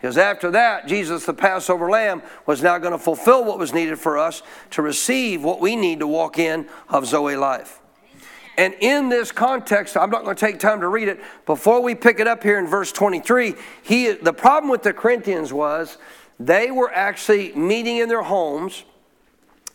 Because 0.00 0.16
after 0.16 0.52
that, 0.52 0.86
Jesus, 0.86 1.26
the 1.26 1.34
Passover 1.34 1.90
lamb, 1.90 2.22
was 2.46 2.62
now 2.62 2.78
going 2.78 2.92
to 2.92 2.98
fulfill 2.98 3.44
what 3.44 3.58
was 3.58 3.74
needed 3.74 3.98
for 3.98 4.16
us 4.16 4.42
to 4.70 4.80
receive 4.80 5.42
what 5.42 5.60
we 5.60 5.74
need 5.74 5.98
to 5.98 6.06
walk 6.06 6.38
in 6.38 6.68
of 6.88 7.04
Zoe 7.04 7.34
life. 7.34 7.80
And 8.56 8.74
in 8.80 9.08
this 9.08 9.32
context, 9.32 9.96
I'm 9.96 10.10
not 10.10 10.22
going 10.22 10.36
to 10.36 10.40
take 10.46 10.60
time 10.60 10.80
to 10.80 10.88
read 10.88 11.08
it. 11.08 11.20
Before 11.46 11.82
we 11.82 11.96
pick 11.96 12.20
it 12.20 12.28
up 12.28 12.44
here 12.44 12.60
in 12.60 12.66
verse 12.68 12.92
23, 12.92 13.54
he, 13.82 14.12
the 14.12 14.32
problem 14.32 14.70
with 14.70 14.84
the 14.84 14.92
Corinthians 14.92 15.52
was 15.52 15.98
they 16.38 16.70
were 16.70 16.92
actually 16.92 17.52
meeting 17.54 17.96
in 17.96 18.08
their 18.08 18.22
homes 18.22 18.84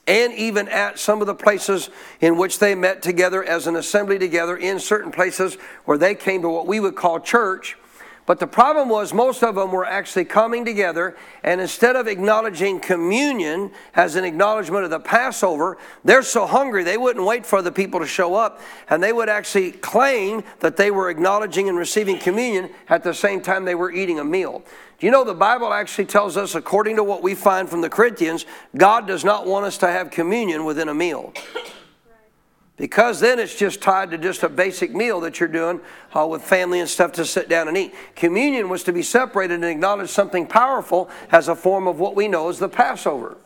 and 0.08 0.34
even 0.34 0.68
at 0.68 1.00
some 1.00 1.22
of 1.22 1.28
the 1.28 1.36
places 1.36 1.90
in 2.20 2.38
which 2.38 2.60
they 2.60 2.76
met 2.76 3.02
together 3.02 3.44
as 3.44 3.68
an 3.68 3.76
assembly 3.76 4.20
together 4.20 4.58
in 4.58 4.80
certain 4.80 5.12
places 5.12 5.56
where 5.86 5.98
they 5.98 6.14
came 6.14 6.42
to 6.42 6.50
what 6.50 6.68
we 6.68 6.80
would 6.80 6.96
call 6.96 7.20
church. 7.20 7.78
But 8.26 8.40
the 8.40 8.48
problem 8.48 8.88
was, 8.88 9.14
most 9.14 9.44
of 9.44 9.56
them 9.56 9.72
were 9.72 9.86
actually 9.86 10.24
coming 10.24 10.64
together, 10.64 11.18
and 11.44 11.60
instead 11.60 11.98
of 11.98 12.08
acknowledging 12.08 12.80
communion 12.80 13.72
as 13.96 14.16
an 14.16 14.24
acknowledgement 14.24 14.86
of 14.86 14.92
the 14.92 15.00
Passover, 15.00 15.78
they're 16.06 16.24
so 16.24 16.46
hungry 16.46 16.86
they 16.86 16.98
wouldn't 16.98 17.26
wait 17.26 17.46
for 17.46 17.62
the 17.62 17.72
people 17.72 18.00
to 18.00 18.08
show 18.08 18.36
up, 18.36 18.62
and 18.90 19.04
they 19.04 19.12
would 19.12 19.28
actually 19.28 19.74
claim 19.74 20.44
that 20.62 20.78
they 20.78 20.90
were 20.90 21.10
acknowledging 21.10 21.68
and 21.68 21.78
receiving 21.78 22.18
communion 22.18 22.70
at 22.88 23.04
the 23.04 23.14
same 23.14 23.42
time 23.42 23.66
they 23.66 23.76
were 23.76 23.92
eating 23.92 24.20
a 24.20 24.24
meal. 24.24 24.64
Do 25.00 25.06
you 25.06 25.12
know 25.12 25.26
the 25.26 25.34
Bible 25.34 25.74
actually 25.74 26.06
tells 26.06 26.38
us, 26.38 26.56
according 26.56 26.96
to 26.96 27.04
what 27.04 27.24
we 27.24 27.36
find 27.36 27.70
from 27.70 27.82
the 27.82 27.90
Corinthians, 27.90 28.46
God 28.78 29.06
does 29.06 29.26
not 29.26 29.46
want 29.46 29.66
us 29.66 29.78
to 29.80 29.88
have 29.88 30.12
communion 30.12 30.64
within 30.64 30.88
a 30.88 30.94
meal. 30.94 31.34
Because 32.76 33.20
then 33.20 33.38
it's 33.38 33.56
just 33.56 33.82
tied 33.82 34.10
to 34.12 34.18
just 34.18 34.42
a 34.42 34.50
basic 34.50 34.96
meal 34.96 35.20
that 35.22 35.40
you're 35.40 35.48
doing 35.48 35.80
uh, 36.16 36.26
with 36.26 36.42
family 36.42 36.80
and 36.80 36.90
stuff 36.90 37.12
to 37.14 37.26
sit 37.26 37.48
down 37.48 37.68
and 37.68 37.78
eat. 37.78 37.94
Communion 38.16 38.68
was 38.68 38.84
to 38.84 38.94
be 38.94 39.04
separated 39.04 39.56
and 39.56 39.66
acknowledge 39.66 40.10
something 40.10 40.48
powerful 40.48 41.10
as 41.32 41.48
a 41.48 41.56
form 41.56 41.88
of 41.88 42.00
what 42.00 42.16
we 42.16 42.28
know 42.28 42.50
as 42.50 42.58
the 42.58 42.70
Passover. 42.70 43.38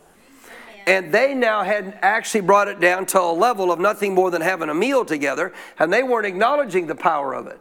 And 0.86 1.14
they 1.14 1.34
now 1.34 1.64
had 1.64 2.00
actually 2.02 2.42
brought 2.42 2.70
it 2.70 2.80
down 2.80 3.06
to 3.08 3.20
a 3.20 3.34
level 3.34 3.74
of 3.74 3.80
nothing 3.80 4.16
more 4.16 4.32
than 4.32 4.42
having 4.42 4.70
a 4.70 4.74
meal 4.74 5.04
together, 5.04 5.54
and 5.78 5.92
they 5.92 6.02
weren't 6.04 6.26
acknowledging 6.26 6.88
the 6.88 6.96
power 6.96 7.34
of 7.34 7.48
it. 7.48 7.60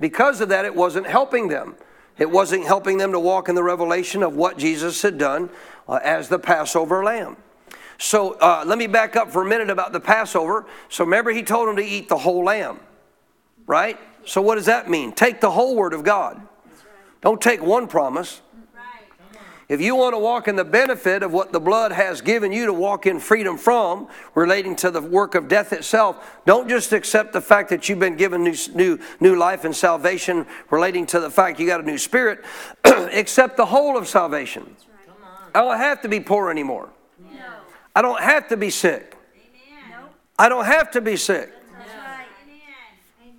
Because 0.00 0.40
of 0.40 0.48
that, 0.48 0.64
it 0.64 0.74
wasn't 0.74 1.06
helping 1.06 1.48
them. 1.48 1.76
It 2.16 2.30
wasn't 2.30 2.66
helping 2.66 2.96
them 2.96 3.12
to 3.12 3.20
walk 3.20 3.50
in 3.50 3.54
the 3.54 3.62
revelation 3.62 4.22
of 4.22 4.34
what 4.34 4.56
Jesus 4.56 5.02
had 5.02 5.18
done 5.18 5.50
uh, 5.86 6.00
as 6.02 6.28
the 6.28 6.38
Passover 6.38 7.04
lamb. 7.04 7.36
So 7.98 8.32
uh, 8.34 8.64
let 8.66 8.78
me 8.78 8.86
back 8.86 9.16
up 9.16 9.30
for 9.30 9.42
a 9.42 9.46
minute 9.46 9.70
about 9.70 9.92
the 9.92 10.00
Passover. 10.00 10.66
So 10.88 11.04
remember, 11.04 11.30
he 11.30 11.42
told 11.42 11.68
them 11.68 11.76
to 11.76 11.84
eat 11.84 12.08
the 12.08 12.18
whole 12.18 12.44
lamb, 12.44 12.80
right? 13.66 13.98
So 14.24 14.40
what 14.40 14.56
does 14.56 14.66
that 14.66 14.88
mean? 14.88 15.12
Take 15.12 15.40
the 15.40 15.50
whole 15.50 15.76
word 15.76 15.94
of 15.94 16.04
God. 16.04 16.40
Don't 17.20 17.40
take 17.40 17.62
one 17.62 17.86
promise. 17.86 18.40
If 19.68 19.80
you 19.80 19.94
want 19.96 20.12
to 20.12 20.18
walk 20.18 20.48
in 20.48 20.56
the 20.56 20.66
benefit 20.66 21.22
of 21.22 21.32
what 21.32 21.52
the 21.52 21.60
blood 21.60 21.92
has 21.92 22.20
given 22.20 22.52
you 22.52 22.66
to 22.66 22.74
walk 22.74 23.06
in 23.06 23.18
freedom 23.18 23.56
from, 23.56 24.08
relating 24.34 24.76
to 24.76 24.90
the 24.90 25.00
work 25.00 25.34
of 25.34 25.48
death 25.48 25.72
itself, 25.72 26.42
don't 26.44 26.68
just 26.68 26.92
accept 26.92 27.32
the 27.32 27.40
fact 27.40 27.70
that 27.70 27.88
you've 27.88 27.98
been 27.98 28.16
given 28.16 28.44
new, 28.44 28.54
new, 28.74 28.98
new 29.20 29.34
life 29.34 29.64
and 29.64 29.74
salvation, 29.74 30.46
relating 30.68 31.06
to 31.06 31.20
the 31.20 31.30
fact 31.30 31.58
you 31.58 31.66
got 31.66 31.80
a 31.80 31.86
new 31.86 31.96
spirit. 31.96 32.44
accept 32.84 33.56
the 33.56 33.64
whole 33.64 33.96
of 33.96 34.06
salvation. 34.06 34.76
I 35.54 35.62
don't 35.62 35.78
have 35.78 36.02
to 36.02 36.08
be 36.08 36.20
poor 36.20 36.50
anymore. 36.50 36.90
I 37.94 38.02
don't 38.02 38.20
have 38.20 38.48
to 38.48 38.56
be 38.56 38.70
sick. 38.70 39.16
I 40.38 40.48
don't 40.48 40.64
have 40.64 40.90
to 40.92 41.00
be 41.00 41.16
sick. 41.16 41.52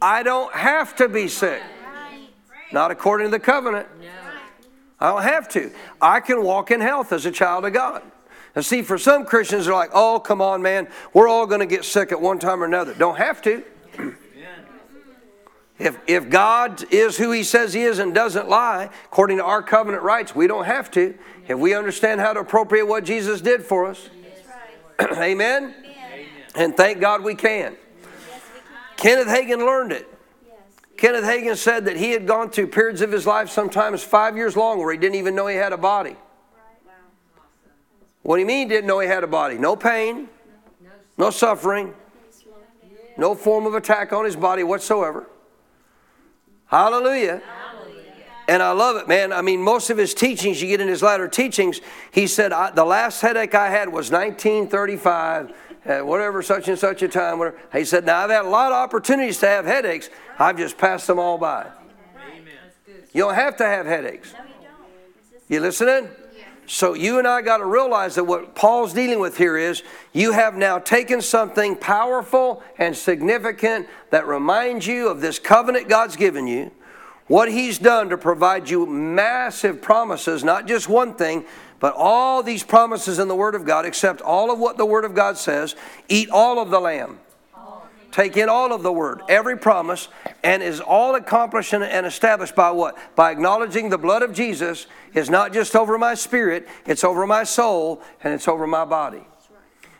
I 0.01 0.21
don't 0.21 0.53
have 0.53 0.95
to 0.97 1.07
be 1.07 1.27
sick. 1.27 1.61
Not 2.71 2.91
according 2.91 3.27
to 3.27 3.31
the 3.31 3.39
covenant. 3.39 3.87
I 4.99 5.09
don't 5.09 5.23
have 5.23 5.49
to. 5.49 5.71
I 6.01 6.19
can 6.19 6.43
walk 6.43 6.71
in 6.71 6.79
health 6.79 7.11
as 7.11 7.25
a 7.25 7.31
child 7.31 7.65
of 7.65 7.73
God. 7.73 8.03
And 8.55 8.63
see, 8.63 8.83
for 8.83 8.97
some 8.97 9.25
Christians, 9.25 9.65
they're 9.65 9.73
like, 9.73 9.89
oh, 9.93 10.19
come 10.19 10.41
on, 10.41 10.61
man, 10.61 10.87
we're 11.13 11.27
all 11.27 11.47
going 11.47 11.59
to 11.59 11.65
get 11.65 11.83
sick 11.85 12.11
at 12.11 12.21
one 12.21 12.37
time 12.37 12.61
or 12.61 12.65
another. 12.65 12.93
Don't 12.93 13.17
have 13.17 13.41
to. 13.43 13.63
If, 15.79 15.97
if 16.05 16.29
God 16.29 16.83
is 16.93 17.17
who 17.17 17.31
He 17.31 17.43
says 17.43 17.73
He 17.73 17.81
is 17.81 17.97
and 17.97 18.13
doesn't 18.13 18.47
lie, 18.47 18.89
according 19.05 19.37
to 19.37 19.43
our 19.43 19.63
covenant 19.63 20.03
rights, 20.03 20.35
we 20.35 20.45
don't 20.45 20.65
have 20.65 20.91
to. 20.91 21.17
If 21.47 21.57
we 21.57 21.73
understand 21.73 22.21
how 22.21 22.31
to 22.31 22.41
appropriate 22.41 22.85
what 22.85 23.03
Jesus 23.03 23.41
did 23.41 23.63
for 23.63 23.87
us. 23.87 24.09
amen? 25.17 25.75
Amen. 25.77 26.25
And 26.55 26.77
thank 26.77 26.99
God 26.99 27.23
we 27.23 27.35
can. 27.35 27.75
Kenneth 28.97 29.27
Hagin 29.27 29.59
learned 29.59 29.91
it. 29.91 30.07
Yes. 30.47 30.57
Kenneth 30.97 31.25
Hagin 31.25 31.57
said 31.57 31.85
that 31.85 31.97
he 31.97 32.11
had 32.11 32.27
gone 32.27 32.49
through 32.49 32.67
periods 32.67 33.01
of 33.01 33.11
his 33.11 33.25
life, 33.25 33.49
sometimes 33.49 34.03
five 34.03 34.37
years 34.37 34.55
long, 34.55 34.79
where 34.79 34.91
he 34.91 34.97
didn't 34.97 35.15
even 35.15 35.35
know 35.35 35.47
he 35.47 35.55
had 35.55 35.73
a 35.73 35.77
body. 35.77 36.11
Wow. 36.11 36.93
What 38.21 38.35
do 38.37 38.41
you 38.41 38.45
mean 38.45 38.69
he 38.69 38.75
didn't 38.75 38.87
know 38.87 38.99
he 38.99 39.07
had 39.07 39.23
a 39.23 39.27
body? 39.27 39.57
No 39.57 39.75
pain, 39.75 40.29
no 41.17 41.29
suffering, 41.31 41.93
no 43.17 43.35
form 43.35 43.65
of 43.65 43.75
attack 43.75 44.13
on 44.13 44.25
his 44.25 44.35
body 44.35 44.63
whatsoever. 44.63 45.27
Hallelujah. 46.65 47.41
And 48.47 48.61
I 48.61 48.71
love 48.71 48.97
it, 48.97 49.07
man. 49.07 49.31
I 49.31 49.41
mean, 49.41 49.61
most 49.61 49.89
of 49.89 49.97
his 49.97 50.13
teachings, 50.13 50.61
you 50.61 50.67
get 50.67 50.81
in 50.81 50.87
his 50.87 51.01
latter 51.01 51.27
teachings, 51.27 51.79
he 52.11 52.27
said, 52.27 52.51
I, 52.51 52.71
The 52.71 52.83
last 52.83 53.21
headache 53.21 53.55
I 53.55 53.69
had 53.69 53.87
was 53.87 54.11
1935, 54.11 55.53
uh, 55.85 55.99
whatever, 55.99 56.41
such 56.41 56.67
and 56.67 56.77
such 56.77 57.01
a 57.01 57.07
time. 57.07 57.39
Whatever. 57.39 57.57
He 57.71 57.85
said, 57.85 58.05
Now 58.05 58.19
I've 58.19 58.29
had 58.29 58.45
a 58.45 58.49
lot 58.49 58.71
of 58.71 58.77
opportunities 58.77 59.39
to 59.39 59.47
have 59.47 59.65
headaches, 59.65 60.09
I've 60.37 60.57
just 60.57 60.77
passed 60.77 61.07
them 61.07 61.19
all 61.19 61.37
by. 61.37 61.67
You 63.13 63.21
don't 63.21 63.35
have 63.35 63.57
to 63.57 63.65
have 63.65 63.85
headaches. 63.85 64.33
No, 64.33 64.39
you 64.39 64.45
don't. 64.63 65.41
You 65.47 65.59
listening? 65.59 66.09
So 66.65 66.93
you 66.93 67.19
and 67.19 67.27
I 67.27 67.41
got 67.41 67.57
to 67.57 67.65
realize 67.65 68.15
that 68.15 68.23
what 68.23 68.55
Paul's 68.55 68.93
dealing 68.93 69.19
with 69.19 69.37
here 69.37 69.57
is 69.57 69.83
you 70.13 70.31
have 70.31 70.55
now 70.55 70.79
taken 70.79 71.21
something 71.21 71.75
powerful 71.75 72.63
and 72.77 72.95
significant 72.95 73.87
that 74.11 74.25
reminds 74.25 74.87
you 74.87 75.09
of 75.09 75.21
this 75.21 75.39
covenant 75.39 75.89
God's 75.89 76.15
given 76.15 76.47
you. 76.47 76.71
What 77.33 77.51
he's 77.51 77.79
done 77.79 78.09
to 78.09 78.17
provide 78.19 78.69
you 78.69 78.85
massive 78.85 79.81
promises, 79.81 80.43
not 80.43 80.67
just 80.67 80.87
one 80.87 81.15
thing, 81.15 81.45
but 81.79 81.95
all 81.97 82.43
these 82.43 82.61
promises 82.61 83.17
in 83.17 83.27
the 83.27 83.35
Word 83.35 83.55
of 83.55 83.65
God, 83.65 83.85
accept 83.85 84.21
all 84.21 84.51
of 84.51 84.59
what 84.59 84.77
the 84.77 84.85
Word 84.85 85.03
of 85.03 85.15
God 85.15 85.39
says, 85.39 85.75
eat 86.07 86.29
all 86.29 86.59
of 86.59 86.69
the 86.69 86.79
lamb. 86.79 87.17
Take 88.11 88.37
in 88.37 88.49
all 88.49 88.71
of 88.71 88.83
the 88.83 88.91
word, 88.93 89.23
every 89.27 89.57
promise, 89.57 90.09
and 90.43 90.61
is 90.61 90.79
all 90.79 91.15
accomplished 91.15 91.73
and- 91.73 92.05
established 92.05 92.53
by 92.53 92.69
what? 92.69 92.95
By 93.15 93.31
acknowledging 93.31 93.89
the 93.89 93.97
blood 93.97 94.21
of 94.21 94.31
Jesus 94.31 94.85
is 95.15 95.27
not 95.31 95.53
just 95.53 95.75
over 95.75 95.97
my 95.97 96.13
spirit, 96.13 96.67
it's 96.85 97.03
over 97.03 97.25
my 97.25 97.45
soul, 97.45 98.03
and 98.23 98.31
it's 98.31 98.47
over 98.47 98.67
my 98.67 98.85
body. 98.85 99.25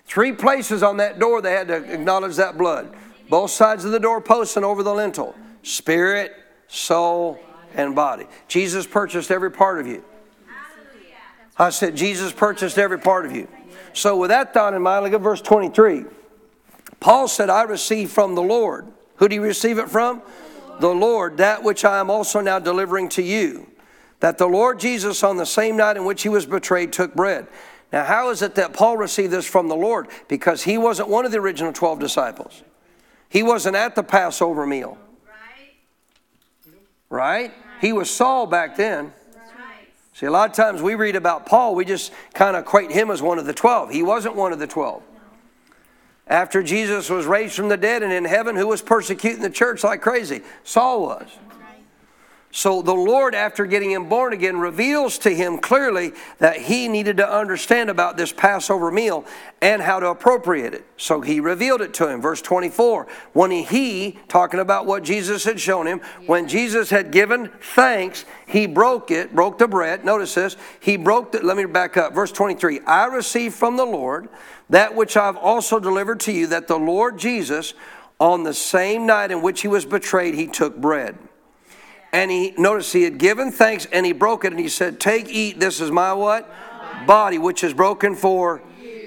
Three 0.06 0.34
places 0.34 0.84
on 0.84 0.98
that 0.98 1.18
door 1.18 1.42
they 1.42 1.54
had 1.54 1.70
to 1.70 1.78
acknowledge 1.78 2.36
that 2.36 2.60
blood. 2.60 2.94
Both 3.28 3.50
sides 3.50 3.86
of 3.86 3.92
the 3.92 4.00
door 4.00 4.22
posts 4.22 4.56
and 4.56 4.64
over 4.64 4.84
the 4.84 4.94
lintel. 4.94 5.34
Spirit, 5.64 6.43
soul, 6.74 7.40
and 7.76 7.96
body. 7.96 8.26
Jesus 8.48 8.88
purchased 8.88 9.32
every 9.32 9.52
part 9.52 9.80
of 9.80 9.88
you. 9.88 10.04
I 11.58 11.70
said, 11.70 11.96
Jesus 11.96 12.32
purchased 12.32 12.80
every 12.80 13.00
part 13.00 13.26
of 13.26 13.36
you. 13.36 13.48
So, 13.94 14.18
with 14.18 14.32
that 14.32 14.56
thought 14.56 14.74
in 14.74 14.82
mind, 14.82 15.06
look 15.06 15.14
at 15.14 15.22
verse 15.22 15.42
23. 15.42 16.06
Paul 17.00 17.28
said, 17.28 17.50
I 17.50 17.64
received 17.64 18.12
from 18.12 18.34
the 18.34 18.42
Lord. 18.42 18.88
Who 19.18 19.30
do 19.30 19.36
you 19.36 19.44
receive 19.44 19.78
it 19.78 19.88
from? 19.88 20.24
The 20.80 20.90
Lord, 20.90 21.38
that 21.38 21.62
which 21.64 21.86
I 21.86 22.00
am 22.00 22.10
also 22.10 22.40
now 22.42 22.58
delivering 22.58 23.10
to 23.10 23.22
you. 23.22 23.68
That 24.20 24.40
the 24.40 24.48
Lord 24.48 24.80
Jesus, 24.80 25.22
on 25.24 25.38
the 25.38 25.46
same 25.46 25.78
night 25.78 25.96
in 25.96 26.06
which 26.06 26.24
he 26.24 26.30
was 26.30 26.48
betrayed, 26.48 26.92
took 26.92 27.14
bread. 27.14 27.46
Now, 27.92 28.04
how 28.04 28.32
is 28.32 28.42
it 28.42 28.56
that 28.56 28.74
Paul 28.74 28.98
received 28.98 29.32
this 29.32 29.46
from 29.46 29.68
the 29.68 29.76
Lord? 29.76 30.08
Because 30.28 30.64
he 30.64 30.80
wasn't 30.80 31.10
one 31.10 31.26
of 31.26 31.32
the 31.32 31.40
original 31.40 31.72
12 31.72 32.00
disciples, 32.00 32.64
he 33.30 33.44
wasn't 33.44 33.76
at 33.76 33.94
the 33.94 34.04
Passover 34.04 34.66
meal. 34.66 34.98
Right? 37.14 37.54
He 37.80 37.94
was 37.94 38.10
Saul 38.10 38.48
back 38.48 38.76
then. 38.76 39.14
See, 40.14 40.26
a 40.26 40.32
lot 40.32 40.50
of 40.50 40.56
times 40.56 40.82
we 40.82 40.96
read 40.96 41.16
about 41.16 41.46
Paul, 41.46 41.76
we 41.76 41.86
just 41.86 42.12
kind 42.34 42.58
of 42.58 42.64
equate 42.64 42.92
him 42.92 43.12
as 43.12 43.22
one 43.22 43.38
of 43.38 43.46
the 43.46 43.54
12. 43.54 43.92
He 43.92 44.02
wasn't 44.02 44.36
one 44.36 44.52
of 44.52 44.58
the 44.58 44.66
12. 44.66 45.04
After 46.26 46.64
Jesus 46.64 47.12
was 47.12 47.28
raised 47.28 47.54
from 47.54 47.70
the 47.70 47.78
dead 47.78 48.02
and 48.02 48.12
in 48.12 48.26
heaven, 48.26 48.56
who 48.56 48.66
was 48.66 48.82
persecuting 48.82 49.44
the 49.44 49.52
church 49.52 49.84
like 49.84 50.02
crazy? 50.02 50.42
Saul 50.64 51.04
was. 51.04 51.28
So 52.56 52.84
the 52.84 52.94
Lord, 52.94 53.34
after 53.34 53.66
getting 53.66 53.90
him 53.90 54.08
born 54.08 54.32
again, 54.32 54.58
reveals 54.58 55.18
to 55.18 55.32
him 55.32 55.58
clearly 55.58 56.12
that 56.38 56.56
he 56.58 56.88
needed 56.88 57.18
to 57.18 57.28
understand 57.28 57.90
about 57.90 58.16
this 58.16 58.32
Passover 58.32 58.92
meal 58.92 59.26
and 59.60 59.82
how 59.82 60.00
to 60.00 60.10
appropriate 60.10 60.76
it. 60.76 60.86
So 60.96 61.22
he 61.22 61.40
revealed 61.40 61.82
it 61.82 61.96
to 61.96 62.08
him. 62.08 62.22
Verse 62.22 62.44
24, 62.44 63.08
when 63.34 63.50
he, 63.50 64.20
talking 64.28 64.60
about 64.60 64.86
what 64.86 65.02
Jesus 65.02 65.44
had 65.46 65.60
shown 65.60 65.88
him, 65.88 66.02
when 66.28 66.48
Jesus 66.48 66.92
had 66.92 67.12
given 67.12 67.50
thanks, 67.60 68.24
he 68.46 68.68
broke 68.68 69.10
it, 69.10 69.34
broke 69.34 69.58
the 69.58 69.68
bread. 69.68 70.06
Notice 70.06 70.36
this. 70.36 70.56
He 70.80 70.96
broke 70.96 71.34
it. 71.34 71.44
Let 71.44 71.58
me 71.58 71.66
back 71.66 71.98
up. 71.98 72.14
Verse 72.14 72.32
23, 72.32 72.82
I 72.82 73.06
received 73.06 73.56
from 73.56 73.78
the 73.78 73.86
Lord 73.86 74.30
that 74.70 74.94
which 74.94 75.18
I've 75.18 75.38
also 75.38 75.80
delivered 75.80 76.20
to 76.20 76.32
you, 76.32 76.46
that 76.48 76.68
the 76.68 76.78
Lord 76.78 77.18
Jesus, 77.18 77.74
on 78.20 78.44
the 78.44 78.54
same 78.54 79.08
night 79.08 79.32
in 79.32 79.42
which 79.42 79.62
he 79.62 79.68
was 79.68 79.86
betrayed, 79.86 80.36
he 80.36 80.46
took 80.46 80.78
bread. 80.78 81.18
And 82.14 82.30
he 82.30 82.54
notice 82.58 82.92
he 82.92 83.04
had 83.04 83.18
given 83.18 83.52
thanks 83.52 83.88
and 83.92 84.06
he 84.06 84.12
broke 84.12 84.46
it 84.46 84.54
and 84.54 84.60
he 84.60 84.70
said, 84.70 85.00
Take, 85.00 85.28
eat, 85.30 85.60
this 85.60 85.82
is 85.82 85.90
my 85.90 86.14
what? 86.14 86.50
Body, 87.08 87.40
which 87.40 87.64
is 87.64 87.74
broken 87.74 88.16
for 88.16 88.62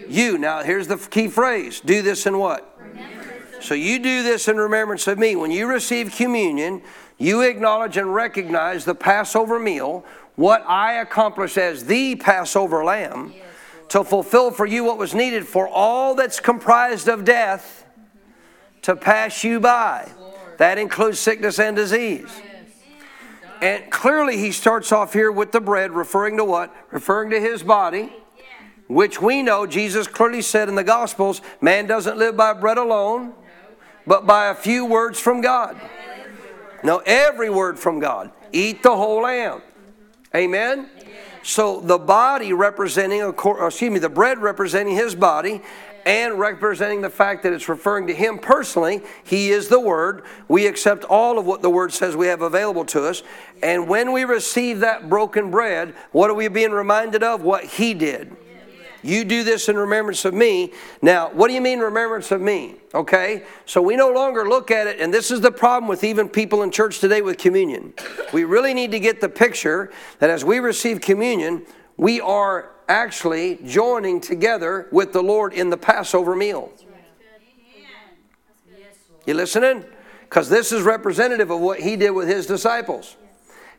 you. 0.08 0.36
Now 0.36 0.64
here's 0.64 0.88
the 0.88 0.96
key 0.96 1.28
phrase. 1.28 1.80
Do 1.80 2.02
this 2.02 2.26
in 2.26 2.36
what? 2.38 2.76
So 3.60 3.74
you 3.74 4.00
do 4.00 4.22
this 4.22 4.48
in 4.48 4.56
remembrance 4.56 5.06
of 5.06 5.18
me. 5.18 5.36
When 5.36 5.52
you 5.52 5.68
receive 5.68 6.14
communion, 6.14 6.82
you 7.16 7.42
acknowledge 7.42 7.96
and 7.96 8.12
recognize 8.12 8.84
the 8.84 8.94
Passover 8.94 9.58
meal, 9.58 10.04
what 10.34 10.62
I 10.66 10.94
accomplished 10.94 11.56
as 11.56 11.84
the 11.84 12.16
Passover 12.16 12.84
lamb, 12.84 13.32
to 13.88 14.04
fulfill 14.04 14.50
for 14.50 14.66
you 14.66 14.84
what 14.84 14.98
was 14.98 15.14
needed 15.14 15.46
for 15.46 15.68
all 15.68 16.14
that's 16.14 16.40
comprised 16.40 17.08
of 17.08 17.24
death 17.24 17.86
to 18.82 18.96
pass 18.96 19.44
you 19.44 19.60
by. 19.60 20.10
That 20.58 20.76
includes 20.76 21.18
sickness 21.18 21.58
and 21.58 21.76
disease. 21.76 22.28
And 23.62 23.90
clearly, 23.90 24.36
he 24.36 24.52
starts 24.52 24.92
off 24.92 25.12
here 25.12 25.32
with 25.32 25.52
the 25.52 25.60
bread, 25.60 25.92
referring 25.92 26.36
to 26.36 26.44
what? 26.44 26.74
Referring 26.90 27.30
to 27.30 27.40
his 27.40 27.62
body, 27.62 28.12
which 28.86 29.20
we 29.20 29.42
know 29.42 29.66
Jesus 29.66 30.06
clearly 30.06 30.42
said 30.42 30.68
in 30.68 30.74
the 30.74 30.84
Gospels 30.84 31.40
man 31.60 31.86
doesn't 31.86 32.18
live 32.18 32.36
by 32.36 32.52
bread 32.52 32.78
alone, 32.78 33.34
but 34.06 34.26
by 34.26 34.46
a 34.46 34.54
few 34.54 34.84
words 34.84 35.18
from 35.18 35.40
God. 35.40 35.80
No, 36.84 37.02
every 37.06 37.50
word 37.50 37.78
from 37.78 37.98
God. 37.98 38.30
Eat 38.52 38.82
the 38.82 38.94
whole 38.94 39.22
lamb. 39.22 39.62
Amen? 40.34 40.88
So 41.42 41.80
the 41.80 41.98
body 41.98 42.52
representing, 42.52 43.22
uh, 43.22 43.66
excuse 43.66 43.90
me, 43.90 43.98
the 43.98 44.08
bread 44.08 44.38
representing 44.38 44.96
his 44.96 45.14
body 45.14 45.62
and 46.06 46.38
representing 46.38 47.02
the 47.02 47.10
fact 47.10 47.42
that 47.42 47.52
it's 47.52 47.68
referring 47.68 48.06
to 48.06 48.14
him 48.14 48.38
personally. 48.38 49.02
He 49.24 49.50
is 49.50 49.68
the 49.68 49.80
Word. 49.80 50.22
We 50.48 50.68
accept 50.68 51.04
all 51.04 51.36
of 51.36 51.44
what 51.44 51.62
the 51.62 51.68
Word 51.68 51.92
says 51.92 52.16
we 52.16 52.28
have 52.28 52.42
available 52.42 52.84
to 52.86 53.04
us. 53.04 53.24
And 53.62 53.88
when 53.88 54.12
we 54.12 54.24
receive 54.24 54.80
that 54.80 55.10
broken 55.10 55.50
bread, 55.50 55.94
what 56.12 56.30
are 56.30 56.34
we 56.34 56.46
being 56.46 56.70
reminded 56.70 57.24
of? 57.24 57.42
What 57.42 57.64
he 57.64 57.92
did. 57.92 58.36
You 59.02 59.24
do 59.24 59.44
this 59.44 59.68
in 59.68 59.76
remembrance 59.76 60.24
of 60.24 60.34
me. 60.34 60.72
Now, 61.02 61.30
what 61.30 61.48
do 61.48 61.54
you 61.54 61.60
mean 61.60 61.78
remembrance 61.80 62.32
of 62.32 62.40
me? 62.40 62.76
Okay? 62.94 63.44
So 63.64 63.80
we 63.80 63.94
no 63.94 64.10
longer 64.10 64.48
look 64.48 64.70
at 64.70 64.86
it, 64.86 65.00
and 65.00 65.14
this 65.14 65.30
is 65.30 65.40
the 65.40 65.52
problem 65.52 65.88
with 65.88 66.02
even 66.02 66.28
people 66.28 66.62
in 66.62 66.70
church 66.70 66.98
today 66.98 67.20
with 67.20 67.38
communion. 67.38 67.94
We 68.32 68.44
really 68.44 68.74
need 68.74 68.90
to 68.92 69.00
get 69.00 69.20
the 69.20 69.28
picture 69.28 69.92
that 70.18 70.30
as 70.30 70.44
we 70.44 70.58
receive 70.58 71.00
communion, 71.00 71.66
we 71.96 72.20
are 72.20 72.72
actually 72.88 73.58
joining 73.64 74.20
together 74.20 74.88
with 74.92 75.12
the 75.12 75.22
Lord 75.22 75.52
in 75.52 75.70
the 75.70 75.76
Passover 75.76 76.36
meal. 76.36 76.70
You 79.26 79.34
listening? 79.34 79.84
Because 80.22 80.48
this 80.48 80.70
is 80.72 80.82
representative 80.82 81.50
of 81.50 81.60
what 81.60 81.80
he 81.80 81.96
did 81.96 82.10
with 82.10 82.28
his 82.28 82.46
disciples. 82.46 83.16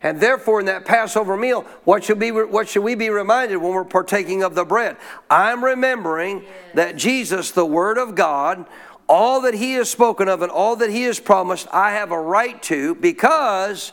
And 0.02 0.20
therefore, 0.20 0.60
in 0.60 0.68
that 0.68 0.86
Passover 0.86 1.36
meal, 1.38 1.62
what 1.84 2.04
should, 2.04 2.20
be, 2.20 2.32
what 2.32 2.68
should 2.68 2.84
we 2.84 2.96
be 2.96 3.10
reminded 3.10 3.58
when 3.58 3.72
we're 3.72 3.84
partaking 3.84 4.44
of 4.44 4.54
the 4.54 4.64
bread? 4.64 4.98
I'm 5.30 5.64
remembering 5.64 6.46
that 6.76 6.98
Jesus, 6.98 7.52
the 7.52 7.66
Word 7.66 7.98
of 7.98 8.14
God, 8.14 8.66
all 9.10 9.42
that 9.42 9.56
He 9.56 9.74
has 9.74 9.90
spoken 9.90 10.28
of 10.28 10.42
and 10.42 10.52
all 10.52 10.76
that 10.76 10.92
He 10.92 11.04
has 11.04 11.20
promised, 11.20 11.68
I 11.72 11.92
have 11.92 12.12
a 12.12 12.20
right 12.20 12.62
to 12.64 12.94
because, 12.96 13.92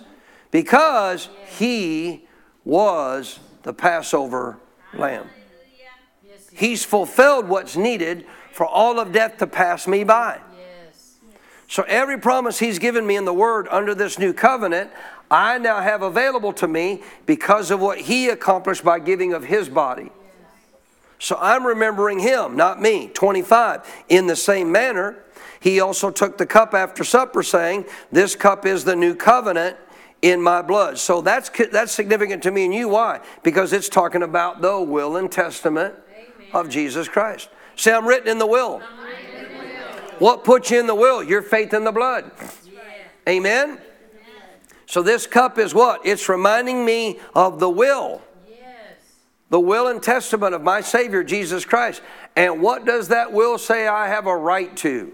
because 0.51 1.31
He 1.59 2.27
was 2.64 3.39
the 3.65 3.73
Passover 3.73 4.59
lamb. 4.93 5.29
He's 6.53 6.85
fulfilled 6.85 7.49
what's 7.49 7.77
needed 7.77 8.25
for 8.53 8.65
all 8.65 9.01
of 9.01 9.11
death 9.11 9.39
to 9.39 9.47
pass 9.49 9.89
me 9.89 10.05
by. 10.05 10.41
So 11.67 11.83
every 11.89 12.19
promise 12.19 12.61
he's 12.61 12.79
given 12.79 13.05
me 13.05 13.17
in 13.17 13.25
the 13.25 13.35
word 13.35 13.67
under 13.71 13.95
this 13.95 14.19
new 14.19 14.33
covenant, 14.33 14.93
I 15.31 15.59
now 15.59 15.81
have 15.81 16.03
available 16.03 16.53
to 16.55 16.69
me 16.69 17.03
because 17.27 17.73
of 17.73 17.81
what 17.81 17.99
he 17.99 18.29
accomplished 18.29 18.85
by 18.85 19.01
giving 19.01 19.33
of 19.33 19.45
his 19.45 19.69
body. 19.69 20.12
So 21.19 21.37
I'm 21.41 21.67
remembering 21.67 22.21
him, 22.21 22.55
not 22.55 22.81
me. 22.81 23.09
25. 23.09 24.05
In 24.09 24.27
the 24.27 24.37
same 24.37 24.71
manner, 24.71 25.17
he 25.59 25.81
also 25.81 26.11
took 26.11 26.37
the 26.37 26.47
cup 26.47 26.75
after 26.75 27.03
supper, 27.03 27.43
saying, 27.43 27.87
This 28.12 28.37
cup 28.37 28.67
is 28.67 28.85
the 28.85 28.95
new 28.95 29.15
covenant 29.15 29.79
in 30.25 30.41
my 30.41 30.62
blood. 30.62 30.99
So 30.99 31.20
that's, 31.20 31.51
that's 31.70 31.93
significant 31.93 32.43
to 32.45 32.51
me 32.51 32.64
and 32.64 32.72
you. 32.72 32.89
Why? 32.89 33.20
Because 33.43 33.75
it's 33.75 33.91
talking 33.91 34.22
about 34.22 34.62
the 34.62 34.81
will 34.81 35.16
and 35.16 35.31
testament 35.31 35.95
of 36.55 36.70
Jesus 36.70 37.09
Christ. 37.09 37.51
Say, 37.77 37.93
I'm 37.93 38.09
written 38.09 38.29
in 38.29 38.39
the 38.39 38.47
will. 38.47 38.81
What 40.20 40.43
puts 40.43 40.70
you 40.70 40.81
in 40.81 40.87
the 40.87 40.95
will? 40.95 41.22
Your 41.22 41.43
faith 41.43 41.75
in 41.75 41.85
the 41.85 41.93
blood. 41.93 42.31
Amen? 43.29 43.79
So 44.87 45.03
this 45.03 45.27
cup 45.27 45.59
is 45.59 45.75
what? 45.75 46.07
It's 46.07 46.27
reminding 46.27 46.87
me 46.87 47.20
of 47.35 47.61
the 47.61 47.68
will. 47.68 48.22
The 49.51 49.61
will 49.61 49.89
and 49.89 50.03
testament 50.03 50.55
of 50.55 50.62
my 50.62 50.81
Savior, 50.81 51.22
Jesus 51.22 51.66
Christ. 51.66 52.01
And 52.35 52.62
what 52.62 52.87
does 52.87 53.09
that 53.09 53.31
will 53.31 53.59
say 53.59 53.87
I 53.87 54.09
have 54.09 54.27
a 54.27 54.35
right 54.35 54.75
to? 54.79 55.12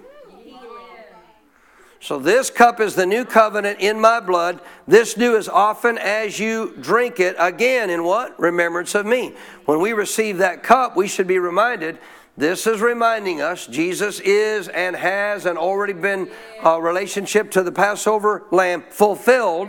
So 2.00 2.18
this 2.18 2.48
cup 2.48 2.80
is 2.80 2.94
the 2.94 3.04
new 3.04 3.26
covenant 3.26 3.80
in 3.80 4.00
my 4.00 4.20
blood. 4.20 4.60
This 4.88 5.12
do 5.12 5.36
as 5.36 5.48
often 5.48 5.98
as 5.98 6.38
you 6.38 6.74
drink 6.80 7.20
it 7.20 7.36
again 7.38 7.90
in 7.90 8.04
what? 8.04 8.38
Remembrance 8.40 8.94
of 8.94 9.04
me. 9.04 9.34
When 9.66 9.80
we 9.80 9.92
receive 9.92 10.38
that 10.38 10.62
cup, 10.62 10.96
we 10.96 11.06
should 11.06 11.26
be 11.26 11.38
reminded 11.38 11.98
this 12.40 12.66
is 12.66 12.80
reminding 12.80 13.42
us 13.42 13.66
Jesus 13.66 14.18
is 14.20 14.68
and 14.68 14.96
has 14.96 15.44
and 15.44 15.58
already 15.58 15.92
been 15.92 16.30
a 16.64 16.80
relationship 16.80 17.50
to 17.50 17.62
the 17.62 17.70
Passover 17.70 18.44
lamb 18.50 18.82
fulfilled, 18.88 19.68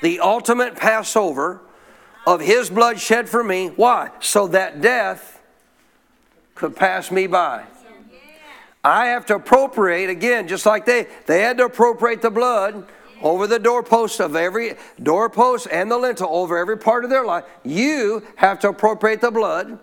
the 0.00 0.20
ultimate 0.20 0.76
Passover 0.76 1.60
of 2.26 2.40
his 2.40 2.70
blood 2.70 2.98
shed 2.98 3.28
for 3.28 3.44
me. 3.44 3.68
Why? 3.68 4.12
So 4.20 4.48
that 4.48 4.80
death 4.80 5.42
could 6.54 6.74
pass 6.74 7.10
me 7.10 7.26
by. 7.26 7.66
I 8.82 9.06
have 9.06 9.26
to 9.26 9.36
appropriate 9.36 10.08
again, 10.08 10.48
just 10.48 10.64
like 10.64 10.86
they 10.86 11.06
they 11.26 11.42
had 11.42 11.58
to 11.58 11.64
appropriate 11.66 12.22
the 12.22 12.30
blood 12.30 12.86
over 13.22 13.46
the 13.46 13.58
doorpost 13.58 14.20
of 14.20 14.34
every 14.34 14.76
doorpost 15.02 15.68
and 15.70 15.90
the 15.90 15.98
lintel 15.98 16.28
over 16.30 16.56
every 16.56 16.78
part 16.78 17.04
of 17.04 17.10
their 17.10 17.24
life. 17.24 17.44
You 17.62 18.26
have 18.36 18.58
to 18.60 18.70
appropriate 18.70 19.20
the 19.20 19.30
blood 19.30 19.78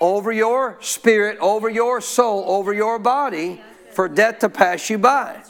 over 0.00 0.32
your 0.32 0.78
spirit, 0.80 1.38
over 1.40 1.68
your 1.68 2.00
soul, 2.00 2.44
over 2.46 2.72
your 2.72 2.98
body 2.98 3.60
for 3.92 4.08
death 4.08 4.38
to 4.40 4.48
pass 4.48 4.88
you 4.88 4.98
by. 4.98 5.42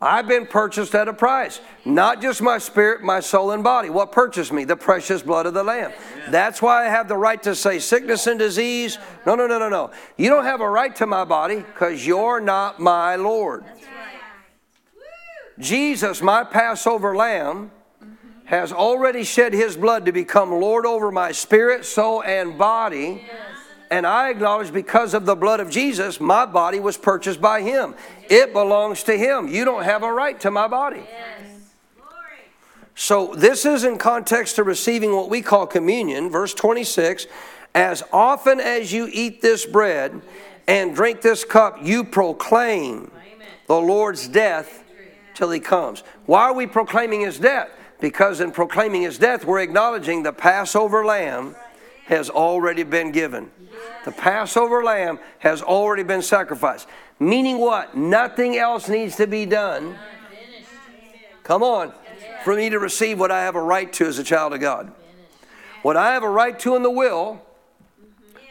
I've 0.00 0.28
been 0.28 0.46
purchased 0.46 0.94
at 0.94 1.08
a 1.08 1.12
price. 1.14 1.60
Not 1.86 2.20
just 2.20 2.42
my 2.42 2.58
spirit, 2.58 3.02
my 3.02 3.20
soul, 3.20 3.52
and 3.52 3.64
body. 3.64 3.88
What 3.88 4.12
purchased 4.12 4.52
me? 4.52 4.64
The 4.64 4.76
precious 4.76 5.22
blood 5.22 5.46
of 5.46 5.54
the 5.54 5.64
Lamb. 5.64 5.92
That's 6.30 6.60
why 6.60 6.84
I 6.84 6.88
have 6.90 7.08
the 7.08 7.16
right 7.16 7.42
to 7.44 7.54
say 7.54 7.78
sickness 7.78 8.26
and 8.26 8.38
disease. 8.38 8.98
No, 9.24 9.34
no, 9.34 9.46
no, 9.46 9.58
no, 9.58 9.70
no. 9.70 9.90
You 10.18 10.28
don't 10.28 10.44
have 10.44 10.60
a 10.60 10.68
right 10.68 10.94
to 10.96 11.06
my 11.06 11.24
body 11.24 11.56
because 11.56 12.06
you're 12.06 12.40
not 12.40 12.78
my 12.78 13.16
Lord. 13.16 13.64
Jesus, 15.58 16.20
my 16.20 16.44
Passover 16.44 17.16
lamb, 17.16 17.70
mm-hmm. 18.02 18.14
has 18.44 18.72
already 18.72 19.24
shed 19.24 19.54
his 19.54 19.78
blood 19.78 20.04
to 20.04 20.12
become 20.12 20.50
Lord 20.50 20.84
over 20.84 21.10
my 21.10 21.32
spirit, 21.32 21.86
soul, 21.86 22.22
and 22.22 22.58
body. 22.58 23.26
And 23.90 24.06
I 24.06 24.30
acknowledge 24.30 24.72
because 24.72 25.14
of 25.14 25.26
the 25.26 25.36
blood 25.36 25.60
of 25.60 25.70
Jesus, 25.70 26.20
my 26.20 26.46
body 26.46 26.80
was 26.80 26.96
purchased 26.96 27.40
by 27.40 27.62
Him. 27.62 27.94
It 28.28 28.52
belongs 28.52 29.02
to 29.04 29.16
Him. 29.16 29.48
You 29.48 29.64
don't 29.64 29.84
have 29.84 30.02
a 30.02 30.12
right 30.12 30.38
to 30.40 30.50
my 30.50 30.68
body. 30.68 31.02
So, 32.98 33.34
this 33.34 33.66
is 33.66 33.84
in 33.84 33.98
context 33.98 34.56
to 34.56 34.62
receiving 34.62 35.14
what 35.14 35.28
we 35.28 35.42
call 35.42 35.66
communion. 35.66 36.30
Verse 36.30 36.54
26 36.54 37.26
As 37.74 38.02
often 38.12 38.58
as 38.58 38.92
you 38.92 39.08
eat 39.12 39.42
this 39.42 39.66
bread 39.66 40.22
and 40.66 40.94
drink 40.94 41.20
this 41.20 41.44
cup, 41.44 41.78
you 41.82 42.04
proclaim 42.04 43.10
the 43.66 43.78
Lord's 43.78 44.26
death 44.26 44.82
till 45.34 45.50
He 45.50 45.60
comes. 45.60 46.02
Why 46.24 46.44
are 46.44 46.54
we 46.54 46.66
proclaiming 46.66 47.20
His 47.20 47.38
death? 47.38 47.68
Because 48.00 48.40
in 48.40 48.50
proclaiming 48.50 49.02
His 49.02 49.18
death, 49.18 49.44
we're 49.44 49.60
acknowledging 49.60 50.22
the 50.22 50.32
Passover 50.32 51.04
lamb 51.04 51.54
has 52.06 52.30
already 52.30 52.82
been 52.82 53.12
given. 53.12 53.50
The 54.04 54.12
Passover 54.12 54.84
lamb 54.84 55.18
has 55.40 55.62
already 55.62 56.02
been 56.02 56.22
sacrificed. 56.22 56.88
Meaning 57.18 57.58
what? 57.58 57.96
Nothing 57.96 58.56
else 58.56 58.88
needs 58.88 59.16
to 59.16 59.26
be 59.26 59.46
done. 59.46 59.98
Come 61.42 61.62
on. 61.62 61.92
For 62.44 62.54
me 62.54 62.70
to 62.70 62.78
receive 62.78 63.18
what 63.18 63.30
I 63.30 63.42
have 63.42 63.56
a 63.56 63.62
right 63.62 63.92
to 63.94 64.06
as 64.06 64.18
a 64.18 64.24
child 64.24 64.52
of 64.52 64.60
God. 64.60 64.92
What 65.82 65.96
I 65.96 66.12
have 66.12 66.22
a 66.22 66.28
right 66.28 66.58
to 66.60 66.76
in 66.76 66.82
the 66.82 66.90
will, 66.90 67.42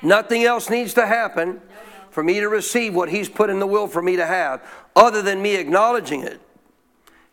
nothing 0.01 0.43
else 0.43 0.69
needs 0.69 0.93
to 0.95 1.05
happen 1.05 1.61
for 2.09 2.23
me 2.23 2.39
to 2.39 2.47
receive 2.47 2.95
what 2.95 3.09
He's 3.09 3.29
put 3.29 3.49
in 3.49 3.59
the 3.59 3.67
will 3.67 3.87
for 3.87 4.01
me 4.01 4.15
to 4.15 4.25
have, 4.25 4.61
other 4.95 5.21
than 5.21 5.41
me 5.41 5.55
acknowledging 5.55 6.21
it 6.21 6.39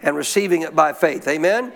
and 0.01 0.17
receiving 0.17 0.63
it 0.63 0.75
by 0.75 0.93
faith. 0.93 1.27
Amen? 1.29 1.73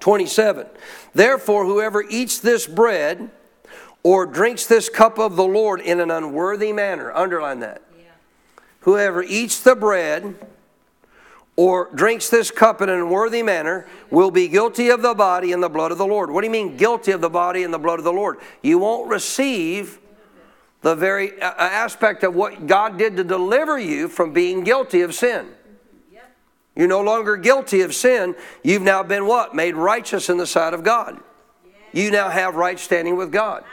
27. 0.00 0.66
Therefore, 1.14 1.64
whoever 1.64 2.02
eats 2.02 2.38
this 2.38 2.66
bread, 2.66 3.30
or 4.02 4.26
drinks 4.26 4.66
this 4.66 4.88
cup 4.88 5.18
of 5.18 5.36
the 5.36 5.44
Lord 5.44 5.80
in 5.80 6.00
an 6.00 6.10
unworthy 6.10 6.72
manner. 6.72 7.12
Underline 7.12 7.60
that. 7.60 7.82
Yeah. 7.98 8.04
Whoever 8.80 9.22
eats 9.22 9.60
the 9.60 9.74
bread 9.74 10.36
or 11.56 11.90
drinks 11.94 12.30
this 12.30 12.50
cup 12.50 12.80
in 12.80 12.88
an 12.88 12.98
unworthy 12.98 13.42
manner 13.42 13.86
will 14.10 14.30
be 14.30 14.48
guilty 14.48 14.88
of 14.88 15.02
the 15.02 15.14
body 15.14 15.52
and 15.52 15.62
the 15.62 15.68
blood 15.68 15.92
of 15.92 15.98
the 15.98 16.06
Lord. 16.06 16.30
What 16.30 16.40
do 16.40 16.46
you 16.46 16.50
mean, 16.50 16.76
guilty 16.76 17.12
of 17.12 17.20
the 17.20 17.28
body 17.28 17.62
and 17.62 17.74
the 17.74 17.78
blood 17.78 17.98
of 17.98 18.04
the 18.04 18.12
Lord? 18.12 18.38
You 18.62 18.78
won't 18.78 19.10
receive 19.10 19.98
the 20.80 20.94
very 20.94 21.38
uh, 21.40 21.50
uh, 21.50 21.54
aspect 21.58 22.22
of 22.24 22.34
what 22.34 22.66
God 22.66 22.96
did 22.96 23.16
to 23.18 23.24
deliver 23.24 23.78
you 23.78 24.08
from 24.08 24.32
being 24.32 24.64
guilty 24.64 25.02
of 25.02 25.14
sin. 25.14 25.48
You're 26.76 26.88
no 26.88 27.02
longer 27.02 27.36
guilty 27.36 27.82
of 27.82 27.94
sin. 27.94 28.34
You've 28.62 28.80
now 28.80 29.02
been 29.02 29.26
what? 29.26 29.54
Made 29.54 29.74
righteous 29.74 30.30
in 30.30 30.38
the 30.38 30.46
sight 30.46 30.72
of 30.72 30.82
God. 30.82 31.20
You 31.92 32.10
now 32.10 32.30
have 32.30 32.54
right 32.54 32.78
standing 32.78 33.16
with 33.16 33.32
God. 33.32 33.64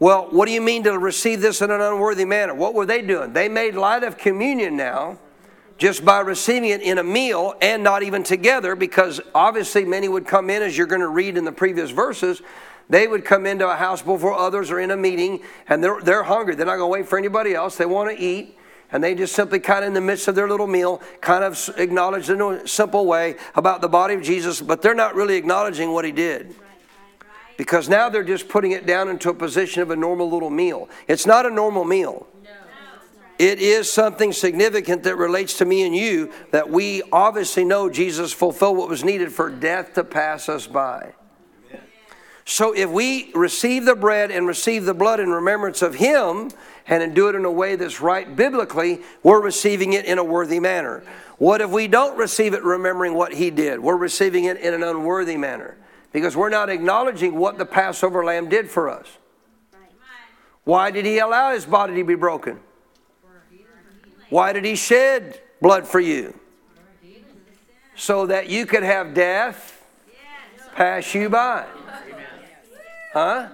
Well, 0.00 0.28
what 0.30 0.46
do 0.46 0.52
you 0.52 0.60
mean 0.60 0.84
to 0.84 0.96
receive 0.96 1.40
this 1.40 1.60
in 1.60 1.72
an 1.72 1.80
unworthy 1.80 2.24
manner? 2.24 2.54
What 2.54 2.74
were 2.74 2.86
they 2.86 3.02
doing? 3.02 3.32
They 3.32 3.48
made 3.48 3.74
light 3.74 4.04
of 4.04 4.16
communion 4.16 4.76
now 4.76 5.18
just 5.76 6.04
by 6.04 6.20
receiving 6.20 6.70
it 6.70 6.82
in 6.82 6.98
a 6.98 7.02
meal 7.02 7.54
and 7.60 7.82
not 7.82 8.02
even 8.04 8.22
together 8.22 8.76
because 8.76 9.20
obviously 9.34 9.84
many 9.84 10.08
would 10.08 10.26
come 10.26 10.50
in, 10.50 10.62
as 10.62 10.76
you're 10.76 10.86
going 10.86 11.00
to 11.00 11.08
read 11.08 11.36
in 11.36 11.44
the 11.44 11.52
previous 11.52 11.90
verses. 11.90 12.42
They 12.88 13.08
would 13.08 13.24
come 13.24 13.44
into 13.44 13.68
a 13.68 13.74
house 13.74 14.00
before 14.00 14.34
others 14.34 14.70
are 14.70 14.80
in 14.80 14.92
a 14.92 14.96
meeting 14.96 15.40
and 15.68 15.82
they're, 15.82 16.00
they're 16.00 16.22
hungry. 16.22 16.54
They're 16.54 16.66
not 16.66 16.76
going 16.76 16.88
to 16.88 16.92
wait 16.92 17.08
for 17.08 17.18
anybody 17.18 17.54
else. 17.54 17.76
They 17.76 17.86
want 17.86 18.16
to 18.16 18.22
eat. 18.22 18.56
And 18.90 19.04
they 19.04 19.14
just 19.14 19.34
simply 19.34 19.58
kind 19.58 19.84
of 19.84 19.88
in 19.88 19.94
the 19.94 20.00
midst 20.00 20.28
of 20.28 20.34
their 20.34 20.48
little 20.48 20.66
meal, 20.66 21.02
kind 21.20 21.44
of 21.44 21.70
acknowledge 21.76 22.30
in 22.30 22.40
a 22.40 22.66
simple 22.66 23.04
way 23.04 23.36
about 23.54 23.82
the 23.82 23.88
body 23.88 24.14
of 24.14 24.22
Jesus, 24.22 24.62
but 24.62 24.80
they're 24.80 24.94
not 24.94 25.14
really 25.14 25.36
acknowledging 25.36 25.92
what 25.92 26.04
he 26.04 26.12
did 26.12 26.54
because 27.58 27.88
now 27.88 28.08
they're 28.08 28.24
just 28.24 28.48
putting 28.48 28.70
it 28.70 28.86
down 28.86 29.08
into 29.08 29.28
a 29.28 29.34
position 29.34 29.82
of 29.82 29.90
a 29.90 29.96
normal 29.96 30.30
little 30.30 30.48
meal. 30.48 30.88
It's 31.08 31.26
not 31.26 31.44
a 31.44 31.50
normal 31.50 31.84
meal. 31.84 32.26
It 33.36 33.60
is 33.60 33.92
something 33.92 34.32
significant 34.32 35.02
that 35.02 35.16
relates 35.16 35.58
to 35.58 35.64
me 35.64 35.84
and 35.84 35.94
you 35.94 36.32
that 36.50 36.70
we 36.70 37.02
obviously 37.12 37.64
know 37.64 37.90
Jesus 37.90 38.32
fulfilled 38.32 38.78
what 38.78 38.88
was 38.88 39.04
needed 39.04 39.32
for 39.32 39.50
death 39.50 39.94
to 39.94 40.02
pass 40.02 40.48
us 40.48 40.66
by. 40.66 41.12
So 42.44 42.74
if 42.74 42.88
we 42.88 43.30
receive 43.34 43.84
the 43.84 43.94
bread 43.94 44.30
and 44.30 44.46
receive 44.46 44.86
the 44.86 44.94
blood 44.94 45.20
in 45.20 45.28
remembrance 45.28 45.82
of 45.82 45.96
Him 45.96 46.50
and 46.86 47.14
do 47.14 47.28
it 47.28 47.34
in 47.34 47.44
a 47.44 47.50
way 47.50 47.76
that's 47.76 48.00
right 48.00 48.34
biblically, 48.34 49.00
we're 49.22 49.42
receiving 49.42 49.92
it 49.92 50.04
in 50.06 50.18
a 50.18 50.24
worthy 50.24 50.58
manner. 50.58 51.04
What 51.36 51.60
if 51.60 51.70
we 51.70 51.86
don't 51.86 52.16
receive 52.16 52.54
it 52.54 52.62
remembering 52.62 53.14
what 53.14 53.34
He 53.34 53.50
did? 53.50 53.80
We're 53.80 53.96
receiving 53.96 54.44
it 54.44 54.56
in 54.56 54.74
an 54.74 54.82
unworthy 54.82 55.36
manner 55.36 55.76
because 56.12 56.36
we're 56.36 56.48
not 56.48 56.70
acknowledging 56.70 57.36
what 57.36 57.58
the 57.58 57.66
Passover 57.66 58.24
lamb 58.24 58.48
did 58.48 58.70
for 58.70 58.88
us. 58.88 59.06
Why 60.64 60.90
did 60.90 61.04
he 61.06 61.18
allow 61.18 61.52
his 61.52 61.64
body 61.64 61.94
to 61.94 62.04
be 62.04 62.14
broken? 62.14 62.60
Why 64.28 64.52
did 64.52 64.64
he 64.64 64.76
shed 64.76 65.40
blood 65.60 65.86
for 65.86 66.00
you? 66.00 66.38
so 67.98 68.26
that 68.26 68.48
you 68.48 68.64
could 68.64 68.84
have 68.84 69.12
death 69.12 69.84
pass 70.76 71.14
you 71.14 71.28
by. 71.28 71.66
Huh? 73.12 73.48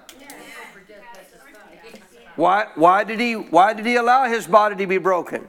Why, 2.37 2.67
why, 2.75 3.05
did 3.05 3.21
he, 3.21 3.35
why 3.35 3.73
did 3.73 3.87
he 3.87 3.97
allow 3.97 4.29
his 4.29 4.47
body 4.47 4.77
to 4.77 4.87
be 4.87 4.99
broken? 4.99 5.49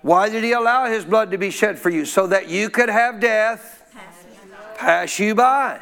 Why 0.00 0.30
did 0.30 0.42
he 0.42 0.52
allow 0.52 0.86
his 0.86 1.04
blood 1.04 1.30
to 1.32 1.38
be 1.38 1.50
shed 1.50 1.78
for 1.78 1.90
you? 1.90 2.06
So 2.06 2.26
that 2.28 2.48
you 2.48 2.70
could 2.70 2.88
have 2.88 3.20
death 3.20 3.81
pass 4.82 5.18
you 5.18 5.34
by. 5.34 5.80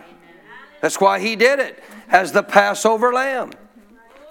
That's 0.81 1.01
why 1.01 1.21
he 1.21 1.37
did 1.37 1.59
it 1.59 1.83
as 2.09 2.33
the 2.33 2.43
Passover 2.43 3.13
lamb. 3.13 3.53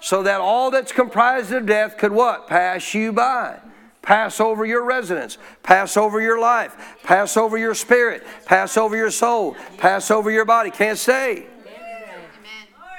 So 0.00 0.22
that 0.22 0.40
all 0.40 0.70
that's 0.70 0.92
comprised 0.92 1.52
of 1.52 1.66
death 1.66 1.98
could 1.98 2.12
what? 2.12 2.46
Pass 2.46 2.94
you 2.94 3.12
by. 3.12 3.60
Pass 4.02 4.40
over 4.40 4.64
your 4.64 4.82
residence, 4.82 5.36
pass 5.62 5.98
over 5.98 6.22
your 6.22 6.40
life, 6.40 6.96
pass 7.02 7.36
over 7.36 7.58
your 7.58 7.74
spirit, 7.74 8.26
pass 8.46 8.78
over 8.78 8.96
your 8.96 9.10
soul, 9.10 9.56
pass 9.76 10.10
over 10.10 10.30
your 10.30 10.46
body. 10.46 10.70
Can't 10.70 10.96
stay. 10.96 11.46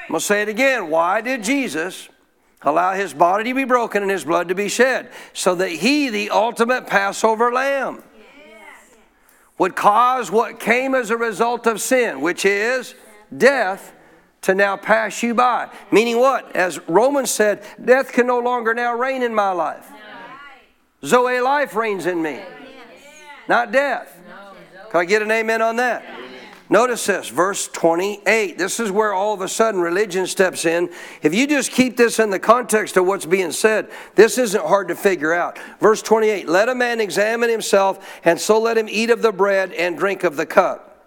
I'm 0.04 0.08
going 0.08 0.20
to 0.20 0.26
say 0.26 0.44
it 0.44 0.50
again. 0.50 0.92
Why 0.92 1.22
did 1.22 1.44
Jesus 1.44 2.08
allow 2.62 2.94
his 2.94 3.16
body 3.16 3.46
to 3.46 3.56
be 3.56 3.64
broken 3.64 4.04
and 4.04 4.12
his 4.12 4.26
blood 4.26 4.50
to 4.50 4.56
be 4.56 4.70
shed? 4.70 5.10
So 5.34 5.56
that 5.56 5.70
he, 5.70 6.10
the 6.10 6.30
ultimate 6.30 6.86
Passover 6.86 7.52
lamb, 7.52 8.04
would 9.62 9.76
cause 9.76 10.32
what 10.32 10.60
came 10.60 10.96
as 10.96 11.12
a 11.12 11.18
result 11.18 11.68
of 11.68 11.80
sin, 11.80 12.20
which 12.20 12.46
is 12.46 12.96
death, 13.38 13.94
to 14.42 14.56
now 14.56 14.76
pass 14.76 15.22
you 15.22 15.36
by. 15.36 15.70
Meaning 15.92 16.18
what? 16.18 16.56
As 16.56 16.80
Romans 16.90 17.30
said, 17.30 17.64
death 17.86 18.12
can 18.12 18.26
no 18.26 18.40
longer 18.40 18.74
now 18.74 18.96
reign 18.96 19.22
in 19.22 19.36
my 19.36 19.52
life. 19.52 19.88
Zoe 21.06 21.40
life 21.42 21.76
reigns 21.76 22.08
in 22.08 22.24
me, 22.24 22.42
not 23.48 23.72
death. 23.72 24.20
Can 24.90 25.00
I 25.00 25.06
get 25.06 25.22
an 25.22 25.30
amen 25.30 25.62
on 25.62 25.76
that? 25.76 26.04
Notice 26.72 27.06
this, 27.06 27.28
verse 27.28 27.68
28. 27.68 28.58
This 28.58 28.80
is 28.80 28.92
where 28.92 29.12
all 29.12 29.34
of 29.34 29.42
a 29.42 29.50
sudden 29.50 29.82
religion 29.82 30.26
steps 30.26 30.64
in. 30.64 30.90
If 31.22 31.34
you 31.36 31.46
just 31.46 31.70
keep 31.70 31.98
this 31.98 32.18
in 32.18 32.30
the 32.30 32.40
context 32.40 32.96
of 32.96 33.06
what's 33.06 33.26
being 33.26 33.52
said, 33.52 33.92
this 34.16 34.38
isn't 34.38 34.66
hard 34.66 34.88
to 34.88 34.96
figure 34.96 35.34
out. 35.34 35.60
Verse 35.82 36.02
28 36.02 36.48
Let 36.48 36.70
a 36.70 36.76
man 36.76 37.02
examine 37.02 37.50
himself, 37.50 38.22
and 38.24 38.40
so 38.40 38.58
let 38.58 38.78
him 38.78 38.88
eat 38.88 39.10
of 39.10 39.22
the 39.22 39.34
bread 39.34 39.74
and 39.74 39.98
drink 39.98 40.24
of 40.24 40.38
the 40.38 40.46
cup. 40.46 41.06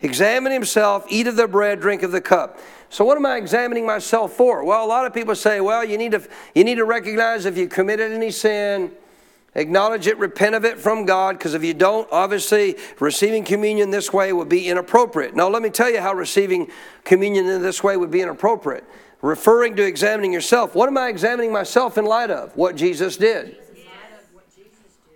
Examine 0.00 0.52
himself, 0.52 1.04
eat 1.10 1.26
of 1.26 1.36
the 1.36 1.46
bread, 1.46 1.80
drink 1.80 2.02
of 2.02 2.10
the 2.10 2.22
cup. 2.22 2.58
So 2.88 3.04
what 3.04 3.18
am 3.18 3.26
I 3.26 3.36
examining 3.36 3.84
myself 3.84 4.32
for? 4.32 4.64
Well, 4.64 4.82
a 4.82 4.88
lot 4.88 5.04
of 5.04 5.12
people 5.12 5.34
say, 5.34 5.60
well, 5.60 5.84
you 5.84 5.98
need 5.98 6.12
to 6.12 6.26
you 6.54 6.64
need 6.64 6.76
to 6.76 6.86
recognize 6.86 7.44
if 7.44 7.58
you 7.58 7.68
committed 7.68 8.10
any 8.10 8.30
sin, 8.30 8.92
acknowledge 9.58 10.06
it, 10.06 10.18
repent 10.18 10.54
of 10.54 10.64
it 10.64 10.78
from 10.78 11.04
God, 11.04 11.36
because 11.36 11.54
if 11.54 11.64
you 11.64 11.74
don't, 11.74 12.08
obviously 12.10 12.76
receiving 13.00 13.44
communion 13.44 13.90
this 13.90 14.12
way 14.12 14.32
would 14.32 14.48
be 14.48 14.68
inappropriate. 14.68 15.34
Now, 15.34 15.48
let 15.48 15.62
me 15.62 15.70
tell 15.70 15.90
you 15.90 16.00
how 16.00 16.14
receiving 16.14 16.70
communion 17.04 17.46
in 17.46 17.62
this 17.62 17.82
way 17.82 17.96
would 17.96 18.10
be 18.10 18.22
inappropriate. 18.22 18.84
Referring 19.20 19.74
to 19.76 19.84
examining 19.84 20.32
yourself, 20.32 20.74
what 20.74 20.88
am 20.88 20.96
I 20.96 21.08
examining 21.08 21.52
myself 21.52 21.98
in 21.98 22.04
light 22.04 22.30
of? 22.30 22.56
What 22.56 22.76
Jesus 22.76 23.16
did. 23.16 23.56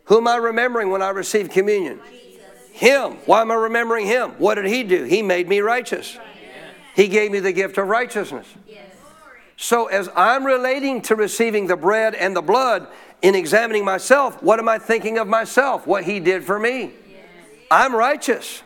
Who 0.06 0.18
am 0.18 0.26
I 0.26 0.36
remembering 0.36 0.90
when 0.90 1.02
I 1.02 1.10
receive 1.10 1.48
communion? 1.48 2.00
Him. 2.72 3.12
Why 3.26 3.42
am 3.42 3.50
I 3.52 3.54
remembering 3.54 4.06
Him? 4.06 4.30
What 4.38 4.56
did 4.56 4.66
He 4.66 4.82
do? 4.82 5.04
He 5.04 5.22
made 5.22 5.48
me 5.48 5.60
righteous. 5.60 6.18
He 6.94 7.06
gave 7.08 7.30
me 7.30 7.38
the 7.38 7.52
gift 7.52 7.78
of 7.78 7.86
righteousness. 7.86 8.46
So, 9.56 9.86
as 9.86 10.08
I'm 10.16 10.44
relating 10.44 11.02
to 11.02 11.16
receiving 11.16 11.66
the 11.66 11.76
bread 11.76 12.14
and 12.14 12.34
the 12.34 12.42
blood 12.42 12.88
in 13.20 13.34
examining 13.34 13.84
myself, 13.84 14.42
what 14.42 14.58
am 14.58 14.68
I 14.68 14.78
thinking 14.78 15.18
of 15.18 15.28
myself? 15.28 15.86
What 15.86 16.04
He 16.04 16.20
did 16.20 16.44
for 16.44 16.58
me. 16.58 16.92
I'm 17.70 17.94
righteous. 17.94 18.62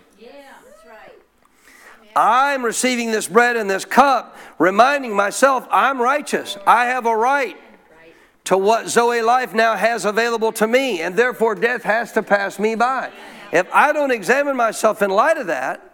I'm 2.16 2.64
receiving 2.64 3.10
this 3.10 3.28
bread 3.28 3.56
and 3.56 3.68
this 3.68 3.84
cup, 3.84 4.36
reminding 4.58 5.14
myself 5.14 5.68
I'm 5.70 6.00
righteous. 6.00 6.56
I 6.66 6.86
have 6.86 7.04
a 7.04 7.14
right 7.14 7.58
to 8.44 8.56
what 8.56 8.88
Zoe 8.88 9.20
life 9.20 9.52
now 9.52 9.76
has 9.76 10.06
available 10.06 10.50
to 10.52 10.66
me, 10.66 11.02
and 11.02 11.14
therefore 11.14 11.54
death 11.54 11.82
has 11.82 12.12
to 12.12 12.22
pass 12.22 12.58
me 12.58 12.74
by. 12.74 13.10
If 13.52 13.68
I 13.72 13.92
don't 13.92 14.10
examine 14.10 14.56
myself 14.56 15.02
in 15.02 15.10
light 15.10 15.36
of 15.36 15.48
that, 15.48 15.85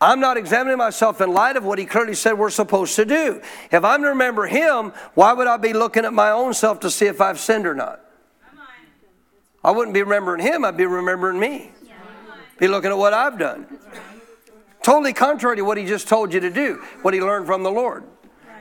I'm 0.00 0.20
not 0.20 0.36
examining 0.36 0.76
myself 0.76 1.20
in 1.20 1.32
light 1.32 1.56
of 1.56 1.64
what 1.64 1.78
he 1.78 1.86
clearly 1.86 2.14
said 2.14 2.34
we're 2.34 2.50
supposed 2.50 2.96
to 2.96 3.04
do. 3.04 3.40
If 3.72 3.82
I'm 3.82 4.02
to 4.02 4.08
remember 4.08 4.46
him, 4.46 4.92
why 5.14 5.32
would 5.32 5.46
I 5.46 5.56
be 5.56 5.72
looking 5.72 6.04
at 6.04 6.12
my 6.12 6.30
own 6.30 6.52
self 6.52 6.80
to 6.80 6.90
see 6.90 7.06
if 7.06 7.20
I've 7.20 7.40
sinned 7.40 7.66
or 7.66 7.74
not? 7.74 8.00
I 9.64 9.70
wouldn't 9.70 9.94
be 9.94 10.02
remembering 10.02 10.42
him, 10.42 10.64
I'd 10.64 10.76
be 10.76 10.86
remembering 10.86 11.40
me. 11.40 11.72
Be 12.58 12.68
looking 12.68 12.90
at 12.90 12.98
what 12.98 13.14
I've 13.14 13.38
done. 13.38 13.66
Totally 14.82 15.12
contrary 15.12 15.56
to 15.56 15.62
what 15.62 15.78
he 15.78 15.84
just 15.84 16.08
told 16.08 16.32
you 16.32 16.40
to 16.40 16.50
do, 16.50 16.82
what 17.02 17.12
he 17.12 17.20
learned 17.20 17.46
from 17.46 17.62
the 17.62 17.70
Lord. 17.70 18.04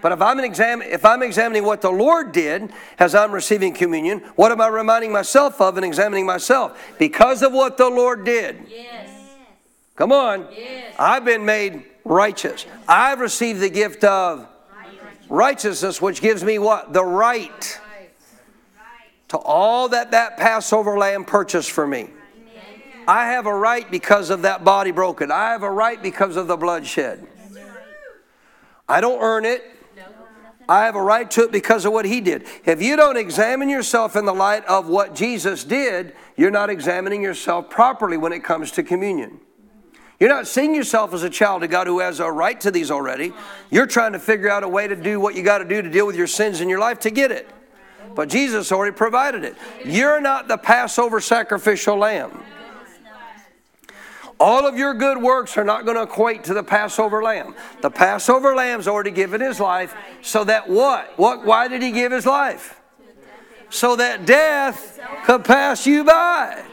But 0.01 0.11
if 0.11 0.21
I'm, 0.21 0.39
exam- 0.39 0.81
if 0.81 1.05
I'm 1.05 1.21
examining 1.21 1.63
what 1.63 1.81
the 1.81 1.91
Lord 1.91 2.31
did 2.31 2.71
as 2.99 3.13
I'm 3.13 3.31
receiving 3.31 3.73
communion, 3.73 4.19
what 4.35 4.51
am 4.51 4.61
I 4.61 4.67
reminding 4.67 5.11
myself 5.11 5.59
of 5.61 5.77
and 5.77 5.85
examining 5.85 6.25
myself? 6.25 6.79
Because 6.97 7.41
of 7.41 7.53
what 7.53 7.77
the 7.77 7.89
Lord 7.89 8.25
did. 8.25 8.65
Yes. 8.69 9.04
Come 9.95 10.11
on. 10.11 10.47
I've 10.99 11.25
been 11.25 11.45
made 11.45 11.83
righteous. 12.03 12.65
I've 12.87 13.19
received 13.19 13.59
the 13.61 13.69
gift 13.69 14.03
of 14.03 14.47
righteousness, 15.29 16.01
which 16.01 16.21
gives 16.21 16.43
me 16.43 16.59
what? 16.59 16.93
The 16.93 17.03
right 17.03 17.79
to 19.29 19.37
all 19.37 19.89
that 19.89 20.11
that 20.11 20.37
Passover 20.37 20.97
lamb 20.97 21.25
purchased 21.25 21.71
for 21.71 21.87
me. 21.87 22.09
I 23.07 23.27
have 23.27 23.45
a 23.45 23.55
right 23.55 23.89
because 23.89 24.29
of 24.29 24.43
that 24.43 24.63
body 24.63 24.91
broken. 24.91 25.31
I 25.31 25.51
have 25.51 25.63
a 25.63 25.69
right 25.69 26.01
because 26.01 26.35
of 26.35 26.47
the 26.47 26.57
blood 26.57 26.85
shed. 26.85 27.25
I 28.87 29.01
don't 29.01 29.21
earn 29.21 29.45
it. 29.45 29.63
I 30.67 30.85
have 30.85 30.95
a 30.95 31.01
right 31.01 31.29
to 31.31 31.43
it 31.43 31.51
because 31.51 31.85
of 31.85 31.93
what 31.93 32.05
he 32.05 32.21
did. 32.21 32.47
If 32.65 32.81
you 32.81 32.95
don't 32.95 33.17
examine 33.17 33.69
yourself 33.69 34.15
in 34.15 34.25
the 34.25 34.33
light 34.33 34.65
of 34.65 34.87
what 34.87 35.13
Jesus 35.13 35.63
did, 35.63 36.15
you're 36.35 36.51
not 36.51 36.71
examining 36.71 37.21
yourself 37.21 37.69
properly 37.69 38.17
when 38.17 38.33
it 38.33 38.43
comes 38.43 38.71
to 38.71 38.83
communion. 38.83 39.39
You're 40.19 40.29
not 40.29 40.47
seeing 40.47 40.73
yourself 40.73 41.13
as 41.13 41.23
a 41.23 41.29
child 41.29 41.63
of 41.63 41.69
God 41.69 41.87
who 41.87 41.99
has 41.99 42.19
a 42.19 42.31
right 42.31 42.59
to 42.61 42.71
these 42.71 42.89
already. 42.89 43.33
You're 43.69 43.85
trying 43.85 44.13
to 44.13 44.19
figure 44.19 44.49
out 44.49 44.63
a 44.63 44.67
way 44.67 44.87
to 44.87 44.95
do 44.95 45.19
what 45.19 45.35
you 45.35 45.43
got 45.43 45.57
to 45.57 45.65
do 45.65 45.81
to 45.81 45.89
deal 45.89 46.07
with 46.07 46.15
your 46.15 46.27
sins 46.27 46.61
in 46.61 46.69
your 46.69 46.79
life 46.79 46.99
to 47.01 47.09
get 47.09 47.31
it. 47.31 47.49
But 48.15 48.29
Jesus 48.29 48.71
already 48.71 48.95
provided 48.95 49.43
it. 49.43 49.55
You're 49.83 50.21
not 50.21 50.47
the 50.47 50.57
Passover 50.57 51.19
sacrificial 51.19 51.97
lamb. 51.97 52.43
All 54.39 54.65
of 54.65 54.77
your 54.77 54.93
good 54.93 55.21
works 55.21 55.57
are 55.57 55.63
not 55.63 55.85
going 55.85 55.95
to 55.95 56.03
equate 56.03 56.43
to 56.45 56.53
the 56.53 56.63
Passover 56.63 57.23
lamb. 57.23 57.55
The 57.81 57.89
Passover 57.89 58.53
lamb's 58.53 58.87
already 58.87 59.11
given 59.11 59.41
his 59.41 59.59
life 59.59 59.95
so 60.21 60.43
that 60.43 60.69
what? 60.69 61.17
What 61.17 61.45
why 61.45 61.67
did 61.67 61.81
he 61.81 61.91
give 61.91 62.11
his 62.11 62.25
life? 62.25 62.79
So 63.69 63.95
that 63.95 64.25
death 64.25 64.99
could 65.25 65.43
pass 65.43 65.87
you 65.87 66.03
by. 66.03 66.63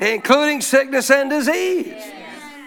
Including 0.00 0.60
sickness 0.60 1.10
and 1.10 1.30
disease. 1.30 2.12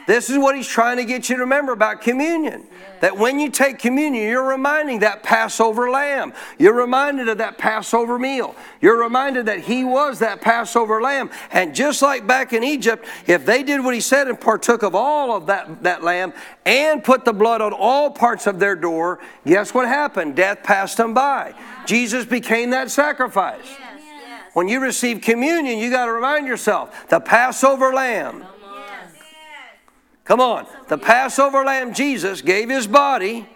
This 0.08 0.30
is 0.30 0.38
what 0.38 0.56
he's 0.56 0.68
trying 0.68 0.98
to 0.98 1.06
get 1.06 1.30
you 1.30 1.36
to 1.36 1.42
remember 1.42 1.72
about 1.72 2.02
communion. 2.02 2.68
That 3.02 3.18
when 3.18 3.40
you 3.40 3.50
take 3.50 3.80
communion, 3.80 4.28
you're 4.28 4.48
reminding 4.48 5.00
that 5.00 5.24
Passover 5.24 5.90
lamb. 5.90 6.34
You're 6.60 6.76
reminded 6.76 7.30
of 7.30 7.38
that 7.40 7.58
Passover 7.58 8.20
meal. 8.20 8.56
You're 8.80 9.00
reminded 9.00 9.46
that 9.48 9.62
he 9.62 9.84
was 9.84 10.20
that 10.20 10.42
Passover 10.42 11.02
lamb. 11.02 11.32
And 11.52 11.74
just 11.74 12.02
like 12.02 12.28
back 12.28 12.54
in 12.54 12.64
Egypt, 12.64 13.06
if 13.26 13.46
they 13.46 13.64
did 13.64 13.84
what 13.84 13.94
he 13.94 14.02
said 14.02 14.28
and 14.28 14.40
partook 14.40 14.84
of 14.84 14.94
all 14.96 15.36
of 15.36 15.48
that, 15.48 15.82
that 15.84 16.04
lamb 16.04 16.34
and 16.66 17.04
put 17.04 17.26
the 17.26 17.34
blood 17.34 17.62
on 17.62 17.74
all 17.74 18.12
parts 18.12 18.46
of 18.48 18.60
their 18.60 18.76
door, 18.76 19.20
guess 19.46 19.74
what 19.74 19.88
happened? 19.88 20.36
Death 20.36 20.62
passed 20.62 20.98
them 20.98 21.14
by. 21.14 21.56
Jesus 21.86 22.26
became 22.26 22.72
that 22.72 22.92
sacrifice. 22.92 23.66
When 24.54 24.68
you 24.68 24.80
receive 24.80 25.22
communion, 25.22 25.80
you 25.80 25.90
got 25.90 26.06
to 26.06 26.12
remind 26.12 26.48
yourself 26.48 27.08
the 27.10 27.20
Passover 27.20 27.94
lamb. 27.94 28.46
Come 30.24 30.40
on. 30.40 30.68
The 30.88 30.98
Passover 30.98 31.64
lamb 31.64 31.94
Jesus 31.94 32.42
gave 32.42 32.70
his 32.70 32.88
body 32.88 33.48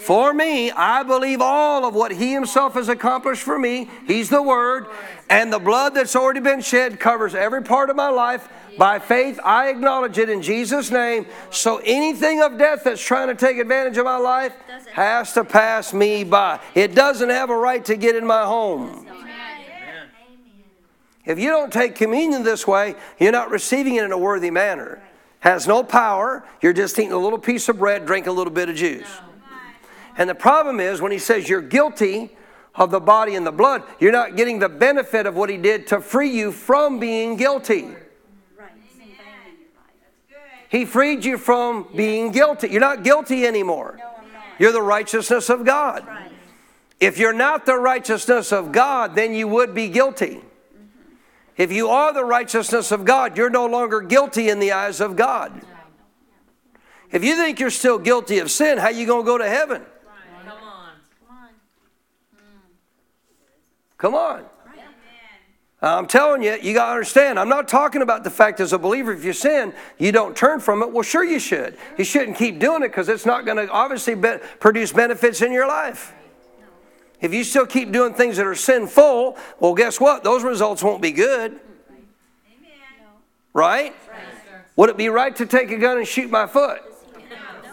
for 0.00 0.32
me. 0.32 0.70
I 0.70 1.02
believe 1.02 1.40
all 1.40 1.84
of 1.84 1.94
what 1.94 2.12
he 2.12 2.32
himself 2.32 2.74
has 2.74 2.88
accomplished 2.88 3.42
for 3.42 3.58
me. 3.58 3.88
He's 4.06 4.28
the 4.28 4.42
word. 4.42 4.86
And 5.28 5.52
the 5.52 5.58
blood 5.58 5.94
that's 5.94 6.14
already 6.14 6.40
been 6.40 6.60
shed 6.60 7.00
covers 7.00 7.34
every 7.34 7.62
part 7.62 7.90
of 7.90 7.96
my 7.96 8.08
life. 8.08 8.48
By 8.78 8.98
faith, 8.98 9.40
I 9.42 9.68
acknowledge 9.68 10.18
it 10.18 10.28
in 10.28 10.42
Jesus' 10.42 10.90
name. 10.90 11.26
So 11.50 11.78
anything 11.78 12.42
of 12.42 12.58
death 12.58 12.84
that's 12.84 13.02
trying 13.02 13.28
to 13.28 13.34
take 13.34 13.56
advantage 13.58 13.96
of 13.96 14.04
my 14.04 14.18
life 14.18 14.52
has 14.92 15.32
to 15.32 15.44
pass 15.44 15.94
me 15.94 16.24
by. 16.24 16.60
It 16.74 16.94
doesn't 16.94 17.30
have 17.30 17.48
a 17.50 17.56
right 17.56 17.84
to 17.86 17.96
get 17.96 18.16
in 18.16 18.26
my 18.26 18.44
home. 18.44 19.06
If 21.26 21.40
you 21.40 21.50
don't 21.50 21.72
take 21.72 21.96
communion 21.96 22.44
this 22.44 22.66
way, 22.66 22.94
you're 23.18 23.32
not 23.32 23.50
receiving 23.50 23.96
it 23.96 24.04
in 24.04 24.12
a 24.12 24.18
worthy 24.18 24.50
manner. 24.50 25.02
Has 25.40 25.66
no 25.66 25.82
power. 25.82 26.44
You're 26.62 26.72
just 26.72 26.98
eating 26.98 27.12
a 27.12 27.18
little 27.18 27.38
piece 27.38 27.68
of 27.68 27.78
bread, 27.78 28.06
drink 28.06 28.26
a 28.26 28.32
little 28.32 28.52
bit 28.52 28.68
of 28.68 28.76
juice. 28.76 29.08
And 30.16 30.30
the 30.30 30.34
problem 30.34 30.80
is 30.80 31.00
when 31.00 31.12
he 31.12 31.18
says 31.18 31.48
you're 31.48 31.60
guilty 31.60 32.30
of 32.74 32.90
the 32.90 33.00
body 33.00 33.34
and 33.34 33.46
the 33.46 33.52
blood, 33.52 33.82
you're 33.98 34.12
not 34.12 34.36
getting 34.36 34.60
the 34.60 34.68
benefit 34.68 35.26
of 35.26 35.34
what 35.34 35.50
he 35.50 35.56
did 35.56 35.88
to 35.88 36.00
free 36.00 36.30
you 36.30 36.52
from 36.52 36.98
being 36.98 37.36
guilty. 37.36 37.88
He 40.68 40.84
freed 40.84 41.24
you 41.24 41.38
from 41.38 41.88
being 41.94 42.32
guilty. 42.32 42.68
You're 42.68 42.80
not 42.80 43.02
guilty 43.04 43.46
anymore. 43.46 43.98
You're 44.58 44.72
the 44.72 44.82
righteousness 44.82 45.48
of 45.48 45.64
God. 45.64 46.06
If 46.98 47.18
you're 47.18 47.32
not 47.32 47.66
the 47.66 47.76
righteousness 47.76 48.52
of 48.52 48.72
God, 48.72 49.14
then 49.14 49.34
you 49.34 49.48
would 49.48 49.74
be 49.74 49.88
guilty. 49.88 50.40
If 51.56 51.72
you 51.72 51.88
are 51.88 52.12
the 52.12 52.24
righteousness 52.24 52.92
of 52.92 53.04
God, 53.04 53.36
you're 53.36 53.50
no 53.50 53.66
longer 53.66 54.00
guilty 54.00 54.48
in 54.48 54.58
the 54.58 54.72
eyes 54.72 55.00
of 55.00 55.16
God. 55.16 55.62
If 57.10 57.24
you 57.24 57.36
think 57.36 57.60
you're 57.60 57.70
still 57.70 57.98
guilty 57.98 58.38
of 58.38 58.50
sin, 58.50 58.78
how 58.78 58.88
you 58.88 59.06
going 59.06 59.24
to 59.24 59.26
go 59.26 59.38
to 59.38 59.48
heaven? 59.48 59.82
Come 60.44 60.58
on. 60.62 60.90
Come 63.96 64.14
on. 64.14 64.44
I'm 65.82 66.06
telling 66.06 66.42
you, 66.42 66.56
you 66.60 66.74
got 66.74 66.86
to 66.86 66.92
understand. 66.92 67.38
I'm 67.38 67.48
not 67.48 67.68
talking 67.68 68.02
about 68.02 68.24
the 68.24 68.30
fact 68.30 68.60
as 68.60 68.72
a 68.72 68.78
believer, 68.78 69.12
if 69.12 69.24
you 69.24 69.32
sin, 69.32 69.74
you 69.98 70.10
don't 70.10 70.34
turn 70.34 70.58
from 70.58 70.82
it. 70.82 70.90
Well, 70.90 71.02
sure 71.02 71.22
you 71.22 71.38
should. 71.38 71.76
You 71.98 72.04
shouldn't 72.04 72.36
keep 72.36 72.58
doing 72.58 72.82
it 72.82 72.88
because 72.88 73.08
it's 73.08 73.26
not 73.26 73.44
going 73.44 73.58
to 73.58 73.70
obviously 73.70 74.14
be- 74.14 74.38
produce 74.58 74.92
benefits 74.92 75.42
in 75.42 75.52
your 75.52 75.68
life. 75.68 76.14
If 77.20 77.32
you 77.32 77.44
still 77.44 77.66
keep 77.66 77.92
doing 77.92 78.14
things 78.14 78.36
that 78.36 78.46
are 78.46 78.54
sinful, 78.54 79.36
well, 79.58 79.74
guess 79.74 80.00
what? 80.00 80.22
Those 80.22 80.44
results 80.44 80.82
won't 80.82 81.00
be 81.00 81.12
good. 81.12 81.58
Right? 83.52 83.94
Would 84.76 84.90
it 84.90 84.96
be 84.98 85.08
right 85.08 85.34
to 85.36 85.46
take 85.46 85.70
a 85.70 85.78
gun 85.78 85.98
and 85.98 86.06
shoot 86.06 86.30
my 86.30 86.46
foot? 86.46 86.82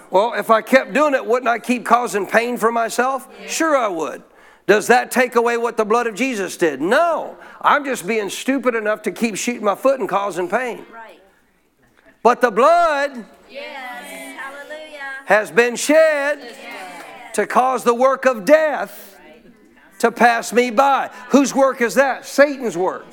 Well, 0.09 0.33
if 0.33 0.49
I 0.49 0.61
kept 0.61 0.93
doing 0.93 1.13
it, 1.13 1.25
wouldn't 1.25 1.49
I 1.49 1.59
keep 1.59 1.85
causing 1.85 2.25
pain 2.25 2.57
for 2.57 2.71
myself? 2.71 3.27
Sure, 3.47 3.75
I 3.75 3.87
would. 3.87 4.23
Does 4.65 4.87
that 4.87 5.11
take 5.11 5.35
away 5.35 5.57
what 5.57 5.75
the 5.75 5.83
blood 5.83 6.07
of 6.07 6.15
Jesus 6.15 6.55
did? 6.55 6.79
No. 6.79 7.35
I'm 7.59 7.83
just 7.83 8.07
being 8.07 8.29
stupid 8.29 8.75
enough 8.75 9.01
to 9.01 9.11
keep 9.11 9.35
shooting 9.35 9.65
my 9.65 9.75
foot 9.75 9.99
and 9.99 10.07
causing 10.07 10.47
pain. 10.47 10.85
Right. 10.93 11.19
But 12.21 12.41
the 12.41 12.51
blood 12.51 13.25
Yes. 13.49 14.39
Has 15.25 15.51
been 15.51 15.75
shed 15.75 16.55
to 17.33 17.47
cause 17.47 17.83
the 17.83 17.93
work 17.93 18.25
of 18.25 18.45
death 18.45 19.12
to 20.03 20.11
pass 20.11 20.51
me 20.51 20.69
by. 20.69 21.09
Whose 21.29 21.55
work 21.55 21.79
is 21.79 21.95
that? 21.95 22.25
Satan's 22.25 22.75
work. 22.75 23.05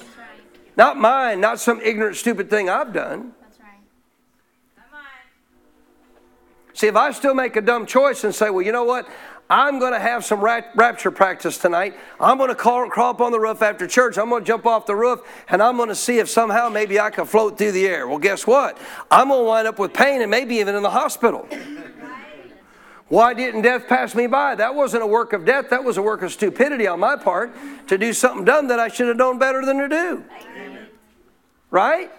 Not 0.77 0.97
mine, 0.99 1.41
not 1.41 1.61
some 1.61 1.81
ignorant, 1.81 2.17
stupid 2.17 2.51
thing 2.51 2.69
I've 2.69 2.93
done. 2.93 3.33
That's 3.41 3.61
right. 3.61 3.79
See, 6.73 6.89
if 6.89 6.97
I 6.97 7.13
still 7.13 7.35
make 7.35 7.55
a 7.55 7.61
dumb 7.61 7.87
choice 7.87 8.25
and 8.25 8.35
say, 8.35 8.51
well, 8.51 8.63
you 8.63 8.73
know 8.73 8.83
what? 8.83 9.09
I'm 9.49 9.79
going 9.79 9.93
to 9.93 10.01
have 10.01 10.25
some 10.25 10.41
rapture 10.41 11.13
practice 11.13 11.59
tonight. 11.59 11.95
I'm 12.19 12.39
going 12.39 12.49
to 12.49 12.57
crawl, 12.57 12.89
crawl 12.91 13.11
up 13.11 13.21
on 13.21 13.31
the 13.31 13.39
roof 13.39 13.63
after 13.63 13.87
church. 13.87 14.19
I'm 14.19 14.29
going 14.29 14.43
to 14.43 14.47
jump 14.47 14.67
off 14.67 14.87
the 14.87 14.97
roof 14.97 15.21
and 15.49 15.63
I'm 15.63 15.77
going 15.77 15.91
to 15.91 15.95
see 15.95 16.19
if 16.19 16.29
somehow 16.29 16.69
maybe 16.71 16.99
I 16.99 17.11
can 17.11 17.25
float 17.25 17.57
through 17.57 17.73
the 17.73 17.87
air. 17.87 18.09
Well, 18.09 18.19
guess 18.19 18.49
what? 18.49 18.79
I'm 19.13 19.29
going 19.29 19.41
to 19.41 19.45
wind 19.45 19.69
up 19.69 19.79
with 19.79 19.93
pain 19.93 20.23
and 20.23 20.31
maybe 20.31 20.57
even 20.57 20.75
in 20.75 20.83
the 20.83 20.91
hospital. 20.91 21.49
Why 23.11 23.35
didn't 23.35 23.63
death 23.63 23.89
pass 23.89 24.15
me 24.15 24.29
by? 24.29 24.55
That 24.55 24.77
wasn't 24.77 25.03
a 25.03 25.07
work 25.07 25.33
of 25.33 25.45
death. 25.45 25.71
That 25.71 25.83
was 25.83 25.97
a 25.97 26.03
work 26.03 26.23
of 26.23 26.31
stupidity 26.31 26.87
on 26.87 27.01
my 27.01 27.17
part 27.17 27.53
to 27.89 27.99
do 27.99 28.13
something 28.13 28.45
dumb 28.45 28.69
that 28.69 28.79
I 28.79 28.87
should 28.87 29.09
have 29.09 29.17
known 29.17 29.37
better 29.37 29.67
than 29.67 29.79
to 29.79 29.89
do. 29.89 30.25
Right? 31.73 32.13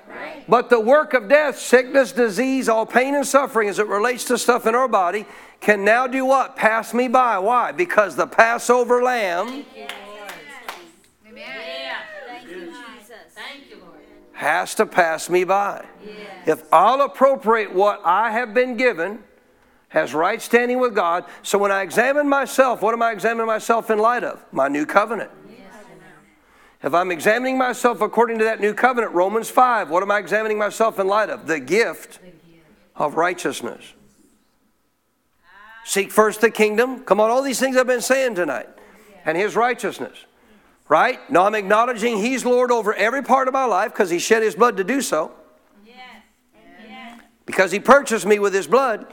But 0.49 0.69
the 0.69 0.81
work 0.81 1.13
of 1.13 1.29
death, 1.29 1.57
sickness, 1.57 2.11
disease, 2.11 2.67
all 2.67 2.85
pain 2.85 3.15
and 3.15 3.25
suffering 3.25 3.69
as 3.69 3.79
it 3.79 3.87
relates 3.87 4.25
to 4.25 4.37
stuff 4.37 4.67
in 4.67 4.75
our 4.75 4.89
body, 4.89 5.25
can 5.61 5.85
now 5.85 6.07
do 6.07 6.25
what? 6.25 6.57
Pass 6.57 6.93
me 6.93 7.07
by. 7.07 7.39
Why? 7.39 7.71
Because 7.71 8.17
the 8.17 8.27
Passover 8.27 9.01
lamb 9.01 9.47
Thank 9.47 9.67
you, 12.49 12.65
Jesus. 12.65 13.15
Thank 13.33 13.69
you, 13.69 13.77
Lord. 13.77 14.01
has 14.33 14.75
to 14.75 14.85
pass 14.85 15.29
me 15.29 15.45
by. 15.45 15.85
If 16.45 16.63
I'll 16.73 17.01
appropriate 17.01 17.73
what 17.73 18.01
I 18.03 18.31
have 18.31 18.53
been 18.53 18.75
given, 18.75 19.23
has 19.91 20.13
right 20.13 20.41
standing 20.41 20.79
with 20.79 20.95
God, 20.95 21.25
so 21.43 21.57
when 21.57 21.71
I 21.71 21.81
examine 21.81 22.27
myself, 22.27 22.81
what 22.81 22.93
am 22.93 23.01
I 23.01 23.11
examining 23.11 23.45
myself 23.45 23.89
in 23.89 23.99
light 23.99 24.23
of? 24.23 24.43
My 24.53 24.69
new 24.69 24.85
covenant. 24.85 25.31
If 26.81 26.93
I'm 26.93 27.11
examining 27.11 27.57
myself 27.57 27.99
according 27.99 28.39
to 28.39 28.45
that 28.45 28.61
new 28.61 28.73
covenant, 28.73 29.13
Romans 29.13 29.49
5, 29.49 29.89
what 29.89 30.01
am 30.01 30.09
I 30.09 30.17
examining 30.17 30.57
myself 30.57 30.97
in 30.97 31.07
light 31.07 31.29
of? 31.29 31.45
The 31.45 31.59
gift 31.59 32.19
of 32.95 33.15
righteousness. 33.15 33.83
Seek 35.83 36.09
first 36.09 36.39
the 36.39 36.49
kingdom. 36.49 37.03
Come 37.03 37.19
on, 37.19 37.29
all 37.29 37.43
these 37.43 37.59
things 37.59 37.75
I've 37.75 37.85
been 37.85 38.01
saying 38.01 38.35
tonight. 38.35 38.69
And 39.25 39.37
his 39.37 39.57
righteousness. 39.57 40.25
Right? 40.87 41.19
Now 41.29 41.43
I'm 41.45 41.55
acknowledging 41.55 42.17
he's 42.17 42.45
Lord 42.45 42.71
over 42.71 42.93
every 42.93 43.23
part 43.23 43.49
of 43.49 43.53
my 43.53 43.65
life 43.65 43.91
because 43.91 44.09
he 44.09 44.19
shed 44.19 44.41
his 44.41 44.55
blood 44.55 44.77
to 44.77 44.85
do 44.85 45.01
so. 45.01 45.33
Because 47.45 47.71
he 47.71 47.79
purchased 47.79 48.25
me 48.25 48.39
with 48.39 48.53
his 48.53 48.67
blood. 48.67 49.07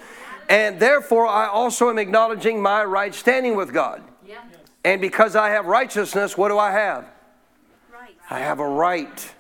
And 0.49 0.81
therefore, 0.81 1.27
I 1.27 1.47
also 1.47 1.91
am 1.91 1.99
acknowledging 1.99 2.63
my 2.63 2.83
right 2.85 3.15
standing 3.15 3.55
with 3.55 3.73
God. 3.73 4.03
Yeah. 4.27 4.43
And 4.85 5.01
because 5.01 5.37
I 5.37 5.51
have 5.51 5.67
righteousness, 5.67 6.39
what 6.39 6.49
do 6.49 6.59
I 6.59 6.71
have? 6.71 7.05
Right. 7.93 8.17
I 8.31 8.39
have 8.39 8.59
a 8.59 8.67
right. 8.69 9.35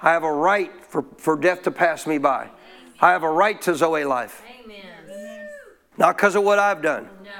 I 0.00 0.12
have 0.12 0.22
a 0.22 0.32
right 0.32 0.72
for, 0.86 1.04
for 1.18 1.36
death 1.36 1.62
to 1.64 1.70
pass 1.70 2.06
me 2.06 2.18
by. 2.18 2.48
I 3.00 3.10
have 3.10 3.22
a 3.22 3.30
right 3.30 3.60
to 3.62 3.74
Zoe 3.74 4.04
life. 4.04 4.42
Amen. 4.64 5.48
Not 5.98 6.16
because 6.16 6.34
of 6.34 6.42
what 6.42 6.58
I've 6.58 6.80
done. 6.80 7.08
No. 7.22 7.30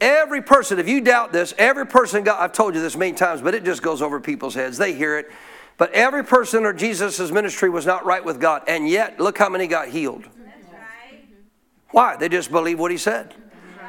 Every 0.00 0.42
person, 0.42 0.78
if 0.78 0.88
you 0.88 1.00
doubt 1.00 1.32
this, 1.32 1.54
every 1.58 1.86
person 1.86 2.24
got, 2.24 2.40
I've 2.40 2.52
told 2.52 2.74
you 2.74 2.80
this 2.80 2.96
many 2.96 3.12
times, 3.12 3.42
but 3.42 3.54
it 3.54 3.64
just 3.64 3.82
goes 3.82 4.02
over 4.02 4.20
people's 4.20 4.54
heads. 4.54 4.78
They 4.78 4.94
hear 4.94 5.18
it. 5.18 5.30
But 5.76 5.92
every 5.92 6.24
person 6.24 6.64
in 6.64 6.78
Jesus' 6.78 7.30
ministry 7.30 7.68
was 7.68 7.84
not 7.84 8.06
right 8.06 8.24
with 8.24 8.40
God. 8.40 8.62
And 8.66 8.88
yet, 8.88 9.20
look 9.20 9.36
how 9.36 9.50
many 9.50 9.66
got 9.66 9.88
healed. 9.88 10.26
Why? 11.90 12.16
They 12.16 12.28
just 12.28 12.50
believe 12.50 12.78
what 12.78 12.90
he 12.90 12.98
said. 12.98 13.34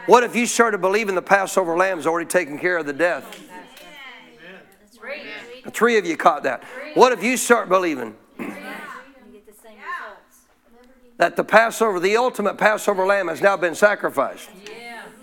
What 0.06 0.24
if 0.24 0.36
you 0.36 0.46
started 0.46 0.80
believing 0.80 1.16
the 1.16 1.22
Passover 1.22 1.76
lamb's 1.76 2.08
already 2.08 2.28
taken 2.28 2.58
care 2.58 2.78
of 2.78 2.86
the 2.86 2.94
death? 2.94 3.26
The 5.64 5.72
three 5.72 5.98
of 5.98 6.06
you 6.06 6.16
caught 6.16 6.44
that. 6.44 6.64
What 6.94 7.12
if 7.12 7.22
you 7.22 7.36
start 7.36 7.68
believing 7.68 8.16
that 11.18 11.36
the 11.36 11.44
Passover, 11.44 12.00
the 12.00 12.16
ultimate 12.16 12.58
Passover 12.58 13.06
lamb, 13.06 13.28
has 13.28 13.42
now 13.42 13.58
been 13.58 13.76
sacrificed 13.76 14.50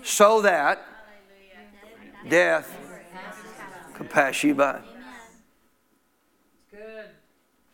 so 0.03 0.41
that 0.41 0.85
death 2.29 2.77
could 3.95 4.09
pass 4.09 4.43
you 4.43 4.53
by? 4.53 4.81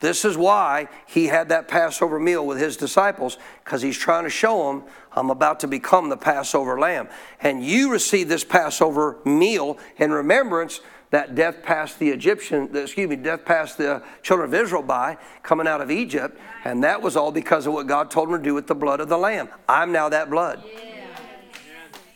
This 0.02 0.26
is 0.26 0.36
why 0.36 0.90
he 1.08 1.28
had 1.28 1.50
that 1.50 1.68
Passover 1.68 2.20
meal 2.20 2.46
with 2.46 2.60
his 2.60 2.76
disciples, 2.76 3.38
because 3.64 3.82
he's 3.82 3.98
trying 3.98 4.24
to 4.26 4.30
show 4.30 4.68
them, 4.68 4.84
I'm 5.14 5.30
about 5.30 5.60
to 5.62 5.68
become 5.68 6.10
the 6.10 6.18
Passover 6.18 6.80
lamb. 6.80 7.08
And 7.40 7.64
you 7.64 7.92
receive 7.92 8.28
this 8.28 8.44
Passover 8.44 9.20
meal 9.26 9.78
in 9.98 10.12
remembrance 10.12 10.82
that 11.12 11.36
death 11.36 11.62
passed 11.62 12.00
the 12.00 12.10
Egyptian, 12.10 12.76
excuse 12.76 13.10
me, 13.10 13.16
death 13.16 13.46
passed 13.46 13.78
the 13.78 14.02
children 14.24 14.50
of 14.50 14.54
Israel 14.56 14.82
by 14.82 15.18
coming 15.44 15.68
out 15.68 15.82
of 15.82 15.92
Egypt. 15.92 16.38
And 16.66 16.84
that 16.84 17.02
was 17.02 17.16
all 17.16 17.32
because 17.32 17.68
of 17.68 17.74
what 17.74 17.86
God 17.86 18.10
told 18.10 18.30
them 18.30 18.38
to 18.38 18.44
do 18.44 18.56
with 18.56 18.66
the 18.66 18.76
blood 18.76 19.02
of 19.02 19.10
the 19.10 19.18
lamb. 19.18 19.50
I'm 19.70 19.92
now 19.92 20.10
that 20.10 20.30
blood. 20.30 20.64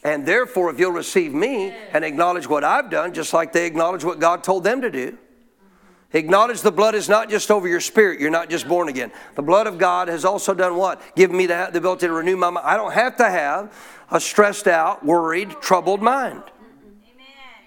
And 0.03 0.25
therefore, 0.25 0.71
if 0.71 0.79
you'll 0.79 0.91
receive 0.91 1.33
me 1.33 1.75
and 1.91 2.05
acknowledge 2.05 2.47
what 2.47 2.63
I've 2.63 2.89
done, 2.89 3.13
just 3.13 3.33
like 3.33 3.53
they 3.53 3.65
acknowledge 3.65 4.03
what 4.03 4.19
God 4.19 4.43
told 4.43 4.63
them 4.63 4.81
to 4.81 4.89
do, 4.89 5.17
Acknowledge 6.15 6.61
the 6.61 6.71
blood 6.71 6.95
is 6.95 7.09
not 7.09 7.29
just 7.29 7.51
over 7.51 7.67
your 7.67 7.81
spirit. 7.81 8.21
You're 8.21 8.29
not 8.29 8.49
just 8.49 8.69
born 8.69 8.87
again. 8.87 9.11
The 9.35 9.41
blood 9.41 9.67
of 9.67 9.77
God 9.77 10.07
has 10.07 10.23
also 10.23 10.53
done 10.53 10.77
what? 10.77 11.01
Given 11.17 11.35
me 11.35 11.45
the, 11.45 11.67
the 11.73 11.79
ability 11.79 12.07
to 12.07 12.13
renew 12.13 12.37
my 12.37 12.49
mind. 12.49 12.65
I 12.65 12.77
don't 12.77 12.93
have 12.93 13.17
to 13.17 13.29
have 13.29 13.73
a 14.09 14.21
stressed 14.21 14.65
out, 14.65 15.05
worried, 15.05 15.49
troubled 15.61 16.01
mind. 16.01 16.41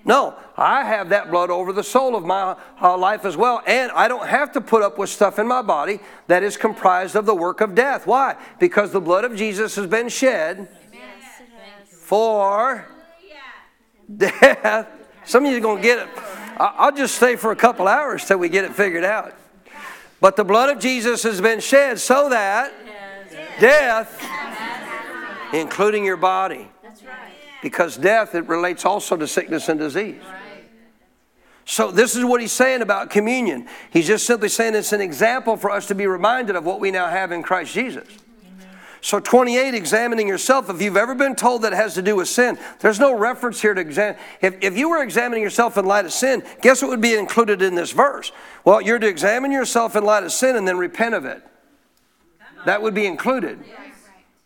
No, 0.02 0.34
I 0.56 0.84
have 0.84 1.10
that 1.10 1.30
blood 1.30 1.50
over 1.50 1.74
the 1.74 1.82
soul 1.82 2.16
of 2.16 2.24
my 2.24 2.56
uh, 2.80 2.96
life 2.96 3.26
as 3.26 3.36
well. 3.36 3.62
And 3.66 3.92
I 3.92 4.08
don't 4.08 4.26
have 4.26 4.52
to 4.52 4.62
put 4.62 4.82
up 4.82 4.96
with 4.96 5.10
stuff 5.10 5.38
in 5.38 5.46
my 5.46 5.60
body 5.60 6.00
that 6.28 6.42
is 6.42 6.56
comprised 6.56 7.16
of 7.16 7.26
the 7.26 7.34
work 7.34 7.60
of 7.60 7.74
death. 7.74 8.06
Why? 8.06 8.36
Because 8.58 8.92
the 8.92 9.00
blood 9.02 9.26
of 9.26 9.36
Jesus 9.36 9.76
has 9.76 9.86
been 9.86 10.08
shed 10.08 10.68
Yes, 10.90 11.42
for 11.90 12.86
death. 14.16 14.88
Some 15.26 15.44
of 15.44 15.52
you 15.52 15.58
are 15.58 15.60
going 15.60 15.76
to 15.76 15.82
get 15.82 15.98
it. 15.98 16.08
I'll 16.60 16.94
just 16.94 17.14
stay 17.14 17.36
for 17.36 17.52
a 17.52 17.56
couple 17.56 17.86
hours 17.86 18.24
till 18.24 18.38
we 18.38 18.48
get 18.48 18.64
it 18.64 18.74
figured 18.74 19.04
out. 19.04 19.34
But 20.20 20.36
the 20.36 20.44
blood 20.44 20.70
of 20.70 20.80
Jesus 20.80 21.22
has 21.22 21.40
been 21.40 21.60
shed 21.60 22.00
so 22.00 22.28
that 22.30 22.72
death, 23.60 24.20
including 25.52 26.04
your 26.04 26.16
body, 26.16 26.68
because 27.62 27.96
death 27.96 28.34
it 28.34 28.46
relates 28.48 28.84
also 28.84 29.16
to 29.16 29.26
sickness 29.26 29.68
and 29.68 29.78
disease. 29.78 30.20
So 31.64 31.90
this 31.90 32.16
is 32.16 32.24
what 32.24 32.40
he's 32.40 32.52
saying 32.52 32.80
about 32.80 33.10
communion. 33.10 33.68
He's 33.90 34.06
just 34.06 34.26
simply 34.26 34.48
saying 34.48 34.74
it's 34.74 34.92
an 34.92 35.02
example 35.02 35.56
for 35.56 35.70
us 35.70 35.86
to 35.88 35.94
be 35.94 36.06
reminded 36.06 36.56
of 36.56 36.64
what 36.64 36.80
we 36.80 36.90
now 36.90 37.08
have 37.08 37.30
in 37.30 37.42
Christ 37.42 37.74
Jesus. 37.74 38.08
So 39.00 39.20
28, 39.20 39.74
examining 39.74 40.26
yourself. 40.26 40.68
If 40.68 40.82
you've 40.82 40.96
ever 40.96 41.14
been 41.14 41.36
told 41.36 41.62
that 41.62 41.72
it 41.72 41.76
has 41.76 41.94
to 41.94 42.02
do 42.02 42.16
with 42.16 42.28
sin, 42.28 42.58
there's 42.80 42.98
no 42.98 43.16
reference 43.16 43.60
here 43.62 43.74
to 43.74 43.80
examine. 43.80 44.18
If, 44.40 44.56
if 44.60 44.76
you 44.76 44.90
were 44.90 45.02
examining 45.02 45.42
yourself 45.42 45.78
in 45.78 45.84
light 45.84 46.04
of 46.04 46.12
sin, 46.12 46.42
guess 46.62 46.82
what 46.82 46.90
would 46.90 47.00
be 47.00 47.14
included 47.14 47.62
in 47.62 47.74
this 47.74 47.92
verse? 47.92 48.32
Well, 48.64 48.80
you're 48.80 48.98
to 48.98 49.08
examine 49.08 49.52
yourself 49.52 49.94
in 49.94 50.04
light 50.04 50.24
of 50.24 50.32
sin 50.32 50.56
and 50.56 50.66
then 50.66 50.78
repent 50.78 51.14
of 51.14 51.24
it. 51.24 51.42
That 52.66 52.82
would 52.82 52.94
be 52.94 53.06
included. 53.06 53.60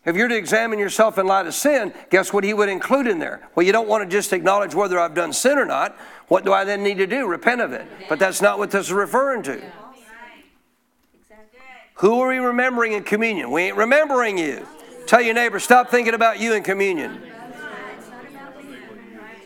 If 0.05 0.17
you're 0.17 0.27
to 0.27 0.35
examine 0.35 0.79
yourself 0.79 1.17
in 1.17 1.25
light 1.25 1.47
of 1.47 1.53
sin, 1.53 1.93
guess 2.09 2.33
what 2.33 2.43
he 2.43 2.53
would 2.53 2.69
include 2.69 3.07
in 3.07 3.19
there? 3.19 3.47
Well, 3.55 3.65
you 3.65 3.71
don't 3.71 3.87
want 3.87 4.03
to 4.03 4.09
just 4.09 4.33
acknowledge 4.33 4.75
whether 4.75 4.99
I've 4.99 5.15
done 5.15 5.31
sin 5.31 5.57
or 5.57 5.65
not. 5.65 5.97
What 6.27 6.43
do 6.43 6.51
I 6.51 6.65
then 6.65 6.83
need 6.83 6.97
to 6.97 7.07
do? 7.07 7.25
Repent 7.25 7.61
of 7.61 7.71
it. 7.71 7.87
But 8.09 8.19
that's 8.19 8.41
not 8.41 8.59
what 8.59 8.69
this 8.69 8.87
is 8.87 8.93
referring 8.93 9.43
to. 9.43 9.61
Who 11.95 12.21
are 12.21 12.29
we 12.29 12.37
remembering 12.37 12.93
in 12.93 13.03
communion? 13.03 13.51
We 13.51 13.63
ain't 13.63 13.77
remembering 13.77 14.37
you. 14.37 14.67
Tell 15.05 15.21
your 15.21 15.33
neighbor, 15.33 15.59
stop 15.59 15.89
thinking 15.89 16.13
about 16.13 16.39
you 16.39 16.53
in 16.53 16.63
communion. 16.63 17.21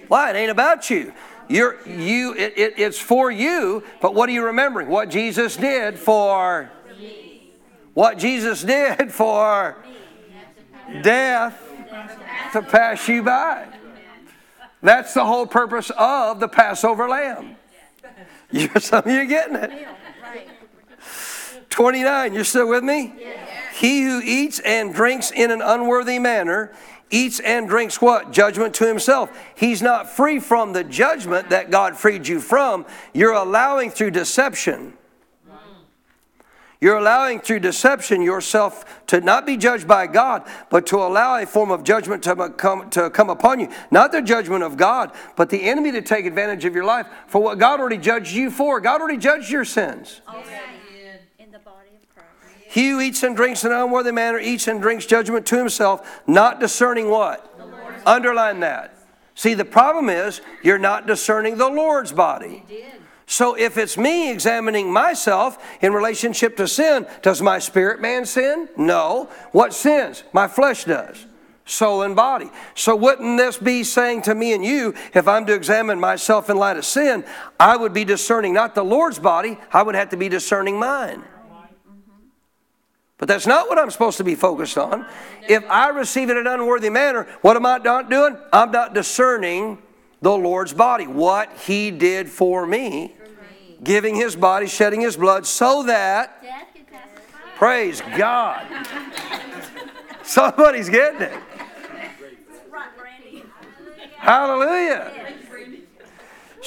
Why? 0.07 0.29
It 0.31 0.35
ain't 0.35 0.51
about 0.51 0.89
you. 0.89 1.13
You're 1.49 1.85
you. 1.87 2.33
It, 2.35 2.57
it, 2.57 2.73
it's 2.77 2.99
for 2.99 3.31
you. 3.31 3.83
But 4.01 4.13
what 4.13 4.29
are 4.29 4.31
you 4.31 4.45
remembering? 4.45 4.87
What 4.87 5.09
Jesus 5.09 5.57
did 5.57 5.97
for. 5.97 6.71
What 7.93 8.17
Jesus 8.17 8.63
did 8.63 9.11
for 9.11 9.77
death 11.01 11.61
to 12.53 12.61
pass 12.61 13.07
you 13.07 13.23
by. 13.23 13.67
That's 14.81 15.13
the 15.13 15.25
whole 15.25 15.47
purpose 15.47 15.91
of 15.97 16.39
the 16.39 16.47
Passover 16.47 17.07
lamb. 17.07 17.55
You, 18.49 18.69
some 18.79 18.99
of 18.99 19.07
you 19.11 19.19
are 19.19 19.25
getting 19.25 19.57
it. 19.57 19.87
Right. 21.78 21.84
29, 21.84 22.34
you're 22.34 22.43
still 22.43 22.67
with 22.67 22.84
me? 22.84 23.13
He 23.75 24.03
who 24.03 24.21
eats 24.23 24.59
and 24.59 24.93
drinks 24.93 25.32
in 25.32 25.51
an 25.51 25.61
unworthy 25.61 26.19
manner 26.19 26.73
eats 27.09 27.39
and 27.39 27.69
drinks 27.69 28.01
what? 28.01 28.32
Judgment 28.32 28.73
to 28.75 28.88
himself. 28.88 29.32
He's 29.55 29.82
not 29.82 30.09
free 30.09 30.39
from 30.39 30.73
the 30.73 30.84
judgment 30.84 31.49
that 31.51 31.71
God 31.71 31.95
freed 31.95 32.28
you 32.28 32.39
from. 32.39 32.86
You're 33.13 33.34
allowing 33.34 33.91
through 33.91 34.11
deception. 34.11 34.93
You're 36.80 36.97
allowing 36.97 37.39
through 37.39 37.61
deception 37.61 38.21
yourself 38.21 39.05
to 39.07 39.19
not 39.19 39.47
be 39.47 39.57
judged 39.57 39.88
by 39.88 40.05
God, 40.05 40.47
but 40.69 40.86
to 40.88 40.97
allow 40.97 41.41
a 41.41 41.45
form 41.45 41.71
of 41.71 41.84
judgment 41.84 42.21
to 42.23 42.49
come, 42.49 42.91
to 42.91 43.09
come 43.09 43.32
upon 43.32 43.59
you. 43.59 43.69
Not 43.89 44.11
the 44.11 44.21
judgment 44.21 44.63
of 44.63 44.78
God, 44.78 45.11
but 45.36 45.49
the 45.49 45.63
enemy 45.63 45.91
to 45.93 46.03
take 46.03 46.28
advantage 46.28 46.65
of 46.65 46.75
your 46.75 46.86
life 46.86 47.07
for 47.28 47.41
what 47.41 47.57
God 47.57 47.80
already 47.80 47.97
judged 47.97 48.32
you 48.32 48.51
for. 48.51 48.80
God 48.80 49.01
already 49.01 49.17
judged 49.17 49.49
your 49.49 49.65
sins. 49.65 50.21
In 51.39 51.51
the 51.51 51.59
body 51.59 51.89
of 51.95 52.07
Christ. 52.13 52.66
He 52.78 52.89
who 52.89 53.01
eats 53.01 53.23
and 53.23 53.36
drinks 53.36 53.63
in 53.63 53.71
an 53.71 53.80
unworthy 53.80 54.11
manner 54.11 54.38
eats 54.38 54.67
and 54.67 54.80
drinks 54.80 55.07
judgment 55.07 55.47
to 55.47 55.57
himself, 55.57 56.21
not 56.28 56.59
discerning 56.59 57.09
what? 57.09 57.51
Underline 58.05 58.59
that. 58.59 58.95
See, 59.34 59.55
the 59.55 59.65
problem 59.65 60.09
is 60.09 60.41
you're 60.61 60.78
not 60.78 61.07
discerning 61.07 61.57
the 61.57 61.69
Lord's 61.69 62.11
body. 62.11 62.63
So 63.25 63.55
if 63.55 63.80
it's 63.80 63.97
me 63.97 64.30
examining 64.30 64.93
myself 64.93 65.57
in 65.82 65.91
relationship 65.91 66.55
to 66.57 66.67
sin, 66.67 67.07
does 67.23 67.41
my 67.41 67.57
spirit 67.57 67.99
man 67.99 68.28
sin? 68.28 68.69
No. 68.78 69.28
What 69.53 69.73
sins? 69.73 70.23
My 70.32 70.47
flesh 70.47 70.84
does. 70.84 71.25
Soul 71.65 72.03
and 72.03 72.15
body. 72.15 72.51
So 72.75 72.95
wouldn't 72.95 73.39
this 73.39 73.57
be 73.57 73.84
saying 73.84 74.21
to 74.21 74.36
me 74.36 74.53
and 74.53 74.63
you, 74.63 74.93
if 75.15 75.28
I'm 75.28 75.47
to 75.47 75.55
examine 75.55 75.99
myself 75.99 76.47
in 76.47 76.57
light 76.57 76.78
of 76.78 76.86
sin, 76.86 77.25
I 77.59 77.75
would 77.75 77.95
be 77.95 78.05
discerning 78.05 78.53
not 78.53 78.75
the 78.75 78.86
Lord's 78.86 79.17
body, 79.17 79.57
I 79.73 79.82
would 79.82 79.95
have 79.95 80.09
to 80.09 80.17
be 80.17 80.30
discerning 80.30 80.78
mine. 80.78 81.23
But 83.18 83.28
that's 83.28 83.47
not 83.47 83.68
what 83.68 83.80
I'm 83.80 83.89
supposed 83.89 84.18
to 84.18 84.24
be 84.24 84.36
focused 84.36 84.78
on. 84.78 85.05
If 85.47 85.63
I 85.70 85.89
receive 85.89 86.30
it 86.30 86.38
in 86.38 86.45
an 86.45 86.53
unworthy 86.53 86.89
manner, 86.89 87.28
what 87.41 87.55
am 87.55 87.65
I 87.65 87.80
not 87.80 88.09
doing? 88.09 88.38
I'm 88.53 88.72
not 88.72 88.93
discerning 88.93 89.80
the 90.22 90.32
Lord's 90.32 90.74
body, 90.74 91.07
what 91.07 91.51
He 91.65 91.89
did 91.89 92.30
for 92.30 92.68
me, 92.68 93.13
giving 93.84 94.15
His 94.15 94.36
body, 94.36 94.68
shedding 94.68 95.01
His 95.01 95.18
blood, 95.18 95.47
so 95.47 95.84
that, 95.84 96.43
Death 96.43 96.68
can 96.76 96.86
pass 96.86 97.07
us 97.15 97.24
by. 97.32 97.57
praise 97.57 98.01
God, 98.18 98.65
somebody's 100.24 100.89
getting 100.89 101.22
it. 101.22 101.34
Hallelujah. 104.18 105.26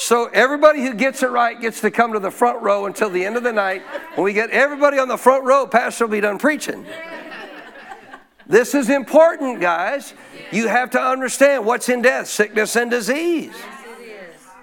So 0.00 0.30
everybody 0.32 0.80
who 0.80 0.94
gets 0.94 1.22
it 1.22 1.30
right 1.30 1.60
gets 1.60 1.82
to 1.82 1.90
come 1.90 2.14
to 2.14 2.18
the 2.18 2.30
front 2.30 2.62
row 2.62 2.86
until 2.86 3.10
the 3.10 3.22
end 3.22 3.36
of 3.36 3.42
the 3.42 3.52
night. 3.52 3.82
When 4.14 4.24
we 4.24 4.32
get 4.32 4.48
everybody 4.48 4.98
on 4.98 5.08
the 5.08 5.18
front 5.18 5.44
row, 5.44 5.66
Pastor 5.66 6.06
will 6.06 6.12
be 6.12 6.22
done 6.22 6.38
preaching. 6.38 6.86
This 8.46 8.74
is 8.74 8.88
important, 8.88 9.60
guys. 9.60 10.14
You 10.52 10.68
have 10.68 10.90
to 10.92 11.00
understand 11.00 11.66
what's 11.66 11.90
in 11.90 12.00
death, 12.00 12.28
sickness 12.28 12.76
and 12.76 12.90
disease. 12.90 13.54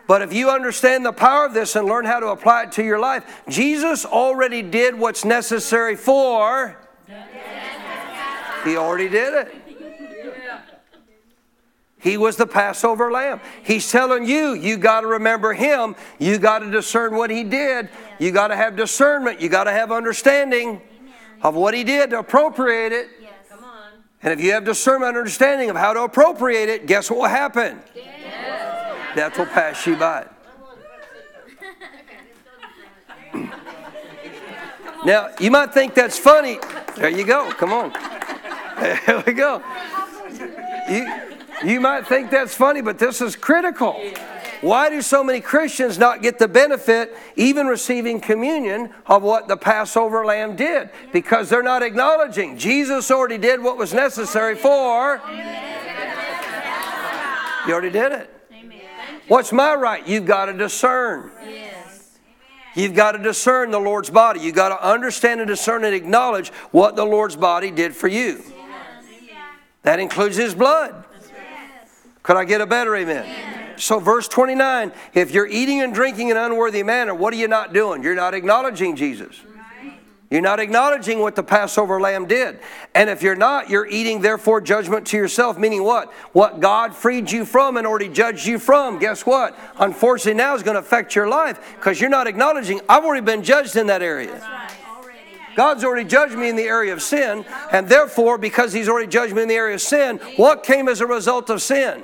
But 0.07 0.23
if 0.23 0.33
you 0.33 0.49
understand 0.49 1.05
the 1.05 1.13
power 1.13 1.45
of 1.45 1.53
this 1.53 1.75
and 1.75 1.87
learn 1.87 2.05
how 2.05 2.19
to 2.19 2.29
apply 2.29 2.63
it 2.63 2.71
to 2.73 2.83
your 2.83 2.99
life, 2.99 3.43
Jesus 3.47 4.05
already 4.05 4.63
did 4.63 4.97
what's 4.97 5.23
necessary 5.23 5.95
for. 5.95 6.75
He 8.63 8.75
already 8.75 9.07
did 9.07 9.35
it. 9.35 9.66
He 11.99 12.15
was 12.15 12.35
the 12.35 12.45
Passover 12.45 13.11
lamb. 13.11 13.41
He's 13.63 13.91
telling 13.91 14.25
you, 14.25 14.53
you 14.53 14.77
got 14.77 15.01
to 15.01 15.07
remember 15.07 15.53
him. 15.53 15.95
You 16.19 16.37
got 16.37 16.59
to 16.59 16.69
discern 16.69 17.15
what 17.15 17.29
he 17.29 17.43
did. 17.43 17.89
You 18.19 18.31
got 18.31 18.49
to 18.49 18.55
have 18.55 18.75
discernment. 18.75 19.41
You 19.41 19.49
got 19.49 19.63
to 19.63 19.71
have 19.71 19.91
understanding 19.91 20.81
of 21.41 21.55
what 21.55 21.73
he 21.73 21.83
did 21.83 22.11
to 22.11 22.19
appropriate 22.19 22.91
it. 22.91 23.09
Yes. 23.19 23.33
Come 23.49 23.63
on. 23.63 23.91
And 24.21 24.31
if 24.31 24.45
you 24.45 24.51
have 24.51 24.63
discernment 24.63 25.09
and 25.09 25.17
understanding 25.17 25.69
of 25.69 25.75
how 25.75 25.93
to 25.93 26.03
appropriate 26.03 26.69
it, 26.69 26.85
guess 26.85 27.09
what 27.09 27.19
will 27.19 27.27
happen? 27.27 27.79
Death 29.15 29.37
will 29.37 29.47
pass 29.47 29.85
you 29.87 29.95
by. 29.95 30.27
Now, 35.05 35.29
you 35.39 35.49
might 35.51 35.73
think 35.73 35.93
that's 35.93 36.19
funny. 36.19 36.59
There 36.95 37.09
you 37.09 37.25
go. 37.25 37.51
Come 37.51 37.73
on. 37.73 37.93
There 38.77 39.23
we 39.25 39.33
go. 39.33 39.63
You, 40.87 41.36
you 41.63 41.79
might 41.79 42.07
think 42.07 42.31
that's 42.31 42.53
funny, 42.53 42.81
but 42.81 42.99
this 42.99 43.21
is 43.21 43.35
critical. 43.35 43.99
Why 44.61 44.89
do 44.89 45.01
so 45.01 45.23
many 45.23 45.39
Christians 45.39 45.97
not 45.97 46.21
get 46.21 46.39
the 46.39 46.47
benefit, 46.47 47.15
even 47.35 47.67
receiving 47.67 48.19
communion, 48.19 48.93
of 49.05 49.21
what 49.21 49.47
the 49.47 49.57
Passover 49.57 50.25
lamb 50.25 50.55
did? 50.55 50.89
Because 51.13 51.49
they're 51.49 51.61
not 51.63 51.83
acknowledging 51.83 52.57
Jesus 52.57 53.11
already 53.11 53.37
did 53.37 53.61
what 53.61 53.77
was 53.77 53.93
necessary 53.93 54.55
for. 54.55 55.21
You 57.67 57.73
already 57.73 57.91
did 57.91 58.11
it. 58.13 58.33
What's 59.27 59.51
my 59.51 59.75
right? 59.75 60.07
You've 60.07 60.25
got 60.25 60.45
to 60.45 60.53
discern. 60.53 61.31
You've 62.75 62.95
got 62.95 63.13
to 63.13 63.17
discern 63.17 63.71
the 63.71 63.79
Lord's 63.79 64.09
body. 64.09 64.39
You've 64.39 64.55
got 64.55 64.69
to 64.69 64.87
understand 64.87 65.41
and 65.41 65.47
discern 65.47 65.83
and 65.83 65.93
acknowledge 65.93 66.49
what 66.71 66.95
the 66.95 67.03
Lord's 67.05 67.35
body 67.35 67.71
did 67.71 67.95
for 67.95 68.07
you. 68.07 68.43
That 69.81 69.99
includes 69.99 70.37
His 70.37 70.55
blood. 70.55 71.03
Could 72.27 72.35
I 72.35 72.43
get 72.43 72.59
a 72.59 72.65
better 72.65 72.93
amen? 72.93 73.77
So, 73.77 73.99
verse 73.99 74.27
29 74.27 74.91
if 75.13 75.31
you're 75.31 75.47
eating 75.47 75.79
and 75.79 75.93
drinking 75.93 76.27
in 76.27 76.35
an 76.35 76.43
unworthy 76.51 76.83
manner, 76.83 77.15
what 77.15 77.33
are 77.33 77.37
you 77.37 77.47
not 77.47 77.71
doing? 77.71 78.03
You're 78.03 78.15
not 78.15 78.33
acknowledging 78.33 78.97
Jesus. 78.97 79.39
You're 80.29 80.41
not 80.41 80.59
acknowledging 80.59 81.19
what 81.19 81.37
the 81.37 81.43
Passover 81.43 82.01
lamb 82.01 82.27
did. 82.27 82.59
And 82.93 83.09
if 83.09 83.23
you're 83.23 83.37
not, 83.37 83.69
you're 83.69 83.87
eating, 83.87 84.19
therefore, 84.19 84.59
judgment 84.59 85.07
to 85.07 85.17
yourself, 85.17 85.57
meaning 85.57 85.85
what? 85.85 86.11
What 86.33 86.59
God 86.59 86.93
freed 86.93 87.31
you 87.31 87.45
from 87.45 87.77
and 87.77 87.87
already 87.87 88.09
judged 88.09 88.45
you 88.45 88.59
from. 88.59 88.99
Guess 88.99 89.25
what? 89.25 89.57
Unfortunately, 89.77 90.33
now 90.33 90.53
is 90.53 90.63
going 90.63 90.75
to 90.75 90.81
affect 90.81 91.15
your 91.15 91.29
life 91.29 91.77
because 91.77 92.01
you're 92.01 92.09
not 92.09 92.27
acknowledging, 92.27 92.81
I've 92.89 93.05
already 93.05 93.25
been 93.25 93.41
judged 93.41 93.77
in 93.77 93.87
that 93.87 94.01
area. 94.01 94.45
God's 95.55 95.85
already 95.85 96.07
judged 96.07 96.35
me 96.35 96.49
in 96.49 96.57
the 96.57 96.63
area 96.63 96.91
of 96.91 97.01
sin, 97.01 97.45
and 97.71 97.87
therefore, 97.87 98.37
because 98.37 98.73
He's 98.73 98.89
already 98.89 99.07
judged 99.07 99.33
me 99.33 99.43
in 99.43 99.47
the 99.47 99.55
area 99.55 99.75
of 99.75 99.81
sin, 99.81 100.17
what 100.35 100.63
came 100.63 100.89
as 100.89 100.99
a 100.99 101.07
result 101.07 101.49
of 101.49 101.61
sin? 101.61 102.03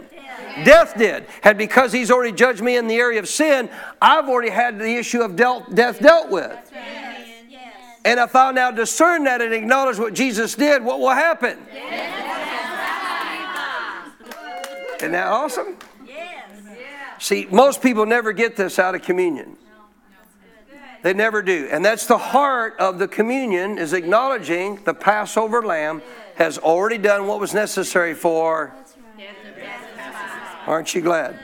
Death 0.64 0.98
did. 0.98 1.26
And 1.44 1.58
because 1.58 1.92
He's 1.92 2.12
already 2.12 2.32
judged 2.32 2.62
me 2.62 2.78
in 2.78 2.88
the 2.88 2.96
area 2.96 3.20
of 3.20 3.28
sin, 3.28 3.70
I've 4.02 4.30
already 4.30 4.50
had 4.52 4.80
the 4.80 4.96
issue 4.96 5.22
of 5.22 5.36
dealt, 5.36 5.74
death 5.74 6.00
dealt 6.00 6.30
with. 6.30 6.52
Yes. 6.72 7.28
Yes. 7.50 7.76
And 8.06 8.20
if 8.20 8.36
I 8.36 8.52
now 8.52 8.72
discern 8.72 9.24
that 9.26 9.42
and 9.42 9.54
acknowledge 9.54 9.98
what 9.98 10.14
Jesus 10.14 10.56
did, 10.56 10.84
what 10.84 11.00
will 11.00 11.10
happen? 11.10 11.58
Isn't 14.98 15.12
that 15.12 15.28
awesome? 15.28 15.78
Yes. 16.08 16.50
See, 17.20 17.48
most 17.52 17.82
people 17.82 18.06
never 18.06 18.32
get 18.32 18.56
this 18.56 18.80
out 18.80 18.96
of 18.96 19.02
communion. 19.02 19.58
They 21.02 21.14
never 21.14 21.42
do. 21.42 21.68
And 21.70 21.84
that's 21.84 22.06
the 22.06 22.18
heart 22.18 22.78
of 22.80 22.98
the 22.98 23.10
communion 23.10 23.78
is 23.78 23.92
acknowledging 23.92 24.82
the 24.86 24.94
Passover 24.94 25.62
lamb 25.62 26.02
has 26.36 26.58
already 26.58 26.98
done 26.98 27.28
what 27.28 27.42
was 27.42 27.54
necessary 27.54 28.14
for. 28.14 28.74
Aren't 30.66 30.96
you 30.96 31.02
glad? 31.02 31.40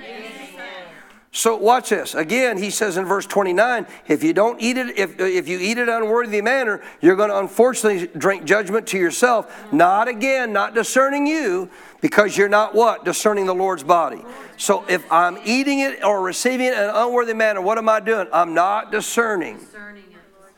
So 1.31 1.55
watch 1.55 1.89
this. 1.89 2.15
Again, 2.15 2.57
he 2.57 2.71
says 2.71 2.97
in 2.97 3.05
verse 3.05 3.27
29, 3.27 3.85
if 4.07 4.23
you 4.23 4.33
don't 4.33 4.59
eat 4.59 4.77
it, 4.77 4.97
if, 4.97 5.19
if 5.19 5.47
you 5.47 5.59
eat 5.59 5.77
it 5.77 5.87
unworthy 5.87 6.41
manner, 6.41 6.81
you're 7.01 7.15
going 7.15 7.29
to 7.29 7.37
unfortunately 7.37 8.07
drink 8.17 8.45
judgment 8.45 8.87
to 8.87 8.97
yourself. 8.97 9.71
Not 9.71 10.07
again, 10.07 10.51
not 10.51 10.73
discerning 10.73 11.27
you, 11.27 11.69
because 12.01 12.35
you're 12.35 12.49
not 12.49 12.73
what? 12.73 13.05
Discerning 13.05 13.45
the 13.45 13.53
Lord's 13.53 13.83
body. 13.83 14.23
So 14.57 14.85
if 14.89 15.09
I'm 15.11 15.37
eating 15.45 15.79
it 15.79 16.03
or 16.03 16.21
receiving 16.21 16.65
it 16.65 16.73
in 16.73 16.79
an 16.79 16.95
unworthy 16.95 17.35
manner, 17.35 17.61
what 17.61 17.77
am 17.77 17.89
I 17.89 17.99
doing? 17.99 18.27
I'm 18.33 18.55
not 18.55 18.91
discerning 18.91 19.59
Discerning 19.59 20.03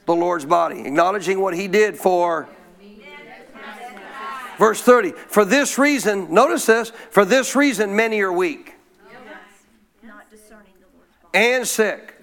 the 0.06 0.16
Lord's 0.16 0.46
body, 0.46 0.82
acknowledging 0.82 1.42
what 1.42 1.54
he 1.54 1.68
did 1.68 1.98
for. 1.98 2.48
Verse 4.62 4.80
30, 4.80 5.14
for 5.14 5.44
this 5.44 5.80
reason, 5.80 6.32
notice 6.32 6.68
this, 6.68 6.92
for 7.10 7.26
this 7.26 7.56
reason 7.56 7.96
many 7.96 8.22
are 8.22 8.32
weak 8.32 8.76
Not 10.04 10.30
discerning 10.30 10.74
the 10.80 10.86
Lord's 10.96 11.10
body. 11.34 11.48
and 11.48 11.68
sick. 11.68 12.22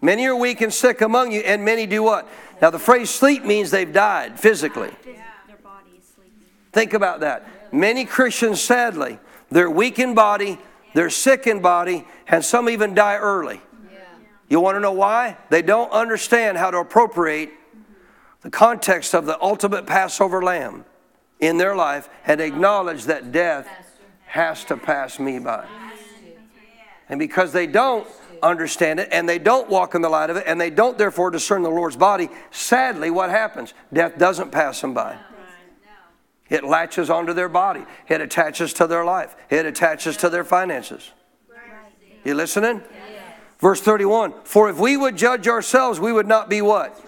Many 0.00 0.26
are 0.26 0.34
weak 0.34 0.62
and 0.62 0.72
sick 0.72 1.02
among 1.02 1.32
you, 1.32 1.40
and 1.40 1.66
many 1.66 1.84
do 1.84 2.02
what? 2.02 2.26
Now, 2.62 2.70
the 2.70 2.78
phrase 2.78 3.10
sleep 3.10 3.44
means 3.44 3.70
they've 3.70 3.92
died 3.92 4.40
physically. 4.40 4.88
Phys- 4.88 5.04
Their 5.48 5.56
body 5.62 5.90
is 5.98 6.04
sleeping. 6.14 6.32
Think 6.72 6.94
about 6.94 7.20
that. 7.20 7.46
Many 7.74 8.06
Christians, 8.06 8.62
sadly, 8.62 9.18
they're 9.50 9.68
weak 9.70 9.98
in 9.98 10.14
body, 10.14 10.58
they're 10.94 11.10
sick 11.10 11.46
in 11.46 11.60
body, 11.60 12.06
and 12.26 12.42
some 12.42 12.70
even 12.70 12.94
die 12.94 13.16
early. 13.18 13.60
You 14.48 14.60
want 14.60 14.76
to 14.76 14.80
know 14.80 14.92
why? 14.92 15.36
They 15.50 15.60
don't 15.60 15.92
understand 15.92 16.56
how 16.56 16.70
to 16.70 16.78
appropriate 16.78 17.50
the 18.40 18.48
context 18.50 19.14
of 19.14 19.26
the 19.26 19.38
ultimate 19.42 19.84
Passover 19.86 20.42
lamb 20.42 20.86
in 21.42 21.58
their 21.58 21.76
life 21.76 22.08
and 22.24 22.40
acknowledge 22.40 23.04
that 23.04 23.32
death 23.32 23.68
has 24.26 24.64
to 24.64 24.76
pass 24.78 25.18
me 25.18 25.38
by. 25.38 25.66
And 27.10 27.18
because 27.18 27.52
they 27.52 27.66
don't 27.66 28.06
understand 28.42 29.00
it 29.00 29.08
and 29.12 29.28
they 29.28 29.38
don't 29.38 29.68
walk 29.68 29.94
in 29.94 30.00
the 30.00 30.08
light 30.08 30.30
of 30.30 30.36
it 30.36 30.44
and 30.46 30.58
they 30.58 30.70
don't 30.70 30.96
therefore 30.96 31.30
discern 31.30 31.62
the 31.62 31.70
Lord's 31.70 31.96
body, 31.96 32.30
sadly, 32.50 33.10
what 33.10 33.28
happens? 33.28 33.74
Death 33.92 34.16
doesn't 34.16 34.50
pass 34.50 34.80
them 34.80 34.94
by. 34.94 35.18
It 36.48 36.64
latches 36.64 37.10
onto 37.10 37.32
their 37.32 37.48
body, 37.48 37.84
it 38.08 38.20
attaches 38.20 38.72
to 38.74 38.86
their 38.86 39.04
life, 39.04 39.34
it 39.50 39.66
attaches 39.66 40.16
to 40.18 40.28
their 40.28 40.44
finances. 40.44 41.10
You 42.24 42.34
listening? 42.34 42.82
Verse 43.58 43.80
31 43.80 44.34
For 44.44 44.70
if 44.70 44.78
we 44.78 44.96
would 44.96 45.16
judge 45.16 45.48
ourselves, 45.48 45.98
we 45.98 46.12
would 46.12 46.28
not 46.28 46.48
be 46.48 46.62
what? 46.62 46.98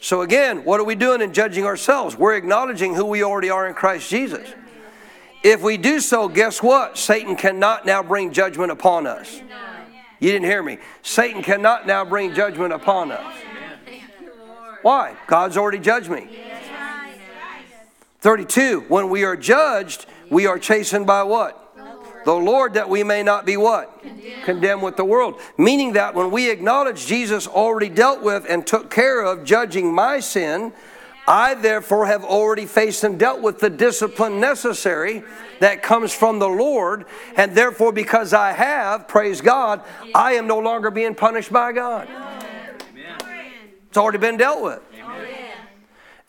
So 0.00 0.22
again, 0.22 0.64
what 0.64 0.80
are 0.80 0.84
we 0.84 0.94
doing 0.94 1.20
in 1.20 1.32
judging 1.32 1.64
ourselves? 1.64 2.16
We're 2.16 2.34
acknowledging 2.34 2.94
who 2.94 3.04
we 3.04 3.22
already 3.22 3.50
are 3.50 3.68
in 3.68 3.74
Christ 3.74 4.08
Jesus. 4.08 4.48
If 5.42 5.62
we 5.62 5.76
do 5.76 6.00
so, 6.00 6.28
guess 6.28 6.62
what? 6.62 6.96
Satan 6.96 7.36
cannot 7.36 7.84
now 7.84 8.02
bring 8.02 8.32
judgment 8.32 8.72
upon 8.72 9.06
us. 9.06 9.40
You 10.18 10.32
didn't 10.32 10.46
hear 10.46 10.62
me. 10.62 10.78
Satan 11.02 11.42
cannot 11.42 11.86
now 11.86 12.04
bring 12.04 12.34
judgment 12.34 12.72
upon 12.72 13.12
us. 13.12 13.34
Why? 14.82 15.16
God's 15.26 15.56
already 15.56 15.78
judged 15.78 16.10
me. 16.10 16.28
32. 18.20 18.84
When 18.88 19.10
we 19.10 19.24
are 19.24 19.36
judged, 19.36 20.06
we 20.30 20.46
are 20.46 20.58
chastened 20.58 21.06
by 21.06 21.22
what? 21.22 21.59
The 22.24 22.34
Lord, 22.34 22.74
that 22.74 22.88
we 22.88 23.02
may 23.02 23.22
not 23.22 23.46
be 23.46 23.56
what? 23.56 24.02
Condemned. 24.44 24.82
with 24.82 24.96
the 24.96 25.04
world. 25.04 25.40
Meaning 25.56 25.94
that 25.94 26.14
when 26.14 26.30
we 26.30 26.50
acknowledge 26.50 27.06
Jesus 27.06 27.46
already 27.46 27.88
dealt 27.88 28.22
with 28.22 28.46
and 28.48 28.66
took 28.66 28.90
care 28.90 29.20
of 29.22 29.44
judging 29.44 29.92
my 29.92 30.20
sin, 30.20 30.72
I 31.26 31.54
therefore 31.54 32.06
have 32.06 32.24
already 32.24 32.66
faced 32.66 33.04
and 33.04 33.18
dealt 33.18 33.40
with 33.40 33.60
the 33.60 33.70
discipline 33.70 34.40
necessary 34.40 35.22
that 35.60 35.82
comes 35.82 36.12
from 36.12 36.38
the 36.38 36.48
Lord. 36.48 37.06
And 37.36 37.54
therefore, 37.54 37.92
because 37.92 38.32
I 38.32 38.52
have, 38.52 39.06
praise 39.06 39.40
God, 39.40 39.82
I 40.14 40.32
am 40.32 40.46
no 40.46 40.58
longer 40.58 40.90
being 40.90 41.14
punished 41.14 41.52
by 41.52 41.72
God. 41.72 42.08
It's 43.88 43.98
already 43.98 44.18
been 44.18 44.36
dealt 44.36 44.62
with. 44.62 44.80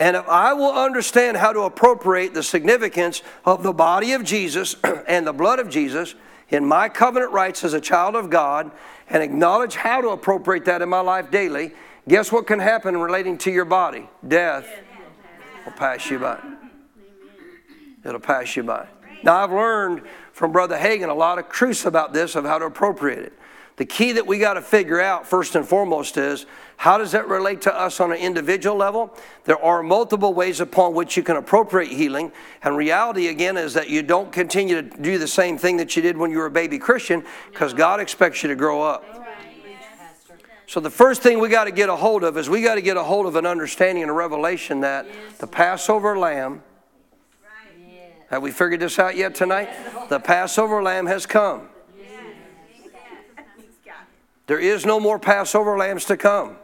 And 0.02 0.18
if 0.18 0.28
I 0.28 0.54
will 0.54 0.72
understand 0.72 1.38
how 1.38 1.54
to 1.54 1.60
appropriate 1.60 2.34
the 2.34 2.42
significance 2.42 3.22
of 3.46 3.62
the 3.62 3.72
body 3.72 4.14
of 4.14 4.24
Jesus 4.24 4.76
and 5.08 5.28
the 5.28 5.32
blood 5.32 5.60
of 5.60 5.70
Jesus 5.70 6.16
in 6.50 6.66
my 6.66 6.90
covenant 6.90 7.34
rights 7.34 7.64
as 7.64 7.76
a 7.76 7.80
child 7.80 8.16
of 8.16 8.32
God 8.32 8.72
and 9.12 9.22
acknowledge 9.22 9.76
how 9.76 10.02
to 10.02 10.08
appropriate 10.10 10.66
that 10.66 10.82
in 10.82 10.90
my 10.90 11.02
life 11.02 11.30
daily, 11.30 11.74
guess 12.08 12.32
what 12.32 12.48
can 12.48 12.58
happen 12.58 12.98
relating 12.98 13.38
to 13.38 13.52
your 13.52 13.64
body? 13.64 14.10
Death 14.28 14.68
will 15.66 15.74
pass 15.74 16.10
you 16.10 16.18
by. 16.18 16.40
It'll 18.04 18.20
pass 18.20 18.56
you 18.56 18.64
by. 18.64 18.88
Now, 19.22 19.36
I've 19.36 19.52
learned 19.52 20.02
from 20.34 20.52
Brother 20.52 20.80
Hagin 20.80 21.10
a 21.10 21.14
lot 21.14 21.38
of 21.38 21.48
truths 21.48 21.86
about 21.86 22.12
this 22.12 22.36
of 22.36 22.44
how 22.44 22.58
to 22.58 22.66
appropriate 22.66 23.20
it. 23.20 23.34
The 23.78 23.86
key 23.86 24.12
that 24.14 24.28
we 24.28 24.38
got 24.38 24.56
to 24.56 24.62
figure 24.62 25.00
out 25.00 25.26
first 25.26 25.56
and 25.56 25.68
foremost 25.68 26.18
is 26.18 26.46
how 26.78 26.98
does 26.98 27.12
that 27.12 27.28
relate 27.28 27.62
to 27.62 27.76
us 27.76 28.00
on 28.00 28.12
an 28.12 28.18
individual 28.18 28.76
level? 28.76 29.16
There 29.46 29.64
are 29.64 29.84
multiple 29.84 30.34
ways 30.34 30.60
upon 30.60 30.94
which 30.94 31.16
you 31.16 31.24
can 31.24 31.36
appropriate 31.36 31.92
healing. 31.92 32.32
And 32.64 32.76
reality, 32.76 33.28
again, 33.28 33.56
is 33.56 33.76
that 33.76 33.90
you 33.90 34.02
don't 34.02 34.32
continue 34.32 34.82
to 34.82 34.82
do 34.82 35.18
the 35.18 35.28
same 35.28 35.58
thing 35.58 35.78
that 35.78 35.96
you 35.96 36.02
did 36.02 36.18
when 36.18 36.32
you 36.32 36.40
were 36.40 36.48
a 36.48 36.52
baby 36.52 36.80
Christian 36.80 37.24
because 37.52 37.74
God 37.74 38.00
expects 38.00 38.44
you 38.44 38.50
to 38.50 38.56
grow 38.56 38.82
up. 38.82 39.06
So, 40.66 40.80
the 40.80 40.90
first 40.90 41.22
thing 41.22 41.40
we 41.40 41.50
got 41.50 41.66
to 41.66 41.72
get 41.72 41.90
a 41.90 41.96
hold 41.96 42.24
of 42.24 42.38
is 42.38 42.50
we 42.50 42.62
got 42.62 42.76
to 42.76 42.82
get 42.82 42.98
a 42.98 43.04
hold 43.04 43.26
of 43.26 43.36
an 43.36 43.46
understanding 43.46 44.04
and 44.04 44.10
a 44.10 44.14
revelation 44.14 44.82
that 44.82 45.06
the 45.40 45.48
Passover 45.48 46.18
lamb, 46.18 46.64
have 48.30 48.42
we 48.42 48.52
figured 48.52 48.80
this 48.80 48.98
out 48.98 49.18
yet 49.18 49.36
tonight? 49.36 49.70
The 50.10 50.20
Passover 50.20 50.82
lamb 50.82 51.08
has 51.08 51.26
come. 51.26 51.68
There 54.52 54.60
is 54.60 54.86
no 54.86 55.00
more 55.00 55.18
Passover 55.18 55.78
lambs 55.78 56.04
to 56.04 56.18
come. 56.18 56.58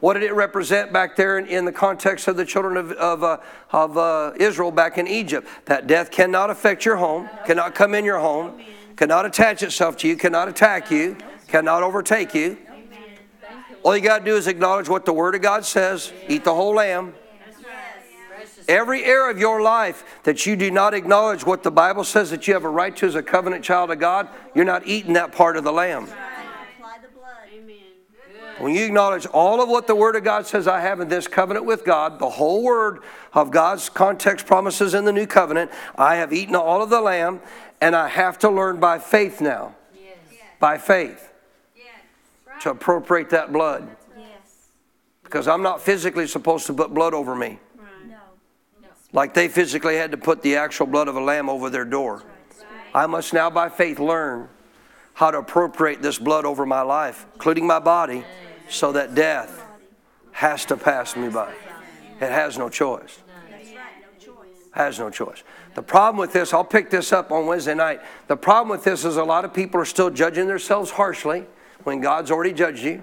What 0.00 0.12
did 0.12 0.22
it 0.22 0.34
represent 0.34 0.92
back 0.92 1.16
there 1.16 1.38
in, 1.38 1.46
in 1.46 1.64
the 1.64 1.72
context 1.72 2.28
of 2.28 2.36
the 2.36 2.44
children 2.44 2.76
of, 2.76 2.92
of, 2.92 3.24
uh, 3.24 3.38
of 3.72 3.96
uh, 3.96 4.32
Israel 4.38 4.70
back 4.70 4.98
in 4.98 5.08
Egypt? 5.08 5.48
That 5.64 5.86
death 5.86 6.10
cannot 6.10 6.50
affect 6.50 6.84
your 6.84 6.96
home, 6.96 7.30
cannot 7.46 7.74
come 7.74 7.94
in 7.94 8.04
your 8.04 8.18
home, 8.18 8.60
cannot 8.96 9.24
attach 9.24 9.62
itself 9.62 9.96
to 9.96 10.08
you, 10.08 10.14
cannot 10.14 10.48
attack 10.48 10.90
you, 10.90 11.16
cannot 11.48 11.82
overtake 11.82 12.34
you. 12.34 12.58
All 13.82 13.96
you 13.96 14.02
got 14.02 14.18
to 14.18 14.24
do 14.26 14.36
is 14.36 14.46
acknowledge 14.46 14.90
what 14.90 15.06
the 15.06 15.14
Word 15.14 15.34
of 15.34 15.40
God 15.40 15.64
says, 15.64 16.12
eat 16.28 16.44
the 16.44 16.54
whole 16.54 16.74
lamb. 16.74 17.14
Every 18.68 19.06
area 19.06 19.30
of 19.30 19.38
your 19.38 19.62
life 19.62 20.04
that 20.24 20.44
you 20.44 20.54
do 20.54 20.70
not 20.70 20.92
acknowledge 20.92 21.46
what 21.46 21.62
the 21.62 21.70
Bible 21.70 22.04
says 22.04 22.28
that 22.28 22.46
you 22.46 22.52
have 22.52 22.64
a 22.64 22.68
right 22.68 22.94
to 22.96 23.06
as 23.06 23.14
a 23.14 23.22
covenant 23.22 23.64
child 23.64 23.90
of 23.90 23.98
God, 23.98 24.28
you're 24.54 24.66
not 24.66 24.86
eating 24.86 25.14
that 25.14 25.32
part 25.32 25.56
of 25.56 25.64
the 25.64 25.72
lamb. 25.72 26.06
Apply 26.80 26.98
the 27.02 27.08
blood. 27.08 27.46
Amen. 27.54 27.76
When 28.60 28.74
you 28.74 28.84
acknowledge 28.84 29.24
all 29.26 29.62
of 29.62 29.70
what 29.70 29.86
the 29.86 29.94
Word 29.94 30.16
of 30.16 30.24
God 30.24 30.46
says 30.46 30.68
I 30.68 30.80
have 30.80 31.00
in 31.00 31.08
this 31.08 31.26
covenant 31.26 31.64
with 31.64 31.82
God, 31.82 32.18
the 32.18 32.28
whole 32.28 32.62
Word 32.62 33.00
of 33.32 33.50
God's 33.50 33.88
context 33.88 34.46
promises 34.46 34.92
in 34.92 35.06
the 35.06 35.12
new 35.12 35.26
covenant, 35.26 35.70
I 35.96 36.16
have 36.16 36.30
eaten 36.32 36.54
all 36.54 36.82
of 36.82 36.90
the 36.90 37.00
lamb, 37.00 37.40
and 37.80 37.96
I 37.96 38.08
have 38.08 38.38
to 38.40 38.50
learn 38.50 38.78
by 38.78 38.98
faith 38.98 39.40
now. 39.40 39.74
By 40.58 40.76
faith. 40.76 41.32
To 42.60 42.70
appropriate 42.70 43.30
that 43.30 43.50
blood. 43.50 43.88
Yes. 44.14 44.26
Because 45.22 45.48
I'm 45.48 45.62
not 45.62 45.80
physically 45.80 46.26
supposed 46.26 46.66
to 46.66 46.74
put 46.74 46.92
blood 46.92 47.14
over 47.14 47.34
me. 47.34 47.58
No. 48.06 48.18
Like 49.14 49.32
they 49.32 49.48
physically 49.48 49.96
had 49.96 50.10
to 50.10 50.18
put 50.18 50.42
the 50.42 50.56
actual 50.56 50.84
blood 50.84 51.08
of 51.08 51.16
a 51.16 51.20
lamb 51.22 51.48
over 51.48 51.70
their 51.70 51.86
door. 51.86 52.22
I 52.94 53.06
must 53.06 53.32
now, 53.32 53.48
by 53.48 53.70
faith, 53.70 53.98
learn 53.98 54.50
how 55.14 55.30
to 55.30 55.38
appropriate 55.38 56.02
this 56.02 56.18
blood 56.18 56.44
over 56.44 56.66
my 56.66 56.82
life, 56.82 57.24
including 57.34 57.66
my 57.66 57.78
body, 57.78 58.24
so 58.70 58.92
that 58.92 59.14
death 59.14 59.62
has 60.32 60.64
to 60.66 60.76
pass 60.76 61.16
me 61.16 61.28
by. 61.28 61.52
It 62.20 62.30
has 62.30 62.56
no 62.56 62.68
choice. 62.68 63.18
Has 64.72 64.98
no 64.98 65.10
choice. 65.10 65.42
The 65.74 65.82
problem 65.82 66.18
with 66.18 66.32
this, 66.32 66.54
I'll 66.54 66.64
pick 66.64 66.90
this 66.90 67.12
up 67.12 67.32
on 67.32 67.46
Wednesday 67.46 67.74
night. 67.74 68.00
The 68.28 68.36
problem 68.36 68.70
with 68.70 68.84
this 68.84 69.04
is 69.04 69.16
a 69.16 69.24
lot 69.24 69.44
of 69.44 69.52
people 69.52 69.80
are 69.80 69.84
still 69.84 70.10
judging 70.10 70.46
themselves 70.46 70.92
harshly 70.92 71.44
when 71.84 72.00
God's 72.00 72.30
already 72.30 72.52
judged 72.52 72.82
you. 72.82 73.02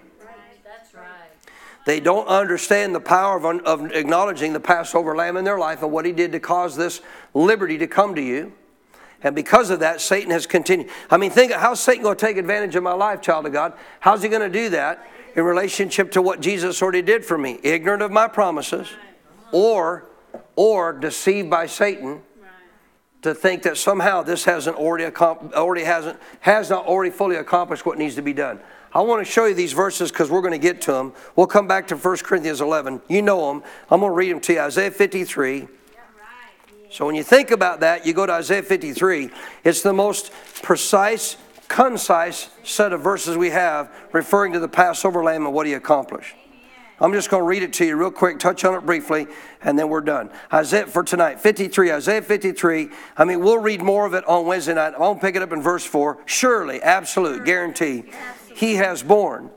They 1.86 2.01
don't 2.01 2.28
understand 2.28 2.93
the 2.93 2.99
power 2.99 3.38
of, 3.38 3.45
of 3.65 3.91
acknowledging 3.93 4.51
the 4.51 4.59
Passover 4.59 5.15
lamb 5.15 5.38
in 5.38 5.45
their 5.45 5.57
life 5.57 5.82
and 5.84 5.91
what 5.91 6.05
he 6.05 6.11
did 6.11 6.34
to 6.34 6.39
cause 6.39 6.76
this 6.76 7.01
liberty 7.34 7.78
to 7.78 7.88
come 7.88 8.15
to 8.15 8.22
you. 8.22 8.51
And 9.24 9.34
because 9.34 9.70
of 9.70 9.80
that, 9.80 10.01
Satan 10.01 10.32
has 10.32 10.45
continued. 10.45 10.89
I 11.09 11.18
mean, 11.18 11.32
think 11.32 11.51
how's 11.53 11.80
Satan 11.80 12.03
going 12.03 12.18
to 12.18 12.26
take 12.26 12.38
advantage 12.38 12.76
of 12.76 12.84
my 12.84 12.93
life, 12.93 13.22
child 13.22 13.45
of 13.45 13.53
God? 13.53 13.74
How's 14.01 14.22
he 14.22 14.30
going 14.30 14.41
to 14.41 14.49
do 14.49 14.70
that 14.70 15.07
in 15.38 15.43
relationship 15.43 16.11
to 16.11 16.21
what 16.21 16.41
Jesus 16.41 16.81
already 16.81 17.03
did 17.03 17.23
for 17.23 17.38
me? 17.38 17.59
Ignorant 17.63 18.01
of 18.01 18.11
my 18.11 18.27
promises, 18.27 18.89
or 19.53 20.03
or 20.55 20.91
deceived 20.91 21.49
by 21.49 21.67
Satan 21.67 22.21
to 23.21 23.33
think 23.33 23.63
that 23.63 23.77
somehow 23.77 24.23
this 24.23 24.43
hasn't 24.43 24.75
already 24.75 25.05
already 25.15 25.83
hasn't 25.83 26.19
has 26.41 26.69
not 26.69 26.85
already 26.85 27.11
fully 27.11 27.35
accomplished 27.35 27.85
what 27.85 27.97
needs 27.97 28.15
to 28.15 28.21
be 28.21 28.33
done. 28.33 28.59
I 28.93 29.01
want 29.01 29.23
to 29.25 29.31
show 29.31 29.45
you 29.45 29.53
these 29.53 29.73
verses 29.73 30.11
because 30.11 30.31
we're 30.31 30.41
going 30.41 30.53
to 30.53 30.57
get 30.57 30.81
to 30.81 30.91
them. 30.91 31.13
We'll 31.35 31.45
come 31.45 31.67
back 31.67 31.88
to 31.89 31.95
1 31.95 32.17
Corinthians 32.17 32.61
11. 32.61 33.01
You 33.07 33.21
know 33.21 33.47
them. 33.47 33.63
I'm 33.91 33.99
going 33.99 34.11
to 34.11 34.15
read 34.15 34.31
them 34.31 34.39
to 34.39 34.53
you. 34.53 34.59
Isaiah 34.61 34.89
53. 34.89 35.67
So 36.89 37.05
when 37.05 37.13
you 37.13 37.23
think 37.23 37.51
about 37.51 37.81
that, 37.81 38.07
you 38.07 38.13
go 38.13 38.25
to 38.25 38.31
Isaiah 38.31 38.63
53. 38.63 39.29
It's 39.65 39.81
the 39.81 39.93
most 39.93 40.31
precise 40.63 41.35
concise 41.68 42.49
set 42.63 42.93
of 42.93 43.01
verses 43.01 43.38
we 43.38 43.49
have 43.49 43.91
referring 44.13 44.53
to 44.53 44.59
the 44.59 44.68
Passover 44.68 45.24
lamb 45.24 45.45
and 45.45 45.53
what 45.53 45.65
he 45.65 45.74
accomplished. 45.74 46.36
I'm 46.99 47.13
just 47.13 47.30
going 47.30 47.41
to 47.41 47.47
read 47.47 47.61
it 47.61 47.74
to 47.74 47.86
you 47.86 47.95
real 47.95 48.09
quick, 48.09 48.39
touch 48.39 48.65
on 48.65 48.74
it 48.74 48.86
briefly, 48.86 49.28
and 49.61 49.78
then 49.78 49.88
we're 49.88 50.01
done. 50.01 50.32
Isaiah 50.51 50.88
for 50.88 51.03
tonight, 51.03 51.39
53, 51.39 51.91
Isaiah 51.91 52.22
53. 52.24 52.89
I 53.15 53.24
mean, 53.24 53.39
we'll 53.41 53.59
read 53.59 53.84
more 53.84 54.07
of 54.07 54.15
it 54.15 54.28
on 54.28 54.47
Wednesday 54.47 54.74
night. 54.74 54.95
I 54.95 54.99
won't 54.99 55.22
pick 55.22 55.36
it 55.36 55.43
up 55.43 55.51
in 55.51 55.61
verse 55.61 55.86
4. 55.86 56.24
Surely, 56.26 56.82
absolute, 56.82 57.45
guarantee, 57.45 58.05
he 58.55 58.76
has 58.76 59.03
borne. 59.03 59.51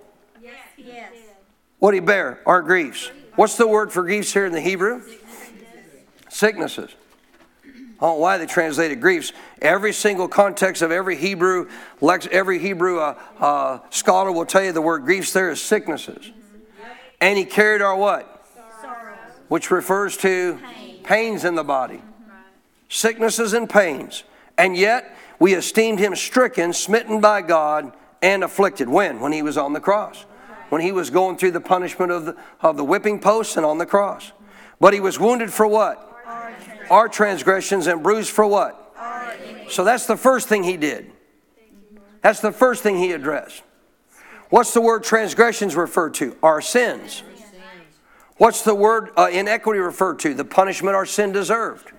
What 1.79 1.95
he 1.95 2.01
bear? 2.01 2.41
Our 2.45 2.61
griefs. 2.61 3.11
What's 3.37 3.57
the 3.57 3.67
word 3.67 3.91
for 3.91 4.03
griefs 4.03 4.35
here 4.35 4.45
in 4.45 4.53
the 4.53 4.61
Hebrew? 4.61 5.03
Sicknesses. 6.29 6.95
I 8.01 8.07
don't 8.07 8.19
why 8.19 8.39
they 8.39 8.47
translated 8.47 9.01
griefs. 9.01 9.33
Every 9.61 9.93
single 9.93 10.27
context 10.27 10.81
of 10.81 10.91
every 10.91 11.17
Hebrew, 11.17 11.69
lex, 12.01 12.27
every 12.33 12.59
Hebrew 12.59 12.99
uh, 12.99 13.19
uh, 13.39 13.81
scholar 13.91 14.33
will 14.33 14.47
tell 14.47 14.65
you 14.65 14.73
the 14.73 14.81
word 14.81 15.05
griefs 15.05 15.35
there 15.35 15.51
is 15.51 15.61
sicknesses. 15.61 16.33
And 17.21 17.37
he 17.37 17.45
carried 17.45 17.83
our 17.83 17.95
what? 17.95 18.47
Sorrows. 18.81 19.19
Which 19.49 19.71
refers 19.71 20.17
to 20.19 20.59
pains 21.05 21.45
in 21.45 21.57
the 21.57 21.65
body, 21.65 22.01
sicknesses 22.89 23.53
and 23.53 23.69
pains. 23.69 24.25
And 24.57 24.77
yet 24.77 25.15
we 25.39 25.53
esteemed 25.53 25.99
him 25.99 26.17
stricken, 26.17 26.73
smitten 26.73 27.21
by 27.21 27.43
God, 27.43 27.93
and 28.23 28.43
afflicted. 28.43 28.89
When? 28.89 29.21
When 29.21 29.33
he 29.33 29.43
was 29.43 29.59
on 29.59 29.75
the 29.75 29.81
cross. 29.81 30.23
When 30.71 30.81
he 30.81 30.93
was 30.93 31.11
going 31.11 31.37
through 31.37 31.51
the 31.51 31.61
punishment 31.61 32.13
of 32.13 32.25
the, 32.25 32.37
of 32.63 32.79
the 32.79 32.85
whipping 32.85 33.19
post 33.19 33.59
and 33.59 33.67
on 33.67 33.77
the 33.77 33.87
cross. 33.87 34.33
But 34.79 34.95
he 34.95 35.01
was 35.01 35.21
wounded 35.21 35.53
for 35.53 35.67
what? 35.67 36.10
Our 36.91 37.09
transgressions 37.09 37.87
and 37.87 38.03
bruised 38.03 38.31
for 38.31 38.47
what? 38.47 38.77
So 39.69 39.85
that's 39.85 40.07
the 40.07 40.17
first 40.17 40.49
thing 40.49 40.65
he 40.65 40.77
did. 40.77 41.13
That's 42.23 42.41
the 42.41 42.53
first 42.53 42.83
thing 42.83 42.97
he 42.97 43.13
addressed. 43.13 43.63
What's 44.51 44.75
the 44.75 44.81
word 44.81 45.05
transgressions 45.05 45.77
referred 45.77 46.15
to? 46.15 46.37
Our 46.43 46.61
sins. 46.61 47.23
What's 48.37 48.63
the 48.63 48.75
word 48.75 49.11
uh, 49.17 49.29
iniquity 49.33 49.81
referred 49.81 50.19
to? 50.21 50.35
The 50.35 50.45
punishment 50.45 50.97
our 50.97 51.07
sin 51.07 51.31
deserved. 51.31 51.93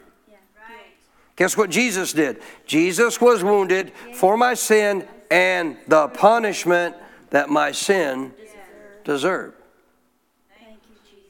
Guess 1.37 1.55
what 1.55 1.69
Jesus 1.69 2.13
did? 2.13 2.41
Jesus 2.65 3.21
was 3.21 3.43
wounded 3.43 3.93
for 4.13 4.35
my 4.37 4.53
sin 4.53 5.07
and 5.31 5.77
the 5.87 6.09
punishment 6.09 6.95
that 7.29 7.49
my 7.49 7.71
sin 7.71 8.33
deserved. 9.03 9.55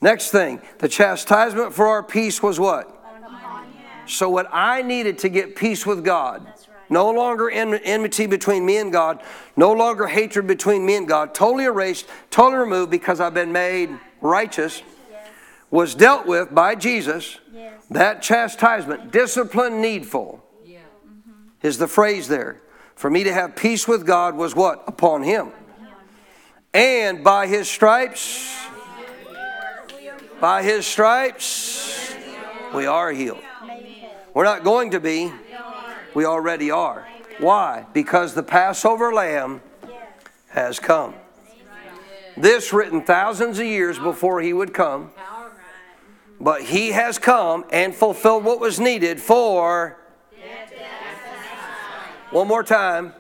Next 0.02 0.32
thing, 0.32 0.62
the 0.80 0.90
chastisement 0.90 1.74
for 1.74 1.88
our 1.88 2.02
peace 2.02 2.42
was 2.42 2.60
what? 2.60 3.01
So, 4.06 4.30
what 4.30 4.48
I 4.52 4.82
needed 4.82 5.20
to 5.20 5.30
get 5.30 5.56
peace 5.56 5.86
with 5.86 6.04
God, 6.04 6.46
no 6.90 7.10
longer 7.12 7.50
enmity 7.50 8.26
between 8.26 8.66
me 8.66 8.78
and 8.78 8.92
God, 8.92 9.22
no 9.56 9.72
longer 9.72 10.08
hatred 10.08 10.48
between 10.48 10.86
me 10.86 10.96
and 10.96 11.08
God, 11.08 11.34
totally 11.34 11.66
erased, 11.66 12.08
totally 12.30 12.60
removed 12.60 12.92
because 12.92 13.20
I've 13.20 13.34
been 13.34 13.52
made 13.52 13.90
righteous, 14.20 14.82
was 15.70 15.96
dealt 15.96 16.28
with 16.28 16.54
by 16.54 16.76
Jesus. 16.76 17.40
Yes. 17.54 17.86
That 17.90 18.22
chastisement, 18.22 19.12
discipline 19.12 19.82
needful, 19.82 20.44
mm-hmm. 20.64 21.32
is 21.62 21.78
the 21.78 21.88
phrase 21.88 22.28
there. 22.28 22.62
For 22.96 23.10
me 23.10 23.24
to 23.24 23.34
have 23.34 23.56
peace 23.56 23.88
with 23.88 24.06
God 24.06 24.36
was 24.36 24.56
what? 24.56 24.84
Upon 24.88 25.24
him. 25.24 25.52
And 26.74 27.24
by 27.24 27.48
his 27.48 27.68
stripes, 27.68 28.56
by 30.40 30.64
his 30.64 30.86
stripes, 30.86 32.14
we 32.74 32.86
are 32.86 33.12
healed. 33.12 33.42
We're 34.34 34.46
not 34.46 34.64
going 34.64 34.92
to 34.92 35.00
be, 35.00 35.32
we 36.14 36.26
already 36.26 36.72
are. 36.72 37.08
Why? 37.40 37.86
Because 37.94 38.34
the 38.34 38.44
Passover 38.44 39.14
lamb 39.14 39.62
has 40.50 40.80
come. 40.80 41.16
This 42.38 42.72
written 42.72 43.02
thousands 43.02 43.60
of 43.60 43.66
years 43.66 44.00
before 44.00 44.42
he 44.42 44.54
would 44.54 44.74
come. 44.74 45.12
But 46.40 46.64
he 46.64 46.92
has 46.92 47.20
come 47.20 47.66
and 47.72 47.94
fulfilled 47.94 48.46
what 48.46 48.60
was 48.60 48.80
needed 48.80 49.22
for. 49.22 49.98
One 52.32 52.48
more 52.48 52.64
time. 52.64 53.14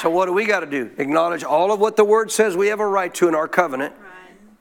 So, 0.00 0.10
what 0.10 0.26
do 0.26 0.32
we 0.32 0.44
got 0.44 0.60
to 0.60 0.66
do? 0.66 0.90
Acknowledge 0.98 1.44
all 1.44 1.72
of 1.72 1.80
what 1.80 1.96
the 1.96 2.04
Word 2.04 2.30
says 2.30 2.56
we 2.56 2.68
have 2.68 2.80
a 2.80 2.86
right 2.86 3.12
to 3.14 3.28
in 3.28 3.34
our 3.34 3.48
covenant, 3.48 3.94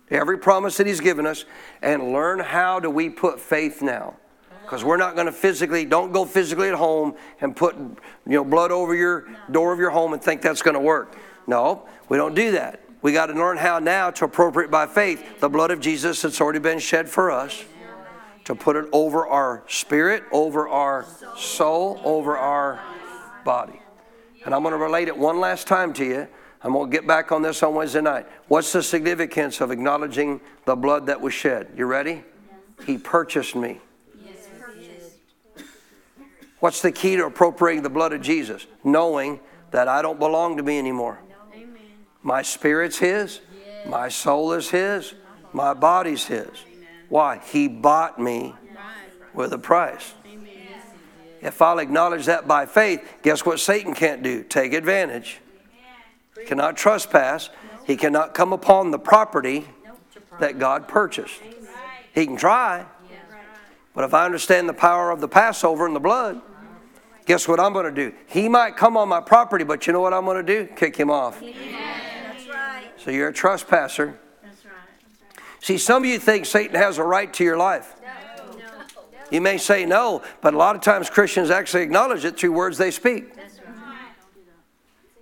every 0.10 0.38
promise 0.38 0.78
that 0.78 0.88
He's 0.88 1.00
given 1.00 1.26
us, 1.26 1.46
and 1.82 2.12
learn 2.12 2.40
how 2.40 2.80
do 2.80 2.90
we 2.90 3.10
put 3.10 3.40
faith 3.40 3.82
now. 3.82 4.16
Because 4.64 4.84
we're 4.84 4.98
not 4.98 5.16
going 5.16 5.28
to 5.28 5.32
physically, 5.32 5.86
don't 5.86 6.12
go 6.12 6.26
physically 6.26 6.70
at 6.70 6.76
home 6.76 7.16
and 7.42 7.56
put 7.56 7.76
you 7.76 7.98
know, 8.26 8.44
blood 8.44 8.72
over 8.72 8.96
your 8.96 9.28
door 9.52 9.74
of 9.74 9.80
your 9.80 9.92
home 9.92 10.14
and 10.14 10.22
think 10.22 10.42
that's 10.42 10.62
going 10.62 10.74
to 10.74 10.80
work. 10.80 11.16
No, 11.46 11.88
we 12.10 12.18
don't 12.18 12.34
do 12.34 12.52
that. 12.52 12.80
We 13.02 13.12
got 13.12 13.26
to 13.28 13.34
learn 13.34 13.58
how 13.58 13.80
now 13.80 14.12
to 14.12 14.26
appropriate 14.26 14.72
by 14.72 14.88
faith 14.88 15.42
the 15.42 15.50
blood 15.50 15.72
of 15.72 15.82
Jesus 15.82 16.22
that's 16.22 16.40
already 16.40 16.60
been 16.60 16.80
shed 16.80 17.10
for 17.10 17.30
us, 17.30 17.64
to 18.46 18.56
put 18.56 18.78
it 18.78 18.86
over 18.94 19.28
our 19.28 19.64
spirit, 19.68 20.24
over 20.32 20.68
our 20.70 21.06
soul, 21.38 22.00
over 22.06 22.38
our 22.38 22.82
body. 23.44 23.82
And 24.46 24.56
I'm 24.56 24.62
going 24.64 24.74
to 24.74 24.78
relate 24.78 25.10
it 25.10 25.18
one 25.18 25.40
last 25.40 25.68
time 25.68 25.94
to 25.94 26.06
you. 26.06 26.28
I'm 26.62 26.72
going 26.72 26.90
to 26.90 26.98
get 26.98 27.06
back 27.06 27.34
on 27.34 27.42
this 27.42 27.62
on 27.62 27.76
Wednesday 27.76 28.02
night. 28.02 28.26
What's 28.48 28.72
the 28.72 28.82
significance 28.82 29.60
of 29.60 29.70
acknowledging 29.70 30.40
the 30.64 30.78
blood 30.78 31.08
that 31.08 31.20
was 31.20 31.34
shed? 31.34 31.74
You 31.76 31.86
ready? 31.86 32.24
He 32.86 32.98
purchased 32.98 33.56
me. 33.56 33.82
What's 36.64 36.82
the 36.82 36.94
key 36.94 37.18
to 37.18 37.26
appropriating 37.26 37.84
the 37.84 37.90
blood 37.90 38.14
of 38.14 38.22
Jesus? 38.22 38.68
Knowing 38.86 39.42
that 39.72 39.90
I 39.90 40.02
don't 40.02 40.18
belong 40.18 40.56
to 40.56 40.64
me 40.64 40.80
anymore. 40.80 41.20
My 42.22 42.42
spirit's 42.42 43.00
His, 43.00 43.42
my 43.86 44.08
soul 44.08 44.54
is 44.54 44.70
His, 44.70 45.14
my 45.52 45.74
body's 45.74 46.24
His. 46.24 46.48
Why? 47.10 47.42
He 47.44 47.68
bought 47.68 48.18
me 48.18 48.56
with 49.34 49.52
a 49.52 49.58
price. 49.58 50.14
If 51.42 51.62
I'll 51.62 51.80
acknowledge 51.80 52.28
that 52.28 52.48
by 52.48 52.66
faith, 52.66 53.18
guess 53.24 53.46
what 53.46 53.60
Satan 53.60 53.94
can't 53.94 54.24
do? 54.24 54.42
Take 54.42 54.72
advantage. 54.72 55.42
He 56.40 56.46
cannot 56.46 56.78
trespass. 56.78 57.50
He 57.86 57.98
cannot 57.98 58.34
come 58.34 58.54
upon 58.54 58.92
the 58.92 59.00
property 59.00 59.68
that 60.40 60.60
God 60.60 60.88
purchased. 60.88 61.42
He 62.14 62.26
can 62.26 62.38
try. 62.38 62.86
But 63.94 64.06
if 64.06 64.14
I 64.14 64.24
understand 64.24 64.70
the 64.70 64.74
power 64.74 65.12
of 65.12 65.20
the 65.20 65.28
Passover 65.28 65.86
and 65.86 65.94
the 65.94 66.00
blood, 66.00 66.42
guess 67.26 67.48
what 67.48 67.60
I'm 67.60 67.74
going 67.74 67.86
to 67.86 67.92
do? 67.92 68.16
He 68.28 68.50
might 68.50 68.76
come 68.76 68.98
on 68.98 69.10
my 69.10 69.22
property, 69.22 69.64
but 69.64 69.88
you 69.88 69.94
know 69.94 70.02
what 70.02 70.14
I'm 70.14 70.26
going 70.26 70.44
to 70.46 70.66
do? 70.66 70.72
Kick 70.74 70.96
him 70.96 71.10
off. 71.10 71.40
That's 71.40 72.48
right. 72.48 72.86
So 72.98 73.12
you're 73.12 73.30
a 73.30 73.34
trespasser. 73.34 74.20
That's 74.42 74.66
right. 74.66 74.74
See, 75.60 75.78
some 75.78 76.04
of 76.04 76.10
you 76.10 76.20
think 76.20 76.46
Satan 76.46 76.76
has 76.76 76.98
a 76.98 77.04
right 77.04 77.32
to 77.34 77.44
your 77.44 77.58
life. 77.58 77.96
No. 78.02 78.66
You 79.32 79.42
may 79.42 79.58
say 79.58 79.86
no, 79.86 80.22
but 80.42 80.54
a 80.54 80.58
lot 80.58 80.76
of 80.76 80.82
times 80.82 81.10
Christians 81.10 81.50
actually 81.50 81.84
acknowledge 81.84 82.26
it 82.26 82.38
through 82.38 82.52
words 82.52 82.78
they 82.78 82.92
speak, 82.92 83.36
That's 83.36 83.60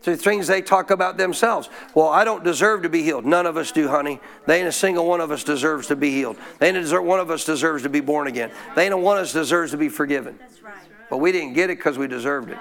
through 0.02 0.16
things 0.16 0.48
they 0.48 0.62
talk 0.62 0.90
about 0.90 1.18
themselves. 1.18 1.70
Well, 1.94 2.08
I 2.08 2.24
don't 2.24 2.44
deserve 2.44 2.82
to 2.84 2.90
be 2.90 3.04
healed. 3.04 3.26
None 3.26 3.46
of 3.46 3.56
us 3.56 3.72
do, 3.72 3.88
honey. 3.88 4.20
They 4.48 4.60
ain't 4.60 4.68
a 4.68 4.72
single 4.72 5.06
one 5.06 5.22
of 5.22 5.32
us 5.32 5.44
deserves 5.44 5.88
to 5.88 5.96
be 5.96 6.12
healed. 6.12 6.38
They 6.60 6.70
ain't 6.70 6.92
a 6.92 7.02
one 7.02 7.20
of 7.20 7.30
us 7.30 7.46
deserves 7.46 7.84
to 7.84 7.90
be 7.90 8.00
born 8.00 8.28
again. 8.28 8.52
They 8.76 8.86
ain't 8.86 8.94
a 8.94 8.98
one 8.98 9.18
of 9.18 9.24
us 9.24 9.34
deserves 9.34 9.72
to 9.72 9.78
be 9.78 9.90
forgiven. 9.90 10.38
That's 10.40 10.62
right. 10.62 10.74
But 11.12 11.18
we 11.18 11.34
didn't 11.34 11.54
get 11.54 11.70
it 11.70 11.78
because 11.78 11.98
we 11.98 12.08
deserved 12.08 12.52
it. 12.52 12.58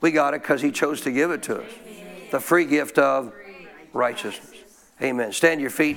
We 0.00 0.10
got 0.10 0.34
it 0.34 0.42
because 0.42 0.60
He 0.62 0.72
chose 0.72 1.00
to 1.02 1.12
give 1.12 1.30
it 1.30 1.44
to 1.44 1.62
us. 1.62 1.70
The 2.32 2.40
free 2.40 2.64
gift 2.64 2.98
of 2.98 3.32
righteousness. 3.92 4.56
Amen. 5.00 5.32
Stand 5.32 5.60
your 5.60 5.70
feet. 5.70 5.96